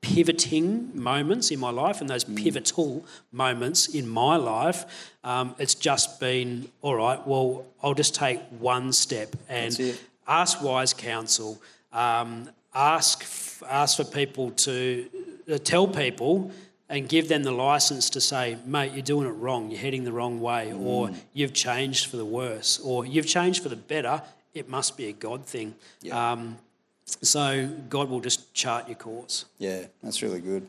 pivoting 0.00 0.90
moments 0.94 1.50
in 1.50 1.58
my 1.58 1.70
life, 1.70 2.00
and 2.00 2.08
those 2.08 2.24
pivotal 2.24 3.04
moments 3.32 3.88
in 3.88 4.08
my 4.08 4.36
life. 4.36 5.12
Um, 5.24 5.54
it's 5.58 5.74
just 5.74 6.20
been 6.20 6.68
all 6.82 6.94
right. 6.94 7.24
Well, 7.26 7.66
I'll 7.82 7.94
just 7.94 8.14
take 8.14 8.40
one 8.58 8.92
step 8.92 9.34
and 9.48 9.98
ask 10.26 10.62
wise 10.62 10.94
counsel. 10.94 11.60
Um, 11.92 12.50
ask 12.74 13.24
ask 13.68 13.96
for 13.96 14.04
people 14.04 14.50
to 14.52 15.06
uh, 15.50 15.58
tell 15.58 15.88
people 15.88 16.52
and 16.88 17.08
give 17.08 17.28
them 17.28 17.42
the 17.42 17.52
license 17.52 18.10
to 18.10 18.20
say, 18.20 18.56
mate, 18.64 18.92
you're 18.92 19.02
doing 19.02 19.26
it 19.26 19.32
wrong, 19.32 19.70
you're 19.70 19.80
heading 19.80 20.04
the 20.04 20.12
wrong 20.12 20.40
way, 20.40 20.72
or 20.72 21.10
you've 21.34 21.52
changed 21.52 22.06
for 22.06 22.16
the 22.16 22.24
worse, 22.24 22.80
or 22.80 23.04
you've 23.04 23.26
changed 23.26 23.62
for 23.62 23.68
the 23.68 23.76
better. 23.76 24.22
It 24.54 24.68
must 24.68 24.96
be 24.96 25.06
a 25.08 25.12
God 25.12 25.44
thing. 25.44 25.74
Yeah. 26.00 26.32
Um, 26.32 26.58
so 27.04 27.68
God 27.88 28.08
will 28.08 28.20
just 28.20 28.52
chart 28.54 28.88
your 28.88 28.96
course. 28.96 29.44
Yeah, 29.58 29.84
that's 30.02 30.22
really 30.22 30.40
good. 30.40 30.66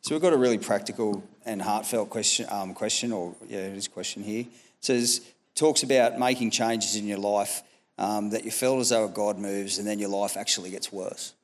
So 0.00 0.14
we've 0.14 0.22
got 0.22 0.32
a 0.32 0.38
really 0.38 0.58
practical 0.58 1.22
and 1.44 1.60
heartfelt 1.60 2.10
question, 2.10 2.46
um, 2.50 2.74
question 2.74 3.12
or 3.12 3.34
yeah, 3.48 3.58
it 3.58 3.76
is 3.76 3.88
question 3.88 4.22
here. 4.22 4.42
It 4.42 4.48
says 4.80 5.20
talks 5.54 5.82
about 5.82 6.18
making 6.18 6.50
changes 6.50 6.96
in 6.96 7.06
your 7.06 7.18
life 7.18 7.62
um, 7.98 8.30
that 8.30 8.44
you 8.44 8.50
feel 8.50 8.78
as 8.78 8.90
though 8.90 9.06
a 9.06 9.08
God 9.08 9.38
moves, 9.38 9.78
and 9.78 9.86
then 9.86 9.98
your 9.98 10.08
life 10.08 10.36
actually 10.36 10.70
gets 10.70 10.92
worse. 10.92 11.34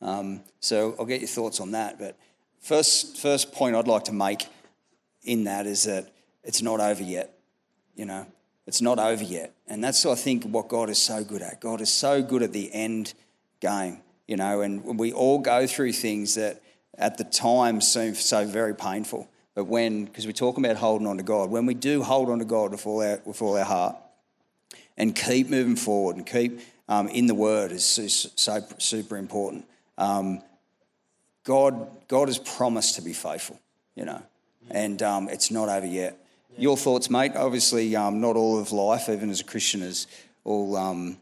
Um, 0.00 0.40
so 0.60 0.94
I'll 0.98 1.04
get 1.04 1.20
your 1.20 1.28
thoughts 1.28 1.60
on 1.60 1.72
that. 1.72 1.98
But 1.98 2.16
first, 2.60 3.18
first 3.18 3.52
point 3.52 3.76
I'd 3.76 3.88
like 3.88 4.04
to 4.04 4.12
make 4.12 4.46
in 5.22 5.44
that 5.44 5.66
is 5.66 5.84
that 5.84 6.10
it's 6.44 6.62
not 6.62 6.80
over 6.80 7.02
yet. 7.02 7.36
You 7.94 8.06
know, 8.06 8.26
it's 8.66 8.80
not 8.80 8.98
over 8.98 9.22
yet, 9.22 9.52
and 9.66 9.82
that's 9.82 10.06
I 10.06 10.14
think 10.14 10.44
what 10.44 10.68
God 10.68 10.88
is 10.88 10.98
so 10.98 11.22
good 11.24 11.42
at. 11.42 11.60
God 11.60 11.80
is 11.80 11.92
so 11.92 12.22
good 12.22 12.42
at 12.42 12.52
the 12.52 12.72
end 12.72 13.14
game. 13.60 13.98
You 14.26 14.36
know, 14.36 14.60
and 14.60 14.98
we 14.98 15.12
all 15.12 15.40
go 15.40 15.66
through 15.66 15.92
things 15.92 16.36
that 16.36 16.62
at 16.96 17.18
the 17.18 17.24
time 17.24 17.80
seem 17.80 18.14
so 18.14 18.46
very 18.46 18.74
painful. 18.74 19.28
But 19.54 19.64
when, 19.64 20.04
because 20.04 20.24
we're 20.24 20.32
talking 20.32 20.64
about 20.64 20.76
holding 20.76 21.08
on 21.08 21.16
to 21.16 21.24
God, 21.24 21.50
when 21.50 21.66
we 21.66 21.74
do 21.74 22.02
hold 22.02 22.30
on 22.30 22.38
to 22.38 22.44
God 22.44 22.70
with 22.70 22.86
all 22.86 23.02
our, 23.02 23.20
with 23.24 23.42
all 23.42 23.56
our 23.58 23.64
heart, 23.64 23.96
and 24.96 25.16
keep 25.16 25.48
moving 25.48 25.76
forward 25.76 26.16
and 26.16 26.26
keep 26.26 26.60
um, 26.88 27.08
in 27.08 27.26
the 27.26 27.34
Word 27.34 27.72
is 27.72 27.84
so, 27.84 28.06
so 28.06 28.64
super 28.78 29.16
important. 29.16 29.66
Um, 29.98 30.42
God, 31.44 31.88
God 32.08 32.28
has 32.28 32.38
promised 32.38 32.96
to 32.96 33.02
be 33.02 33.12
faithful, 33.12 33.58
you 33.94 34.04
know, 34.04 34.22
and 34.70 35.02
um, 35.02 35.28
it's 35.28 35.50
not 35.50 35.68
over 35.68 35.86
yet. 35.86 36.16
Your 36.58 36.76
thoughts, 36.76 37.08
mate? 37.08 37.32
Obviously, 37.36 37.94
um, 37.96 38.20
not 38.20 38.36
all 38.36 38.58
of 38.58 38.72
life, 38.72 39.08
even 39.08 39.30
as 39.30 39.40
a 39.40 39.44
Christian, 39.44 39.82
is 39.82 40.06
all 40.44 40.76
um, 40.76 41.16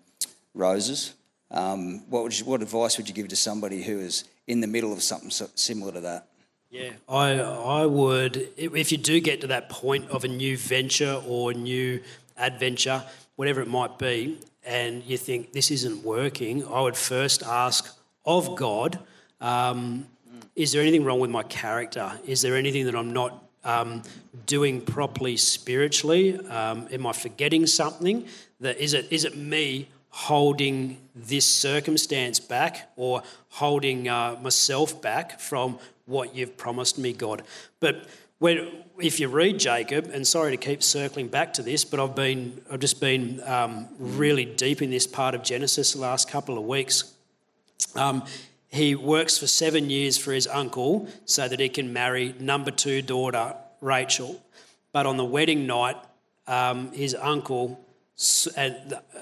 roses. 0.54 1.14
Um, 1.50 2.00
what, 2.10 2.24
would 2.24 2.38
you, 2.38 2.44
what 2.44 2.62
advice 2.62 2.96
would 2.98 3.08
you 3.08 3.14
give 3.14 3.28
to 3.28 3.36
somebody 3.36 3.82
who 3.82 3.98
is 3.98 4.24
in 4.46 4.60
the 4.60 4.66
middle 4.66 4.92
of 4.92 5.02
something 5.02 5.30
so- 5.30 5.48
similar 5.54 5.92
to 5.92 6.00
that? 6.00 6.26
Yeah, 6.70 6.90
I 7.08 7.40
I 7.40 7.86
would 7.86 8.48
if 8.58 8.92
you 8.92 8.98
do 8.98 9.20
get 9.20 9.40
to 9.40 9.46
that 9.46 9.70
point 9.70 10.10
of 10.10 10.24
a 10.24 10.28
new 10.28 10.58
venture 10.58 11.22
or 11.26 11.54
new 11.54 12.02
adventure, 12.36 13.04
whatever 13.36 13.62
it 13.62 13.68
might 13.68 13.98
be, 13.98 14.38
and 14.66 15.02
you 15.04 15.16
think 15.16 15.52
this 15.52 15.70
isn't 15.70 16.04
working, 16.04 16.66
I 16.66 16.82
would 16.82 16.96
first 16.96 17.42
ask 17.42 17.96
of 18.26 18.54
God, 18.54 18.98
um, 19.40 20.06
is 20.56 20.72
there 20.72 20.82
anything 20.82 21.04
wrong 21.04 21.20
with 21.20 21.30
my 21.30 21.42
character? 21.44 22.12
Is 22.26 22.42
there 22.42 22.56
anything 22.56 22.86
that 22.86 22.94
I'm 22.94 23.12
not 23.12 23.44
um, 23.64 24.02
doing 24.46 24.80
properly 24.80 25.36
spiritually? 25.36 26.38
Um, 26.46 26.88
am 26.90 27.06
I 27.06 27.12
forgetting 27.12 27.66
something? 27.66 28.26
That 28.60 28.78
is 28.78 28.94
it? 28.94 29.06
Is 29.10 29.24
it 29.24 29.36
me 29.36 29.88
holding 30.10 30.98
this 31.14 31.44
circumstance 31.44 32.40
back 32.40 32.90
or 32.96 33.22
holding 33.50 34.08
uh, 34.08 34.36
myself 34.42 35.00
back 35.00 35.38
from 35.38 35.78
what 36.06 36.34
you've 36.34 36.56
promised 36.56 36.98
me, 36.98 37.12
God. 37.12 37.42
But 37.80 38.06
when, 38.38 38.68
if 38.98 39.20
you 39.20 39.28
read 39.28 39.58
Jacob, 39.58 40.10
and 40.12 40.26
sorry 40.26 40.56
to 40.56 40.56
keep 40.56 40.82
circling 40.82 41.28
back 41.28 41.52
to 41.54 41.62
this, 41.62 41.84
but 41.84 42.00
I've 42.00 42.14
been 42.14 42.60
I've 42.70 42.80
just 42.80 43.00
been 43.00 43.40
um, 43.44 43.88
really 43.98 44.44
deep 44.44 44.80
in 44.80 44.90
this 44.90 45.06
part 45.06 45.34
of 45.34 45.42
Genesis 45.42 45.92
the 45.92 46.00
last 46.00 46.30
couple 46.30 46.56
of 46.56 46.64
weeks. 46.64 47.12
Um, 47.94 48.24
he 48.68 48.94
works 48.94 49.38
for 49.38 49.46
seven 49.46 49.90
years 49.90 50.18
for 50.18 50.32
his 50.32 50.46
uncle 50.46 51.08
so 51.24 51.48
that 51.48 51.58
he 51.58 51.68
can 51.68 51.92
marry 51.92 52.34
number 52.38 52.70
two 52.70 53.02
daughter 53.02 53.54
Rachel. 53.80 54.42
But 54.92 55.06
on 55.06 55.16
the 55.16 55.24
wedding 55.24 55.66
night, 55.66 55.96
um, 56.46 56.92
his 56.92 57.14
uncle 57.14 57.84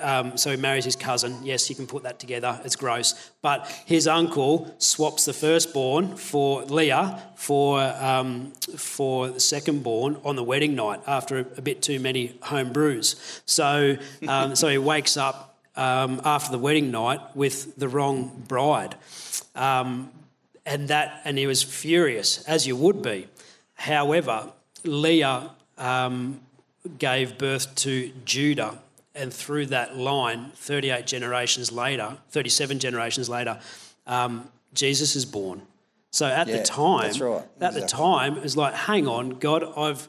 um, 0.01 0.39
so 0.39 0.51
he 0.51 0.57
marries 0.57 0.87
his 0.87 0.97
cousin. 0.97 1.37
Yes, 1.45 1.69
you 1.69 1.77
can 1.77 1.87
put 1.87 2.05
that 2.05 2.19
together. 2.19 2.59
It's 2.65 2.77
gross. 2.77 3.31
But 3.43 3.69
his 3.85 4.09
uncle 4.09 4.75
swaps 4.79 5.27
the 5.27 5.35
firstborn 5.35 6.17
for 6.17 6.63
Leah 6.63 7.23
for 7.35 7.81
um, 7.83 8.53
for 8.77 9.29
the 9.29 9.39
secondborn 9.39 10.25
on 10.25 10.37
the 10.37 10.43
wedding 10.43 10.75
night 10.75 11.01
after 11.07 11.41
a, 11.41 11.47
a 11.59 11.63
bit 11.63 11.83
too 11.83 12.01
many 12.01 12.39
home 12.41 12.73
brews. 12.73 13.43
So 13.45 13.99
um, 14.27 14.57
so 14.57 14.69
he 14.69 14.79
wakes 14.79 15.19
up 15.19 15.56
um, 15.77 16.21
after 16.25 16.51
the 16.51 16.59
wedding 16.59 16.91
night 16.91 17.21
with 17.35 17.77
the 17.77 17.89
wrong 17.89 18.45
bride, 18.49 18.95
um, 19.55 20.11
and 20.65 20.89
that 20.89 21.21
and 21.25 21.39
he 21.39 21.47
was 21.47 21.63
furious 21.63 22.43
as 22.45 22.67
you 22.67 22.77
would 22.77 23.03
be. 23.03 23.29
However, 23.75 24.53
Leah. 24.85 25.51
Um, 25.79 26.41
gave 26.99 27.37
birth 27.39 27.75
to 27.75 28.13
Judah, 28.25 28.79
and 29.15 29.33
through 29.33 29.67
that 29.67 29.97
line, 29.97 30.53
38 30.55 31.07
generations 31.07 31.73
later, 31.73 32.19
37 32.31 32.79
generations 32.79 33.29
later, 33.29 33.59
um, 34.07 34.49
Jesus 34.73 35.17
is 35.17 35.25
born. 35.25 35.63
So 36.11 36.27
at 36.27 36.47
Yeah, 36.49 36.59
the 36.59 36.63
time, 36.63 37.03
that's 37.03 37.21
right, 37.21 37.43
at 37.61 37.73
the 37.75 37.83
exactly. 37.83 37.89
time, 37.99 38.37
it's 38.39 38.57
like, 38.57 38.75
hang 38.75 39.09
on, 39.09 39.31
God, 39.31 39.65
I've 39.77 40.09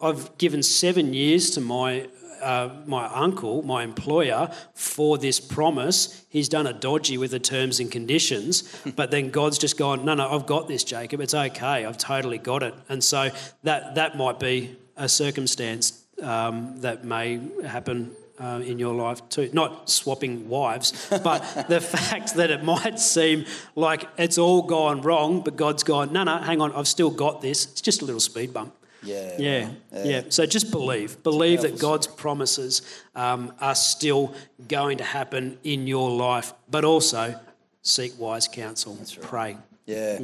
I've 0.00 0.36
given 0.38 0.62
seven 0.62 1.14
years 1.14 1.50
to 1.50 1.60
my 1.60 2.08
uh, 2.42 2.68
my 2.84 3.06
uncle, 3.06 3.62
my 3.62 3.82
employer, 3.82 4.50
for 4.74 5.16
this 5.16 5.40
promise. 5.40 6.24
He's 6.28 6.48
done 6.48 6.66
a 6.66 6.74
dodgy 6.74 7.16
with 7.16 7.30
the 7.30 7.38
terms 7.38 7.80
and 7.80 7.90
conditions, 7.90 8.62
but 8.96 9.10
then 9.10 9.30
God's 9.30 9.56
just 9.56 9.78
gone, 9.78 10.04
no, 10.04 10.14
no, 10.14 10.28
I've 10.28 10.44
got 10.44 10.68
this, 10.68 10.84
Jacob. 10.84 11.20
It's 11.20 11.32
okay. 11.32 11.86
I've 11.86 11.96
totally 11.96 12.38
got 12.38 12.62
it. 12.62 12.74
And 12.88 13.02
so 13.02 13.30
that 13.62 13.94
that 13.94 14.16
might 14.18 14.38
be 14.38 14.76
a 14.96 15.08
circumstance 15.08 16.04
um, 16.22 16.80
that 16.80 17.04
may 17.04 17.40
happen 17.64 18.14
uh, 18.38 18.60
in 18.64 18.78
your 18.78 18.94
life 18.94 19.26
too. 19.28 19.48
Not 19.52 19.88
swapping 19.88 20.48
wives, 20.48 21.08
but 21.24 21.66
the 21.68 21.80
fact 21.80 22.34
that 22.34 22.50
it 22.50 22.62
might 22.62 22.98
seem 22.98 23.46
like 23.74 24.08
it's 24.18 24.38
all 24.38 24.62
gone 24.62 25.00
wrong, 25.00 25.40
but 25.40 25.56
God's 25.56 25.82
gone, 25.82 26.12
no, 26.12 26.24
no, 26.24 26.38
hang 26.38 26.60
on, 26.60 26.72
I've 26.72 26.88
still 26.88 27.10
got 27.10 27.40
this. 27.40 27.66
It's 27.66 27.80
just 27.80 28.02
a 28.02 28.04
little 28.04 28.20
speed 28.20 28.52
bump. 28.52 28.74
Yeah. 29.04 29.36
Yeah, 29.38 29.70
yeah. 29.92 30.22
So 30.28 30.46
just 30.46 30.70
believe. 30.70 31.22
Believe 31.22 31.62
that 31.62 31.78
God's 31.78 32.06
promises 32.06 32.82
um, 33.14 33.52
are 33.60 33.74
still 33.74 34.34
going 34.68 34.98
to 34.98 35.04
happen 35.04 35.58
in 35.62 35.86
your 35.86 36.10
life, 36.10 36.52
but 36.70 36.84
also 36.84 37.38
seek 37.82 38.18
wise 38.18 38.48
counsel. 38.48 38.98
Pray. 39.20 39.56
Yeah. 39.86 40.18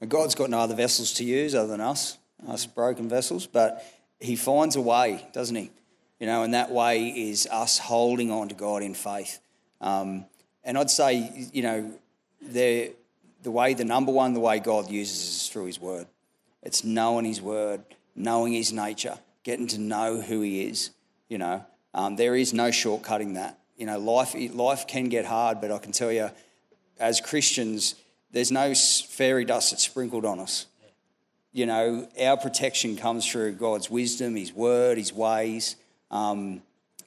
And 0.00 0.10
God's 0.10 0.34
got 0.34 0.50
no 0.50 0.58
other 0.58 0.74
vessels 0.74 1.14
to 1.14 1.24
use 1.24 1.54
other 1.54 1.68
than 1.68 1.80
us, 1.80 2.18
us 2.46 2.66
broken 2.66 3.08
vessels, 3.08 3.46
but 3.46 3.84
He 4.20 4.36
finds 4.36 4.76
a 4.76 4.80
way, 4.80 5.26
doesn't 5.32 5.56
He? 5.56 5.70
You 6.20 6.26
know, 6.26 6.42
and 6.42 6.54
that 6.54 6.70
way 6.70 7.08
is 7.08 7.46
us 7.50 7.78
holding 7.78 8.30
on 8.30 8.48
to 8.48 8.54
God 8.54 8.82
in 8.82 8.94
faith. 8.94 9.40
Um, 9.80 10.26
and 10.62 10.76
I'd 10.78 10.90
say, 10.90 11.48
you 11.52 11.62
know, 11.62 11.92
the, 12.40 12.92
the 13.42 13.50
way, 13.50 13.74
the 13.74 13.84
number 13.84 14.12
one, 14.12 14.34
the 14.34 14.40
way 14.40 14.58
God 14.58 14.90
uses 14.90 15.18
is 15.18 15.48
through 15.48 15.66
His 15.66 15.80
Word. 15.80 16.06
It's 16.62 16.84
knowing 16.84 17.24
His 17.24 17.40
Word, 17.40 17.82
knowing 18.14 18.52
His 18.52 18.72
nature, 18.72 19.18
getting 19.42 19.66
to 19.68 19.78
know 19.78 20.20
who 20.20 20.40
He 20.40 20.64
is. 20.64 20.90
You 21.28 21.38
know, 21.38 21.64
um, 21.92 22.16
there 22.16 22.34
is 22.34 22.52
no 22.52 22.68
shortcutting 22.68 23.34
that. 23.34 23.58
You 23.76 23.86
know, 23.86 23.98
life 23.98 24.34
life 24.54 24.86
can 24.86 25.08
get 25.08 25.24
hard, 25.24 25.60
but 25.60 25.70
I 25.72 25.78
can 25.78 25.92
tell 25.92 26.12
you, 26.12 26.30
as 26.98 27.20
Christians, 27.20 27.94
there's 28.30 28.52
no 28.52 28.74
fairy 28.74 29.44
dust 29.44 29.70
that's 29.72 29.84
sprinkled 29.84 30.24
on 30.24 30.38
us. 30.40 30.66
you 31.52 31.66
know, 31.66 32.08
our 32.20 32.36
protection 32.36 32.96
comes 32.96 33.30
through 33.30 33.52
God's 33.52 33.88
wisdom, 33.88 34.34
His 34.36 34.52
word, 34.52 34.98
His 34.98 35.12
ways, 35.12 35.76
um, 36.10 36.62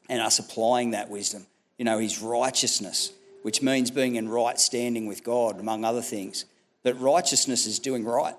and 0.10 0.22
us 0.22 0.40
applying 0.40 0.92
that 0.92 1.10
wisdom. 1.10 1.46
You 1.78 1.86
know, 1.86 2.00
His 2.00 2.22
righteousness, 2.22 3.12
which 3.44 3.62
means 3.62 3.92
being 3.92 4.16
in 4.16 4.30
right 4.30 4.60
standing 4.60 5.06
with 5.06 5.24
God, 5.24 5.60
among 5.60 5.84
other 5.84 6.02
things. 6.02 6.46
But 6.84 7.00
righteousness 7.00 7.66
is 7.66 7.80
doing 7.80 8.06
right. 8.06 8.36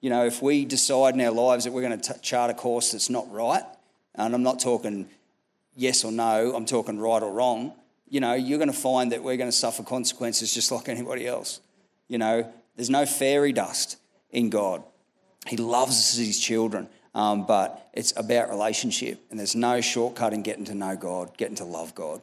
You 0.00 0.10
know, 0.10 0.24
if 0.26 0.40
we 0.42 0.64
decide 0.64 1.14
in 1.14 1.20
our 1.20 1.32
lives 1.32 1.64
that 1.64 1.72
we're 1.72 1.82
going 1.82 2.00
to 2.00 2.20
chart 2.20 2.50
a 2.50 2.54
course 2.54 2.92
that's 2.92 3.10
not 3.10 3.30
right, 3.32 3.64
and 4.14 4.34
I'm 4.34 4.42
not 4.42 4.60
talking 4.60 5.08
yes 5.76 6.04
or 6.04 6.12
no, 6.12 6.54
I'm 6.54 6.66
talking 6.66 6.98
right 6.98 7.22
or 7.22 7.32
wrong, 7.32 7.72
you 8.08 8.20
know, 8.20 8.34
you're 8.34 8.58
going 8.58 8.70
to 8.70 8.76
find 8.76 9.12
that 9.12 9.22
we're 9.22 9.36
going 9.36 9.50
to 9.50 9.56
suffer 9.56 9.82
consequences 9.82 10.54
just 10.54 10.70
like 10.72 10.88
anybody 10.88 11.26
else. 11.26 11.60
You 12.08 12.18
know, 12.18 12.52
there's 12.76 12.90
no 12.90 13.06
fairy 13.06 13.52
dust 13.52 13.98
in 14.30 14.50
God. 14.50 14.82
He 15.46 15.56
loves 15.56 15.92
us 15.92 16.18
as 16.18 16.26
his 16.26 16.38
children, 16.38 16.88
um, 17.14 17.46
but 17.46 17.88
it's 17.92 18.12
about 18.16 18.50
relationship, 18.50 19.20
and 19.30 19.38
there's 19.38 19.56
no 19.56 19.80
shortcut 19.80 20.32
in 20.32 20.42
getting 20.42 20.64
to 20.66 20.74
know 20.74 20.96
God, 20.96 21.36
getting 21.36 21.56
to 21.56 21.64
love 21.64 21.94
God. 21.94 22.20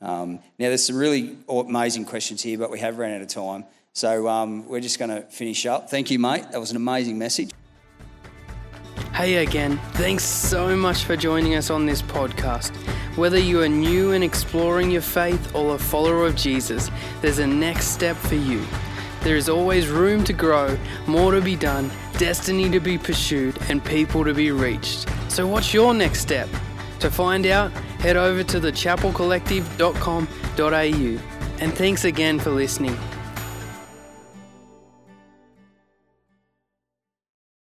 Um, 0.00 0.40
now, 0.58 0.68
there's 0.68 0.84
some 0.84 0.96
really 0.96 1.36
amazing 1.48 2.04
questions 2.04 2.42
here, 2.42 2.58
but 2.58 2.70
we 2.70 2.80
have 2.80 2.98
run 2.98 3.12
out 3.12 3.22
of 3.22 3.28
time. 3.28 3.64
So 3.94 4.28
um, 4.28 4.68
we're 4.68 4.80
just 4.80 4.98
going 4.98 5.10
to 5.10 5.22
finish 5.22 5.64
up. 5.66 5.88
Thank 5.88 6.10
you, 6.10 6.18
mate. 6.18 6.50
That 6.50 6.58
was 6.58 6.70
an 6.70 6.76
amazing 6.76 7.16
message. 7.16 7.52
Hey 9.12 9.36
again, 9.36 9.78
thanks 9.92 10.24
so 10.24 10.76
much 10.76 11.04
for 11.04 11.16
joining 11.16 11.54
us 11.54 11.70
on 11.70 11.86
this 11.86 12.02
podcast. 12.02 12.74
Whether 13.16 13.38
you 13.38 13.62
are 13.62 13.68
new 13.68 14.10
and 14.10 14.24
exploring 14.24 14.90
your 14.90 15.02
faith 15.02 15.54
or 15.54 15.76
a 15.76 15.78
follower 15.78 16.26
of 16.26 16.34
Jesus, 16.34 16.90
there's 17.22 17.38
a 17.38 17.46
next 17.46 17.90
step 17.90 18.16
for 18.16 18.34
you. 18.34 18.66
There 19.22 19.36
is 19.36 19.48
always 19.48 19.86
room 19.86 20.24
to 20.24 20.32
grow, 20.32 20.76
more 21.06 21.30
to 21.30 21.40
be 21.40 21.54
done, 21.54 21.92
destiny 22.18 22.68
to 22.70 22.80
be 22.80 22.98
pursued, 22.98 23.56
and 23.68 23.84
people 23.84 24.24
to 24.24 24.34
be 24.34 24.50
reached. 24.50 25.06
So, 25.28 25.46
what's 25.46 25.72
your 25.72 25.94
next 25.94 26.18
step? 26.20 26.48
To 26.98 27.08
find 27.08 27.46
out, 27.46 27.70
head 28.00 28.16
over 28.16 28.42
to 28.42 28.60
thechapelcollective.com.au. 28.60 31.20
And 31.60 31.72
thanks 31.72 32.04
again 32.04 32.40
for 32.40 32.50
listening. 32.50 32.98